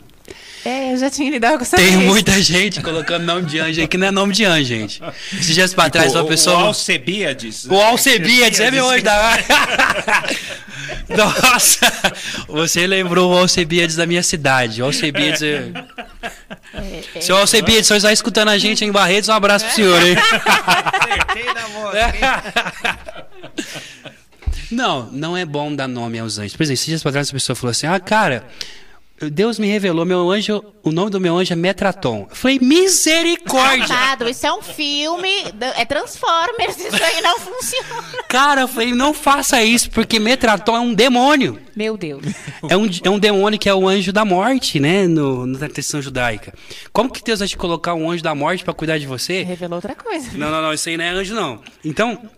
É, 0.65 0.93
eu 0.93 0.97
já 0.97 1.11
tinha 1.11 1.29
lidado 1.29 1.57
com 1.57 1.63
essa 1.63 1.77
Tem 1.77 1.91
vez. 1.91 2.09
muita 2.09 2.41
gente 2.41 2.81
colocando 2.81 3.23
nome 3.23 3.43
de 3.43 3.59
anjo 3.59 3.79
aí 3.81 3.87
que 3.87 3.99
não 3.99 4.07
é 4.07 4.11
nome 4.11 4.33
de 4.33 4.43
anjo, 4.45 4.65
gente. 4.65 4.99
Esses 5.31 5.53
dias 5.53 5.75
pra 5.75 5.91
trás, 5.91 6.07
Tipo, 6.07 6.17
o, 6.17 6.21
uma 6.23 6.27
pessoa. 6.27 6.57
O 6.57 6.65
Alcebiades. 6.65 7.65
O 7.65 7.75
Alcebiades, 7.75 8.59
é 8.59 8.71
meu 8.71 8.89
anjo 8.89 9.03
da. 9.03 9.37
Nossa! 11.15 11.85
Você 12.47 12.87
lembrou 12.87 13.31
o 13.31 13.37
Alcebiades 13.37 13.95
da 13.95 14.07
minha 14.07 14.23
cidade. 14.23 14.81
O 14.81 14.85
Alcebiades. 14.85 15.43
É... 15.43 15.71
Seu 17.21 17.37
Alcebiades, 17.37 17.85
se 17.85 17.93
você 17.93 17.97
está 17.97 18.11
escutando 18.11 18.49
a 18.49 18.57
gente 18.57 18.83
em 18.83 18.91
Barretos, 18.91 19.29
um 19.29 19.33
abraço 19.33 19.65
pro 19.65 19.75
senhor, 19.75 20.01
hein? 20.03 20.15
Acertei 20.17 21.53
na 21.53 21.67
mosca. 21.69 23.25
Não, 24.71 25.03
não 25.11 25.37
é 25.37 25.45
bom 25.45 25.73
dar 25.75 25.87
nome 25.87 26.17
aos 26.17 26.39
anjos. 26.39 26.55
Por 26.55 26.63
exemplo, 26.63 26.73
esses 26.73 26.85
dias 26.87 27.03
pra 27.03 27.11
trás, 27.11 27.29
a 27.29 27.33
pessoa 27.33 27.55
falou 27.55 27.69
assim: 27.69 27.85
Ah, 27.85 27.99
cara. 27.99 28.47
Deus 29.17 29.57
me 29.57 29.67
revelou, 29.67 30.05
meu 30.05 30.29
anjo, 30.29 30.61
o 30.83 30.91
nome 30.91 31.09
do 31.09 31.21
meu 31.21 31.37
anjo 31.37 31.53
é 31.53 31.55
Metraton. 31.55 32.27
Eu 32.29 32.35
falei, 32.35 32.59
misericórdia! 32.59 33.85
Amado, 33.85 34.27
isso 34.27 34.45
é 34.45 34.53
um 34.53 34.61
filme, 34.61 35.29
é 35.77 35.85
Transformers, 35.85 36.77
isso 36.77 37.01
aí 37.01 37.21
não 37.21 37.39
funciona. 37.39 38.03
Cara, 38.27 38.61
eu 38.61 38.67
falei, 38.67 38.93
não 38.93 39.13
faça 39.13 39.63
isso, 39.63 39.89
porque 39.91 40.19
Metraton 40.19 40.75
é 40.75 40.79
um 40.81 40.93
demônio. 40.93 41.57
Meu 41.75 41.95
Deus. 41.95 42.25
É 42.69 42.75
um, 42.75 42.89
é 43.03 43.09
um 43.09 43.17
demônio 43.19 43.57
que 43.57 43.69
é 43.69 43.73
o 43.73 43.87
anjo 43.87 44.11
da 44.11 44.25
morte, 44.25 44.79
né? 44.79 45.07
No, 45.07 45.45
na 45.45 45.59
tradição 45.59 46.01
judaica. 46.01 46.53
Como 46.91 47.09
que 47.09 47.23
Deus 47.23 47.39
vai 47.39 47.47
te 47.47 47.55
colocar 47.55 47.93
um 47.93 48.09
anjo 48.11 48.23
da 48.23 48.35
morte 48.35 48.65
pra 48.65 48.73
cuidar 48.73 48.97
de 48.97 49.07
você? 49.07 49.43
Revelou 49.43 49.77
outra 49.77 49.95
coisa. 49.95 50.29
Não, 50.33 50.51
não, 50.51 50.61
não, 50.61 50.73
isso 50.73 50.89
aí 50.89 50.97
não 50.97 51.05
é 51.05 51.09
anjo, 51.09 51.33
não. 51.33 51.61
Então, 51.83 52.29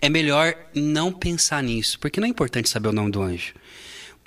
é 0.00 0.08
melhor 0.08 0.54
não 0.74 1.10
pensar 1.10 1.62
nisso, 1.62 1.98
porque 1.98 2.20
não 2.20 2.26
é 2.26 2.30
importante 2.30 2.68
saber 2.68 2.88
o 2.88 2.92
nome 2.92 3.10
do 3.10 3.22
anjo. 3.22 3.54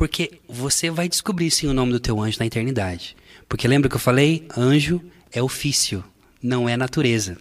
Porque 0.01 0.31
você 0.49 0.89
vai 0.89 1.07
descobrir 1.07 1.51
sim 1.51 1.67
o 1.67 1.75
nome 1.75 1.91
do 1.91 1.99
teu 1.99 2.19
anjo 2.19 2.39
na 2.39 2.47
eternidade. 2.47 3.15
Porque 3.47 3.67
lembra 3.67 3.87
que 3.87 3.95
eu 3.95 3.99
falei? 3.99 4.47
Anjo 4.57 4.99
é 5.31 5.43
ofício, 5.43 6.03
não 6.41 6.67
é 6.67 6.75
natureza. 6.75 7.37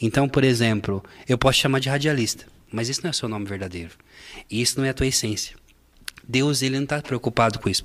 Então, 0.00 0.26
por 0.26 0.42
exemplo, 0.42 1.04
eu 1.28 1.36
posso 1.36 1.58
chamar 1.58 1.78
de 1.78 1.90
radialista, 1.90 2.46
mas 2.72 2.88
isso 2.88 3.02
não 3.02 3.08
é 3.08 3.10
o 3.10 3.14
seu 3.14 3.28
nome 3.28 3.44
verdadeiro. 3.44 3.90
Isso 4.50 4.78
não 4.78 4.86
é 4.86 4.88
a 4.88 4.94
tua 4.94 5.08
essência. 5.08 5.54
Deus 6.26 6.62
ele 6.62 6.76
não 6.76 6.84
está 6.84 7.02
preocupado 7.02 7.58
com 7.58 7.68
isso. 7.68 7.84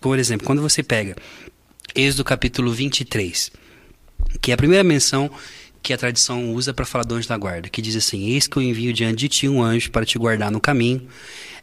Por 0.00 0.16
exemplo, 0.16 0.46
quando 0.46 0.62
você 0.62 0.80
pega 0.80 1.16
Êxodo 1.92 2.22
capítulo 2.22 2.70
23, 2.70 3.50
que 4.40 4.52
é 4.52 4.54
a 4.54 4.56
primeira 4.56 4.84
menção 4.84 5.28
que 5.82 5.92
a 5.92 5.98
tradição 5.98 6.52
usa 6.52 6.74
para 6.74 6.84
falar 6.84 7.04
do 7.04 7.14
anjo 7.16 7.28
da 7.28 7.36
guarda, 7.36 7.68
que 7.68 7.82
diz 7.82 7.96
assim: 7.96 8.28
Eis 8.30 8.46
que 8.46 8.56
eu 8.56 8.62
envio 8.62 8.92
diante 8.92 9.18
de 9.18 9.28
ti 9.28 9.48
um 9.48 9.62
anjo 9.62 9.90
para 9.90 10.04
te 10.04 10.18
guardar 10.18 10.50
no 10.50 10.60
caminho, 10.60 11.08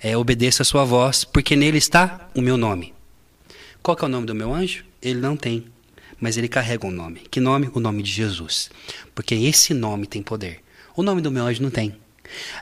é, 0.04 0.18
obedeça 0.18 0.64
a 0.64 0.66
sua 0.66 0.84
voz, 0.84 1.24
porque 1.24 1.56
nele 1.56 1.78
está 1.78 2.30
o 2.36 2.42
meu 2.42 2.58
nome. 2.58 2.94
Qual 3.82 3.98
é 4.00 4.06
o 4.06 4.10
nome 4.10 4.28
do 4.28 4.36
meu 4.36 4.54
anjo? 4.54 4.84
Ele 5.02 5.20
não 5.20 5.38
tem, 5.38 5.66
mas 6.20 6.38
ele 6.38 6.50
carrega 6.50 6.86
um 6.86 6.92
nome. 6.92 7.22
Que 7.32 7.40
nome? 7.40 7.72
O 7.74 7.80
nome 7.80 8.04
de 8.04 8.12
Jesus. 8.12 8.70
Porque 9.16 9.34
esse 9.34 9.74
nome 9.74 10.06
tem 10.06 10.22
poder. 10.22 10.62
O 10.94 11.02
nome 11.02 11.22
do 11.22 11.32
meu 11.32 11.46
anjo 11.46 11.64
não 11.64 11.72
tem. 11.72 11.96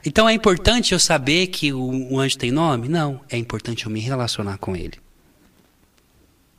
Então 0.05 0.29
é 0.29 0.33
importante 0.33 0.93
eu 0.93 0.99
saber 0.99 1.47
que 1.47 1.73
o, 1.73 2.13
o 2.13 2.19
anjo 2.19 2.37
tem 2.37 2.51
nome? 2.51 2.87
Não. 2.87 3.21
É 3.29 3.37
importante 3.37 3.85
eu 3.85 3.91
me 3.91 3.99
relacionar 3.99 4.57
com 4.57 4.75
ele. 4.75 4.99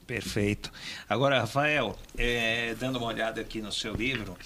Perfeito. 0.06 0.70
Agora, 1.08 1.40
Rafael, 1.40 1.96
é, 2.18 2.74
dando 2.78 2.98
uma 2.98 3.06
olhada 3.06 3.40
aqui 3.40 3.60
no 3.60 3.72
seu 3.72 3.94
livro, 3.94 4.36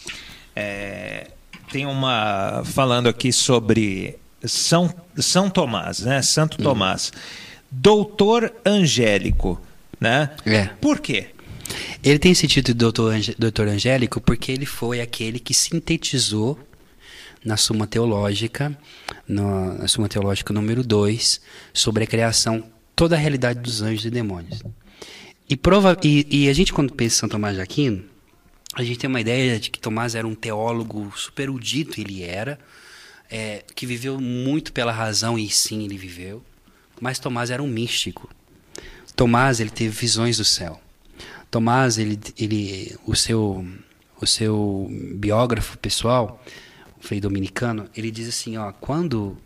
é, 0.54 1.30
tem 1.72 1.86
uma 1.86 2.62
falando 2.64 3.08
aqui 3.08 3.32
sobre 3.32 4.18
São, 4.48 4.92
São 5.16 5.48
Tomás, 5.50 6.00
né? 6.00 6.22
Santo 6.22 6.58
Tomás, 6.58 7.12
doutor 7.70 8.52
angélico, 8.64 9.60
né? 10.00 10.30
É. 10.44 10.66
Por 10.80 11.00
quê? 11.00 11.28
Ele 12.02 12.18
tem 12.18 12.32
esse 12.32 12.46
título 12.46 12.74
de 12.74 12.78
doutor, 12.78 13.14
doutor 13.38 13.68
angélico 13.68 14.20
porque 14.20 14.52
ele 14.52 14.66
foi 14.66 15.00
aquele 15.00 15.38
que 15.40 15.52
sintetizou 15.52 16.58
na 17.44 17.56
Suma 17.56 17.86
Teológica, 17.86 18.76
no- 19.26 19.78
na 19.78 19.88
Suma 19.88 20.08
Teológica 20.08 20.52
número 20.52 20.82
2, 20.84 21.40
sobre 21.72 22.04
a 22.04 22.06
criação, 22.06 22.64
toda 22.94 23.14
a 23.16 23.18
realidade 23.18 23.60
dos 23.60 23.82
anjos 23.82 24.04
e 24.04 24.10
demônios. 24.10 24.62
E, 25.48 25.56
prova, 25.56 25.96
e, 26.02 26.26
e 26.28 26.48
a 26.48 26.52
gente, 26.52 26.72
quando 26.72 26.92
pensa 26.92 27.16
em 27.16 27.18
São 27.20 27.28
Tomás 27.28 27.54
de 27.56 27.60
Aquino, 27.62 28.04
a 28.74 28.82
gente 28.82 28.98
tem 28.98 29.08
uma 29.08 29.20
ideia 29.20 29.58
de 29.60 29.70
que 29.70 29.78
Tomás 29.78 30.14
era 30.14 30.26
um 30.26 30.34
teólogo 30.34 31.12
super 31.16 31.44
erudito, 31.44 32.00
ele 32.00 32.22
era, 32.22 32.58
é, 33.30 33.64
que 33.74 33.86
viveu 33.86 34.20
muito 34.20 34.72
pela 34.72 34.92
razão, 34.92 35.38
e 35.38 35.48
sim, 35.48 35.84
ele 35.84 35.96
viveu, 35.96 36.42
mas 37.00 37.18
Tomás 37.18 37.50
era 37.50 37.62
um 37.62 37.66
místico. 37.66 38.28
Tomás, 39.14 39.60
ele 39.60 39.70
teve 39.70 39.90
visões 39.90 40.36
do 40.36 40.44
céu. 40.44 40.80
Tomás, 41.50 41.98
ele, 41.98 42.18
ele, 42.38 42.96
o 43.06 43.14
seu, 43.14 43.66
o 44.20 44.26
seu 44.26 44.88
biógrafo 45.14 45.78
pessoal, 45.78 46.42
o 46.98 47.02
Frei 47.02 47.20
Dominicano, 47.20 47.88
ele 47.96 48.10
diz 48.10 48.28
assim, 48.28 48.56
ó, 48.56 48.72
quando 48.72 49.36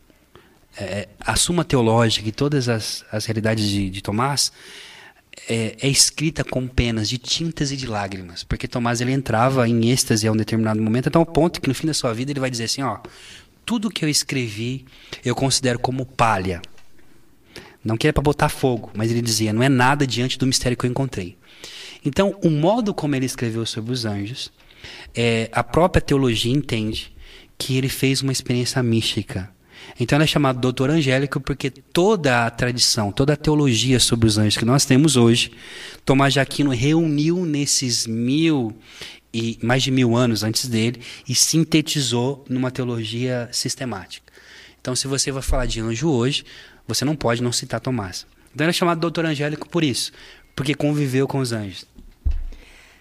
é, 0.76 1.09
a 1.20 1.37
Suma 1.37 1.64
Teológica 1.64 2.28
e 2.28 2.33
todas 2.33 2.68
as, 2.68 3.05
as 3.11 3.26
realidades 3.26 3.68
de, 3.68 3.91
de 3.91 4.03
Tomás 4.03 4.53
é, 5.49 5.76
é 5.81 5.89
escrita 5.89 6.45
com 6.45 6.66
penas 6.66 7.09
de 7.09 7.18
tintas 7.18 7.72
e 7.72 7.76
de 7.76 7.87
lágrimas, 7.87 8.43
porque 8.45 8.68
Tomás 8.68 9.01
ele 9.01 9.12
entrava 9.12 9.68
em 9.68 9.91
êxtase 9.91 10.26
a 10.26 10.33
um 10.33 10.37
determinado 10.37 10.81
momento, 10.81 11.09
até 11.09 11.18
o 11.18 11.26
ponto 11.26 11.61
que 11.61 11.68
no 11.68 11.74
fim 11.74 11.87
da 11.87 11.95
sua 11.95 12.12
vida 12.12 12.33
ele 12.33 12.41
vai 12.41 12.51
dizer 12.51 12.64
assim, 12.64 12.83
ó, 12.83 12.99
tudo 13.65 13.91
que 13.91 14.05
eu 14.05 14.09
escrevi 14.09 14.85
eu 15.25 15.35
considero 15.35 15.79
como 15.79 16.05
palha. 16.05 16.61
Não 17.83 17.97
que 17.97 18.07
era 18.07 18.13
para 18.13 18.23
botar 18.23 18.49
fogo, 18.49 18.91
mas 18.95 19.11
ele 19.11 19.23
dizia, 19.23 19.53
não 19.53 19.63
é 19.63 19.69
nada 19.69 20.07
diante 20.07 20.39
do 20.39 20.47
mistério 20.47 20.77
que 20.77 20.85
eu 20.85 20.91
encontrei. 20.91 21.37
Então, 22.05 22.37
o 22.43 22.51
modo 22.51 22.93
como 22.95 23.15
ele 23.15 23.27
escreveu 23.27 23.65
sobre 23.67 23.93
os 23.93 24.05
anjos, 24.05 24.53
é, 25.15 25.49
a 25.53 25.63
própria 25.63 26.01
teologia 26.01 26.53
entende 26.53 27.13
que 27.59 27.77
ele 27.77 27.89
fez 27.89 28.23
uma 28.23 28.33
experiência 28.33 28.83
mística. 28.83 29.51
Então, 29.99 30.17
ele 30.17 30.25
é 30.25 30.27
chamado 30.27 30.61
doutor 30.61 30.91
angélico 30.91 31.41
porque 31.41 31.71
toda 31.71 32.47
a 32.47 32.51
tradição, 32.51 33.13
toda 33.13 33.33
a 33.33 33.37
teologia 33.37 33.99
sobre 33.99 34.27
os 34.27 34.39
anjos 34.39 34.57
que 34.57 34.65
nós 34.65 34.85
temos 34.85 35.17
hoje, 35.17 35.53
Tomás 36.05 36.33
de 36.33 36.41
Aquino 36.41 36.71
reuniu 36.71 37.45
nesses 37.45 38.07
mil 38.07 38.75
e 39.33 39.59
mais 39.62 39.83
de 39.83 39.91
mil 39.91 40.16
anos 40.16 40.43
antes 40.43 40.66
dele 40.68 41.03
e 41.28 41.35
sintetizou 41.35 42.45
numa 42.49 42.70
teologia 42.70 43.49
sistemática. 43.53 44.33
Então, 44.81 44.97
se 44.97 45.07
você 45.07 45.31
vai 45.31 45.43
falar 45.43 45.66
de 45.66 45.81
anjo 45.81 46.09
hoje, 46.11 46.45
você 46.87 47.05
não 47.05 47.14
pode 47.14 47.43
não 47.43 47.53
citar 47.53 47.81
Tomás. 47.81 48.26
Então, 48.55 48.64
ele 48.64 48.70
é 48.70 48.72
chamado 48.72 49.01
doutor 49.01 49.24
angélico 49.24 49.68
por 49.68 49.85
isso, 49.85 50.12
porque 50.57 50.74
conviveu 50.74 51.28
com 51.28 51.39
os 51.39 51.53
anjos. 51.53 51.85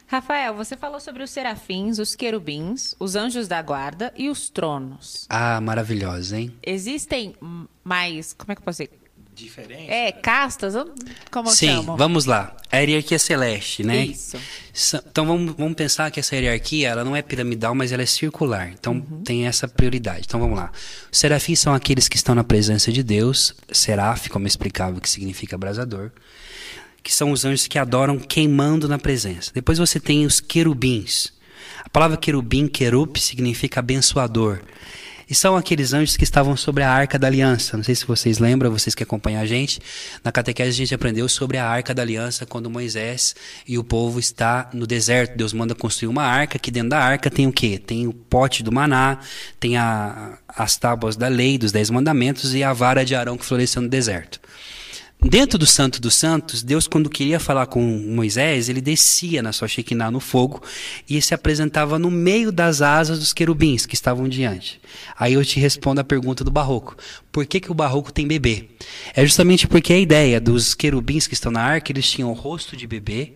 Rafael, 0.08 0.56
você 0.56 0.76
falou 0.76 1.00
sobre 1.00 1.22
os 1.22 1.30
serafins, 1.30 2.00
os 2.00 2.16
querubins, 2.16 2.96
os 3.00 3.16
anjos 3.16 3.48
da 3.48 3.62
guarda 3.62 4.12
e 4.18 4.28
os 4.28 4.50
tronos. 4.50 5.28
Ah, 5.30 5.62
maravilhosa, 5.62 6.40
hein? 6.40 6.52
Existem 6.64 7.36
mais, 7.84 8.34
como 8.34 8.52
é 8.52 8.56
que 8.56 8.62
eu 8.62 8.66
posso 8.66 8.84
dizer? 8.84 9.00
Diferente? 9.40 9.90
É, 9.90 10.12
castas? 10.12 10.76
Eu- 10.76 10.94
Como 11.32 11.50
eu 11.50 11.54
Sim, 11.54 11.68
chamo? 11.68 11.96
vamos 11.98 12.26
lá. 12.26 12.56
A 12.72 12.78
hierarquia 12.78 13.18
celeste, 13.18 13.84
né? 13.84 14.06
Isso. 14.06 14.38
Então 15.10 15.26
vamos, 15.26 15.56
vamos 15.58 15.74
pensar 15.76 16.12
que 16.12 16.20
essa 16.20 16.36
hierarquia 16.36 16.90
ela 16.90 17.04
não 17.04 17.16
é 17.16 17.22
piramidal, 17.22 17.74
mas 17.74 17.92
ela 17.92 18.04
é 18.04 18.06
circular. 18.06 18.70
Então 18.70 18.94
Uhum. 18.94 19.24
tem 19.24 19.48
essa 19.48 19.68
prioridade. 19.68 20.24
Então 20.28 20.40
vamos 20.40 20.58
lá. 20.58 20.72
Os 21.12 21.18
serafins 21.18 21.60
são 21.60 21.74
aqueles 21.74 22.08
que 22.08 22.16
estão 22.18 22.36
na 22.36 22.44
presença 22.44 22.92
de 22.92 23.02
Deus. 23.02 23.56
Seraf, 23.72 24.28
como 24.30 24.46
eu 24.46 24.48
explicava, 24.50 25.00
que 25.02 25.10
significa 25.10 25.56
abrasador. 25.56 26.12
Que 27.02 27.14
são 27.14 27.32
os 27.32 27.46
anjos 27.46 27.66
que 27.66 27.80
adoram 27.80 28.20
queimando 28.20 28.88
na 28.88 29.00
presença. 29.00 29.52
Depois 29.54 29.78
você 29.78 30.00
tem 30.00 30.26
os 30.26 30.40
querubins. 30.40 31.32
A 31.84 31.90
palavra 31.90 32.18
querubim, 32.18 32.68
querub, 32.68 33.18
significa 33.20 33.80
abençoador. 33.80 34.60
E 35.30 35.36
são 35.36 35.56
aqueles 35.56 35.94
anjos 35.94 36.18
que 36.18 36.24
estavam 36.24 36.58
sobre 36.58 36.82
a 36.82 36.92
arca 36.92 37.20
da 37.20 37.28
aliança. 37.28 37.78
Não 37.78 37.84
sei 37.84 37.94
se 37.94 38.06
vocês 38.06 38.40
lembram, 38.40 38.72
vocês 38.72 38.96
que 38.96 39.04
acompanham 39.04 39.40
a 39.40 39.46
gente. 39.46 39.80
Na 40.24 40.32
catequese 40.32 40.70
a 40.70 40.74
gente 40.74 40.96
aprendeu 40.96 41.30
sobre 41.30 41.58
a 41.58 41.68
arca 41.68 41.94
da 41.94 42.02
aliança 42.02 42.48
quando 42.48 42.68
Moisés 42.68 43.36
e 43.68 43.78
o 43.78 43.84
povo 43.84 44.20
está 44.20 44.70
no 44.74 44.88
deserto. 44.88 45.38
Deus 45.38 45.54
manda 45.54 45.76
construir 45.76 46.10
uma 46.10 46.24
arca, 46.24 46.58
que 46.58 46.72
dentro 46.72 46.90
da 46.90 47.00
arca 47.00 47.30
tem 47.30 47.46
o 47.46 47.54
quê? 47.54 47.78
Tem 47.78 48.08
o 48.08 48.14
pote 48.14 48.64
do 48.64 48.72
maná, 48.72 49.20
tem 49.60 49.78
a, 49.78 50.40
as 50.48 50.78
tábuas 50.78 51.16
da 51.16 51.28
lei, 51.28 51.60
dos 51.60 51.72
dez 51.72 51.92
mandamentos 51.92 52.56
e 52.56 52.64
a 52.64 52.74
vara 52.74 53.06
de 53.06 53.14
Arão 53.14 53.38
que 53.38 53.46
floresceu 53.46 53.84
no 53.84 53.88
deserto. 53.88 54.40
Dentro 55.22 55.60
do 55.60 55.66
Santo 55.66 56.00
dos 56.00 56.16
Santos, 56.16 56.64
Deus, 56.64 56.88
quando 56.88 57.10
queria 57.10 57.42
falar 57.42 57.66
com 57.66 57.82
Moisés, 57.82 58.70
ele 58.70 58.80
descia 58.80 59.44
na 59.44 59.52
sua 59.52 59.68
Shekinah 59.68 60.10
no 60.10 60.22
fogo 60.22 60.64
e 61.10 61.22
se 61.22 61.34
apresentava 61.34 62.00
no 62.00 62.10
meio 62.10 62.54
das 62.54 62.82
asas 62.82 63.20
dos 63.20 63.34
querubins 63.34 63.86
que 63.86 63.96
estavam 63.96 64.30
diante. 64.30 64.80
Aí 65.20 65.34
eu 65.34 65.44
te 65.44 65.60
respondo 65.60 66.00
a 66.00 66.06
pergunta 66.06 66.42
do 66.42 66.50
barroco: 66.50 66.96
por 67.34 67.46
que, 67.46 67.60
que 67.60 67.70
o 67.70 67.76
barroco 67.76 68.14
tem 68.14 68.26
bebê? 68.26 68.70
É 69.14 69.26
justamente 69.26 69.68
porque 69.68 69.92
a 69.92 70.00
ideia 70.00 70.40
dos 70.40 70.74
querubins 70.74 71.28
que 71.28 71.34
estão 71.34 71.52
na 71.52 71.62
arca, 71.62 71.92
eles 71.92 72.10
tinham 72.10 72.32
rosto 72.32 72.78
de 72.78 72.88
bebê, 72.88 73.34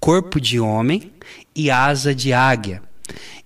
corpo 0.00 0.40
de 0.40 0.58
homem 0.58 1.12
e 1.54 1.70
asa 1.70 2.12
de 2.12 2.32
águia. 2.32 2.82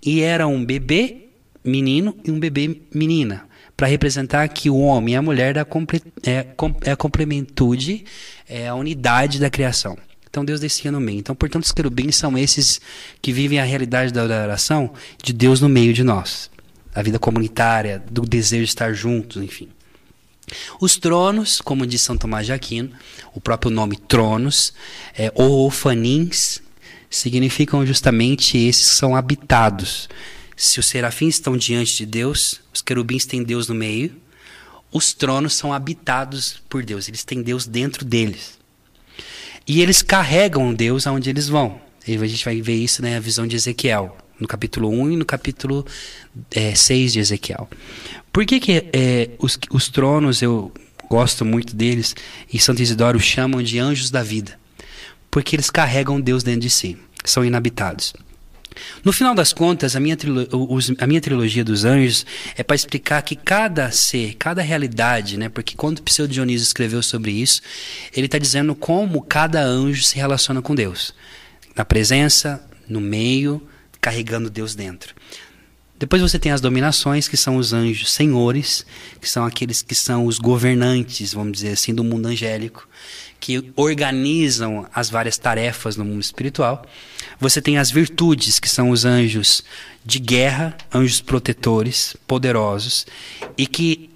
E 0.03 0.22
era 0.22 0.49
um 0.49 0.64
bebê 0.64 1.29
menino 1.62 2.16
e 2.24 2.31
um 2.31 2.41
bebê 2.41 2.81
menina 2.95 3.47
para 3.77 3.87
representar 3.87 4.49
que 4.49 4.70
o 4.70 4.79
homem 4.79 5.14
e 5.14 5.16
a 5.16 5.22
mulher 5.22 5.55
da 5.55 5.66
é, 6.24 6.47
é 6.83 6.91
a 6.93 6.97
complementude, 6.97 8.05
é 8.49 8.68
a 8.68 8.74
unidade 8.74 9.39
da 9.39 9.51
criação. 9.51 9.99
Então 10.29 10.45
Deus 10.45 10.61
descia 10.61 10.93
no 10.93 11.01
meio. 11.01 11.18
Então, 11.18 11.35
portanto, 11.35 11.64
os 11.64 11.72
querubins 11.72 12.16
são 12.16 12.37
esses 12.37 12.81
que 13.20 13.33
vivem 13.33 13.59
a 13.59 13.64
realidade 13.64 14.12
da 14.12 14.22
oração 14.22 14.93
de 15.22 15.33
Deus 15.33 15.61
no 15.61 15.68
meio 15.68 15.93
de 15.93 16.03
nós. 16.03 16.51
A 16.95 17.03
vida 17.03 17.18
comunitária, 17.18 18.03
do 18.11 18.22
desejo 18.22 18.64
de 18.64 18.70
estar 18.70 18.93
juntos, 18.93 19.43
enfim. 19.43 19.68
Os 20.81 20.97
tronos, 20.97 21.61
como 21.61 21.87
diz 21.87 22.03
São 22.03 22.16
Tomás 22.16 22.47
de 22.47 22.53
Aquino, 22.53 22.91
o 23.35 23.41
próprio 23.41 23.70
nome 23.70 23.97
tronos, 23.97 24.72
é, 25.16 25.33
ou 25.35 25.66
ofanins, 25.66 26.62
significam 27.11 27.85
justamente 27.85 28.57
esses 28.57 28.91
que 28.91 28.95
são 28.95 29.16
habitados. 29.16 30.09
Se 30.57 30.81
os 30.81 30.87
serafins 30.87 31.35
estão 31.35 31.55
diante 31.55 31.95
de 31.99 32.07
Deus, 32.07 32.63
os 32.73 32.81
querubins 32.81 33.27
têm 33.27 33.43
Deus 33.43 33.69
no 33.69 33.75
meio, 33.75 34.17
os 34.91 35.13
tronos 35.13 35.55
são 35.55 35.73
habitados 35.73 36.63
por 36.69 36.83
Deus, 36.83 37.09
eles 37.09 37.23
têm 37.23 37.43
Deus 37.43 37.67
dentro 37.67 38.05
deles. 38.05 38.59
E 39.67 39.83
eles 39.83 40.01
carregam 40.01 40.73
Deus 40.73 41.07
aonde 41.07 41.29
eles 41.29 41.49
vão. 41.49 41.79
E 42.07 42.17
a 42.17 42.27
gente 42.27 42.45
vai 42.45 42.63
ver 42.63 42.77
isso 42.77 43.03
na 43.03 43.11
né, 43.11 43.21
visão 43.21 43.47
de 43.47 43.57
Ezequiel, 43.57 44.17
no 44.41 44.47
capítulo 44.47 44.89
1 44.89 45.11
e 45.11 45.17
no 45.17 45.25
capítulo 45.25 45.85
é, 46.53 46.75
6 46.75 47.13
de 47.13 47.19
Ezequiel. 47.19 47.69
Por 48.33 48.47
que, 48.47 48.59
que 48.59 48.87
é, 48.93 49.31
os, 49.39 49.59
os 49.71 49.89
tronos, 49.89 50.41
eu 50.41 50.73
gosto 51.11 51.45
muito 51.45 51.75
deles, 51.75 52.15
e 52.51 52.59
Santo 52.59 52.81
Isidoro 52.81 53.19
chamam 53.21 53.63
de 53.63 53.79
anjos 53.79 54.11
da 54.11 54.23
vida? 54.23 54.59
Porque 55.31 55.57
eles 55.57 55.69
carregam 55.69 56.21
Deus 56.21 56.43
dentro 56.43 56.61
de 56.61 56.71
si, 56.71 56.97
são 57.25 57.45
inabitados. 57.45 58.15
No 59.05 59.12
final 59.12 59.35
das 59.35 59.53
contas, 59.53 59.97
a 59.97 60.01
minha, 60.01 60.16
a 60.99 61.07
minha 61.07 61.20
trilogia 61.20 61.64
dos 61.64 61.85
anjos 61.85 62.27
é 62.57 62.62
para 62.62 62.77
explicar 62.77 63.22
que 63.22 63.37
cada 63.37 63.91
ser, 63.91 64.35
cada 64.35 64.62
realidade, 64.62 65.37
né? 65.37 65.49
Porque 65.49 65.74
quando 65.74 65.99
o 65.99 66.03
Pseudo 66.03 66.33
Dionísio 66.33 66.64
escreveu 66.64 67.03
sobre 67.03 67.31
isso, 67.33 67.62
ele 68.14 68.27
está 68.27 68.39
dizendo 68.39 68.74
como 68.74 69.22
cada 69.22 69.62
anjo 69.62 70.03
se 70.03 70.16
relaciona 70.16 70.61
com 70.62 70.74
Deus. 70.74 71.14
Na 71.74 71.85
presença, 71.85 72.64
no 72.89 73.01
meio, 73.01 73.62
carregando 74.01 74.49
Deus 74.51 74.74
dentro. 74.74 75.14
Depois 75.99 76.20
você 76.20 76.39
tem 76.39 76.53
as 76.53 76.61
dominações, 76.61 77.27
que 77.27 77.39
são 77.39 77.57
os 77.57 77.72
anjos 77.72 78.12
senhores, 78.12 78.85
que 79.20 79.29
são 79.29 79.47
aqueles 79.47 79.81
que 79.81 79.95
são 79.95 80.27
os 80.27 80.39
governantes, 80.39 81.33
vamos 81.33 81.55
dizer 81.55 81.70
assim, 81.70 81.95
do 81.95 82.05
mundo 82.05 82.27
angélico 82.27 82.87
que 83.41 83.72
organizam 83.76 84.87
as 84.95 85.11
várias 85.11 85.39
tarefas 85.39 85.97
no 85.97 86.05
mundo 86.05 86.22
espiritual. 86.22 86.84
Você 87.39 87.61
tem 87.61 87.78
as 87.78 87.91
virtudes, 87.91 88.59
que 88.59 88.68
são 88.68 88.91
os 88.91 89.05
anjos 89.05 89.62
de 90.05 90.18
guerra, 90.18 90.76
anjos 90.93 91.20
protetores, 91.20 92.16
poderosos, 92.26 93.07
e 93.57 93.66
que 93.66 94.11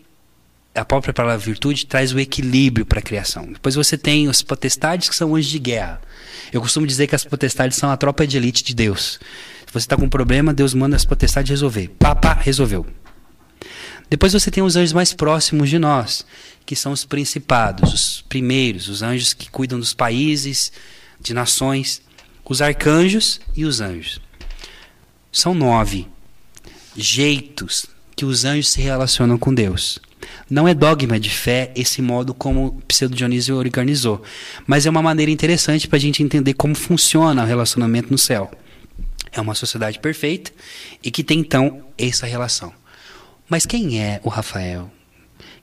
a 0.74 0.84
própria 0.84 1.12
palavra 1.12 1.38
virtude 1.38 1.84
traz 1.86 2.12
o 2.12 2.18
equilíbrio 2.18 2.86
para 2.86 3.00
a 3.00 3.02
criação. 3.02 3.52
Depois 3.52 3.74
você 3.74 3.98
tem 3.98 4.28
os 4.28 4.40
potestades, 4.40 5.08
que 5.08 5.16
são 5.16 5.34
anjos 5.34 5.50
de 5.50 5.58
guerra. 5.58 6.00
Eu 6.52 6.60
costumo 6.60 6.86
dizer 6.86 7.06
que 7.06 7.14
as 7.14 7.24
potestades 7.24 7.76
são 7.76 7.90
a 7.90 7.96
tropa 7.96 8.26
de 8.26 8.36
elite 8.36 8.64
de 8.64 8.74
Deus. 8.74 9.20
Se 9.66 9.72
você 9.72 9.84
está 9.84 9.96
com 9.96 10.04
um 10.04 10.08
problema, 10.08 10.54
Deus 10.54 10.74
manda 10.74 10.96
as 10.96 11.04
potestades 11.04 11.50
resolver. 11.50 11.88
Pá, 11.98 12.14
pá, 12.14 12.34
resolveu. 12.34 12.86
Depois 14.08 14.32
você 14.32 14.50
tem 14.50 14.62
os 14.62 14.74
anjos 14.74 14.92
mais 14.92 15.12
próximos 15.12 15.70
de 15.70 15.78
nós, 15.78 16.26
que 16.70 16.76
são 16.76 16.92
os 16.92 17.04
principados, 17.04 17.92
os 17.92 18.24
primeiros, 18.28 18.86
os 18.86 19.02
anjos 19.02 19.34
que 19.34 19.50
cuidam 19.50 19.76
dos 19.76 19.92
países, 19.92 20.70
de 21.20 21.34
nações, 21.34 22.00
os 22.48 22.62
arcanjos 22.62 23.40
e 23.56 23.64
os 23.64 23.80
anjos. 23.80 24.20
São 25.32 25.52
nove 25.52 26.06
jeitos 26.96 27.86
que 28.14 28.24
os 28.24 28.44
anjos 28.44 28.68
se 28.68 28.80
relacionam 28.80 29.36
com 29.36 29.52
Deus. 29.52 29.98
Não 30.48 30.68
é 30.68 30.72
dogma 30.72 31.18
de 31.18 31.28
fé 31.28 31.72
esse 31.74 32.00
modo 32.00 32.32
como 32.32 32.80
Pseudo 32.86 33.16
Dionísio 33.16 33.56
organizou, 33.56 34.22
mas 34.64 34.86
é 34.86 34.90
uma 34.90 35.02
maneira 35.02 35.32
interessante 35.32 35.88
para 35.88 35.96
a 35.96 36.00
gente 36.00 36.22
entender 36.22 36.54
como 36.54 36.76
funciona 36.76 37.42
o 37.42 37.46
relacionamento 37.46 38.12
no 38.12 38.18
céu. 38.18 38.48
É 39.32 39.40
uma 39.40 39.56
sociedade 39.56 39.98
perfeita 39.98 40.52
e 41.02 41.10
que 41.10 41.24
tem 41.24 41.40
então 41.40 41.84
essa 41.98 42.26
relação. 42.26 42.72
Mas 43.48 43.66
quem 43.66 44.00
é 44.00 44.20
o 44.22 44.28
Rafael? 44.28 44.88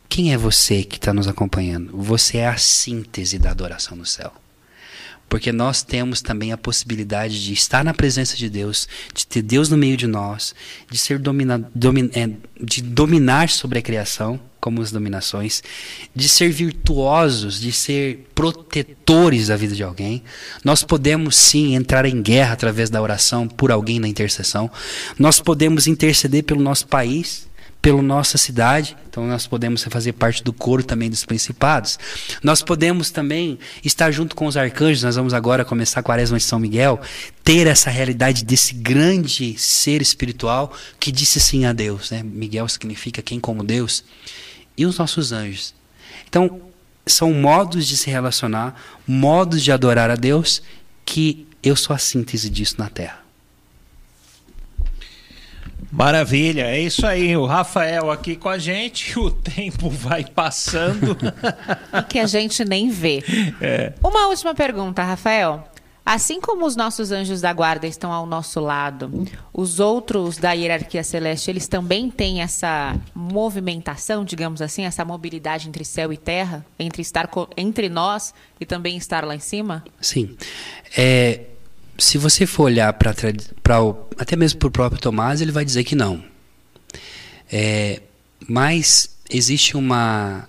Quem 0.10 0.34
é 0.34 0.38
você 0.38 0.84
que 0.84 0.98
está 0.98 1.14
nos 1.14 1.28
acompanhando? 1.28 1.96
Você 1.98 2.38
é 2.38 2.48
a 2.48 2.58
síntese 2.58 3.38
da 3.38 3.52
adoração 3.52 3.98
no 3.98 4.06
céu. 4.06 4.34
Porque 5.30 5.52
nós 5.52 5.84
temos 5.84 6.22
também 6.22 6.54
a 6.54 6.58
possibilidade 6.58 7.44
de 7.44 7.52
estar 7.52 7.84
na 7.84 7.94
presença 7.94 8.38
de 8.38 8.50
Deus, 8.50 8.88
de 9.14 9.28
ter 9.28 9.42
Deus 9.42 9.70
no 9.70 9.76
meio 9.76 9.98
de 9.98 10.08
nós, 10.08 10.56
de 10.90 10.98
ser 10.98 11.20
domina, 11.20 11.70
domin, 11.76 12.10
é, 12.14 12.30
de 12.62 12.82
dominar 12.82 13.50
sobre 13.50 13.78
a 13.78 13.82
criação, 13.82 14.40
como 14.62 14.82
as 14.82 14.90
dominações, 14.90 15.62
de 16.16 16.30
ser 16.30 16.50
virtuosos, 16.50 17.60
de 17.60 17.74
ser 17.74 18.26
protetores 18.34 19.48
da 19.48 19.58
vida 19.58 19.76
de 19.76 19.84
alguém. 19.84 20.24
Nós 20.64 20.82
podemos 20.82 21.36
sim 21.36 21.76
entrar 21.76 22.06
em 22.06 22.22
guerra 22.22 22.54
através 22.54 22.90
da 22.90 23.02
oração 23.02 23.50
por 23.50 23.70
alguém 23.70 24.00
na 24.00 24.08
intercessão. 24.08 24.72
Nós 25.20 25.42
podemos 25.42 25.88
interceder 25.88 26.44
pelo 26.44 26.62
nosso 26.62 26.88
país 26.88 27.47
pela 27.82 28.02
nossa 28.02 28.38
cidade, 28.38 28.98
então 29.10 29.26
nós 29.28 29.48
podemos 29.48 29.84
fazer 29.84 30.14
parte 30.14 30.44
do 30.44 30.52
coro 30.52 30.84
também 30.84 31.10
dos 31.10 31.24
principados. 31.24 31.98
Nós 32.44 32.62
podemos 32.62 33.12
também 33.12 33.58
estar 33.84 34.12
junto 34.12 34.36
com 34.36 34.46
os 34.46 34.58
arcanjos, 34.58 35.04
nós 35.04 35.16
vamos 35.16 35.34
agora 35.34 35.64
começar 35.64 36.02
a 36.02 36.04
quaresma 36.04 36.38
de 36.38 36.44
São 36.44 36.60
Miguel, 36.60 37.00
ter 37.44 37.68
essa 37.68 37.90
realidade 37.90 38.44
desse 38.44 38.74
grande 38.74 39.58
ser 39.58 40.02
espiritual 40.02 40.74
que 41.00 41.12
disse 41.12 41.40
sim 41.40 41.66
a 41.66 41.74
Deus. 41.74 42.12
Né? 42.12 42.24
Miguel 42.24 42.68
significa 42.68 43.22
quem 43.22 43.40
como 43.40 43.64
Deus. 43.64 44.04
E 44.78 44.86
os 44.86 44.98
nossos 44.98 45.32
anjos. 45.32 45.74
Então, 46.28 46.62
são 47.06 47.34
modos 47.34 47.88
de 47.88 47.96
se 47.96 48.10
relacionar, 48.10 48.76
modos 49.08 49.64
de 49.64 49.72
adorar 49.72 50.10
a 50.10 50.16
Deus, 50.16 50.62
que 51.06 51.48
eu 51.64 51.76
sou 51.76 51.96
a 51.96 52.00
síntese 52.00 52.50
disso 52.50 52.76
na 52.78 52.90
Terra. 52.90 53.27
Maravilha, 55.92 56.64
é 56.64 56.80
isso 56.80 57.06
aí. 57.06 57.36
O 57.38 57.46
Rafael 57.46 58.12
aqui 58.12 58.36
com 58.36 58.50
a 58.50 58.58
gente, 58.58 59.18
o 59.20 59.32
tempo 59.32 59.90
vai 59.90 60.26
passando. 60.26 61.18
e 61.94 62.04
que 62.04 62.20
a 62.20 62.28
gente 62.28 62.64
nem 62.66 62.90
vê. 62.90 63.24
É. 63.62 63.94
Uma 64.04 64.28
última 64.28 64.54
pergunta, 64.54 65.04
Rafael. 65.04 65.64
Assim 66.06 66.40
como 66.40 66.66
os 66.66 66.78
nossos 66.78 67.12
anjos 67.12 67.42
da 67.42 67.52
guarda 67.52 67.86
estão 67.86 68.14
ao 68.14 68.26
nosso 68.26 68.62
lado, 68.62 69.28
os 69.52 69.82
outros 69.82 70.38
da 70.38 70.54
hierarquia 70.54 71.04
celeste, 71.04 71.52
eles 71.52 71.68
também 71.68 72.10
têm 72.10 72.42
essa 72.42 72.96
movimentação, 73.14 74.24
digamos 74.24 74.62
assim, 74.62 74.86
essa 74.86 75.04
mobilidade 75.04 75.68
entre 75.68 75.84
céu 75.84 76.14
e 76.14 76.16
terra, 76.16 76.66
entre 76.80 77.02
estar 77.02 77.30
entre 77.58 77.90
nós 77.90 78.34
e 78.58 78.66
também 78.66 78.96
estar 78.96 79.26
lá 79.26 79.36
em 79.36 79.40
cima? 79.40 79.84
Sim. 80.00 80.38
É, 80.98 81.42
se 81.98 82.18
você 82.18 82.46
for 82.46 82.64
olhar 82.64 82.92
para 82.94 83.14
até 84.18 84.36
mesmo 84.36 84.60
para 84.60 84.68
o 84.68 84.72
próprio 84.72 85.02
Tomás, 85.02 85.42
ele 85.42 85.52
vai 85.52 85.66
dizer 85.66 85.84
que 85.84 85.96
não. 85.96 86.24
É, 87.52 88.02
mas 88.48 89.10
existe 89.30 89.76
uma 89.76 90.48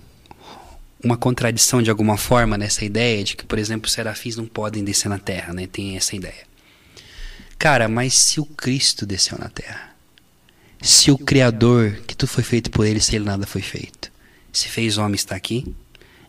uma 1.03 1.17
contradição 1.17 1.81
de 1.81 1.91
alguma 1.91 2.17
forma 2.17 2.59
nessa 2.59 2.85
ideia 2.85 3.23
de 3.23 3.37
que, 3.37 3.45
por 3.45 3.59
exemplo, 3.59 3.87
os 3.87 3.93
serafins 3.93 4.37
não 4.37 4.47
podem 4.47 4.83
descer 4.83 5.09
na 5.09 5.19
Terra, 5.19 5.53
né? 5.53 5.67
Tem 5.67 5.97
essa 5.97 6.17
ideia. 6.17 6.47
Cara, 7.57 7.89
mas 7.89 8.15
se 8.15 8.41
o 8.41 8.45
Cristo 8.45 9.07
desceu 9.07 9.39
na 9.39 9.49
Terra, 9.49 9.95
se 10.83 11.11
o 11.11 11.19
Criador, 11.19 12.01
que 12.07 12.17
tudo 12.17 12.29
foi 12.29 12.45
feito 12.45 12.71
por 12.71 12.85
ele, 12.85 13.01
se 13.01 13.17
ele 13.17 13.25
nada 13.25 13.47
foi 13.47 13.63
feito, 13.63 14.11
se 14.53 14.69
fez 14.69 14.99
homem 14.99 15.15
está 15.15 15.35
aqui, 15.35 15.75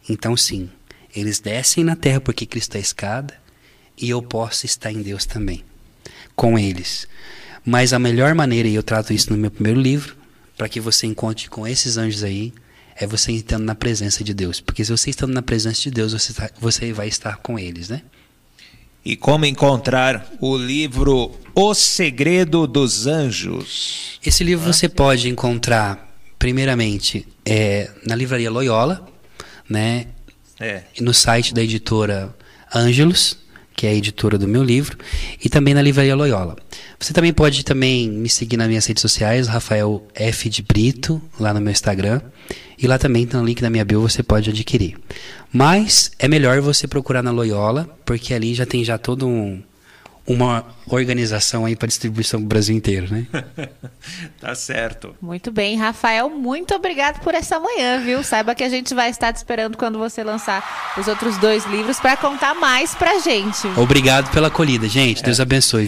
então 0.08 0.36
sim, 0.38 0.70
eles 1.16 1.40
descem 1.40 1.84
na 1.84 1.96
Terra 1.96 2.22
porque 2.22 2.46
Cristo 2.46 2.76
é 2.76 2.78
a 2.78 2.82
escada, 2.82 3.40
e 4.02 4.10
eu 4.10 4.22
posso 4.22 4.66
estar 4.66 4.92
em 4.92 5.02
Deus 5.02 5.26
também, 5.26 5.64
com 6.36 6.58
eles. 6.58 7.08
Mas 7.66 7.94
a 7.94 8.00
melhor 8.00 8.34
maneira, 8.34 8.68
e 8.68 8.76
eu 8.76 8.84
trato 8.84 9.14
isso 9.14 9.32
no 9.32 9.38
meu 9.38 9.52
primeiro 9.52 9.80
livro, 9.80 10.16
para 10.58 10.70
que 10.70 10.80
você 10.80 11.08
encontre 11.08 11.50
com 11.50 11.68
esses 11.68 11.98
anjos 11.98 12.24
aí 12.24 12.54
é 12.96 13.08
você 13.08 13.32
estando 13.32 13.64
na 13.64 13.76
presença 13.76 14.24
de 14.24 14.34
Deus. 14.34 14.60
Porque 14.60 14.84
se 14.84 14.92
você 14.92 15.10
estando 15.10 15.34
na 15.34 15.42
presença 15.42 15.82
de 15.82 15.92
Deus, 15.92 16.12
você, 16.12 16.34
tá, 16.34 16.50
você 16.60 16.92
vai 16.92 17.08
estar 17.08 17.38
com 17.38 17.58
eles, 17.58 17.88
né? 17.88 18.02
E 19.06 19.16
como 19.16 19.46
encontrar 19.46 20.30
o 20.42 20.58
livro 20.58 21.32
O 21.56 21.74
Segredo 21.74 22.68
dos 22.68 23.08
Anjos? 23.08 24.20
Esse 24.26 24.44
livro 24.44 24.72
você 24.72 24.90
pode 24.90 25.30
encontrar, 25.30 26.14
primeiramente, 26.38 27.26
é, 27.46 27.90
na 28.06 28.16
livraria 28.16 28.52
Loyola, 28.52 29.08
né? 29.70 30.08
É. 30.60 30.84
E 31.00 31.02
no 31.02 31.14
site 31.14 31.54
da 31.54 31.64
editora 31.64 32.36
Ângelos, 32.76 33.38
que 33.80 33.88
é 33.88 33.92
a 33.92 33.94
editora 33.94 34.38
do 34.38 34.46
meu 34.46 34.62
livro, 34.62 34.98
e 35.42 35.48
também 35.48 35.74
na 35.74 35.82
livraria 35.82 36.14
Loyola. 36.14 36.58
Você 37.00 37.14
também 37.14 37.32
pode 37.32 37.64
também 37.64 38.10
me 38.10 38.28
seguir 38.28 38.58
nas 38.58 38.68
minhas 38.68 38.86
redes 38.86 39.00
sociais, 39.00 39.48
Rafael 39.48 40.06
F 40.14 40.50
de 40.50 40.62
Brito, 40.62 41.22
lá 41.40 41.54
no 41.54 41.62
meu 41.62 41.72
Instagram, 41.72 42.20
e 42.78 42.86
lá 42.86 42.98
também 42.98 43.26
tem 43.26 43.40
um 43.40 43.46
link 43.46 43.62
na 43.62 43.70
minha 43.70 43.86
bio, 43.86 44.02
você 44.02 44.22
pode 44.22 44.50
adquirir. 44.50 44.98
Mas 45.50 46.12
é 46.20 46.28
melhor 46.28 46.60
você 46.60 46.90
procurar 46.90 47.24
na 47.24 47.32
Loyola, 47.32 47.90
porque 48.04 48.34
ali 48.34 48.54
já 48.54 48.66
tem 48.66 48.84
já 48.84 48.98
todo 48.98 49.26
um 49.26 49.64
uma 50.30 50.64
organização 50.86 51.66
aí 51.66 51.76
para 51.76 51.88
distribuição 51.88 52.40
do 52.40 52.46
Brasil 52.46 52.76
inteiro, 52.76 53.12
né? 53.12 53.26
tá 54.40 54.54
certo. 54.54 55.16
Muito 55.20 55.52
bem, 55.52 55.76
Rafael, 55.76 56.30
muito 56.30 56.74
obrigado 56.76 57.20
por 57.22 57.34
essa 57.34 57.60
manhã, 57.60 58.00
viu? 58.00 58.24
Saiba 58.24 58.54
que 58.54 58.64
a 58.64 58.70
gente 58.70 58.94
vai 58.94 59.10
estar 59.10 59.34
te 59.34 59.38
esperando 59.38 59.76
quando 59.76 59.98
você 59.98 60.24
lançar 60.24 60.94
os 60.98 61.08
outros 61.08 61.36
dois 61.38 61.66
livros 61.66 62.00
para 62.00 62.16
contar 62.16 62.54
mais 62.54 62.94
pra 62.94 63.18
gente. 63.20 63.68
Obrigado 63.76 64.32
pela 64.32 64.50
acolhida, 64.50 64.88
gente. 64.88 65.24
Deus 65.24 65.40
abençoe. 65.40 65.88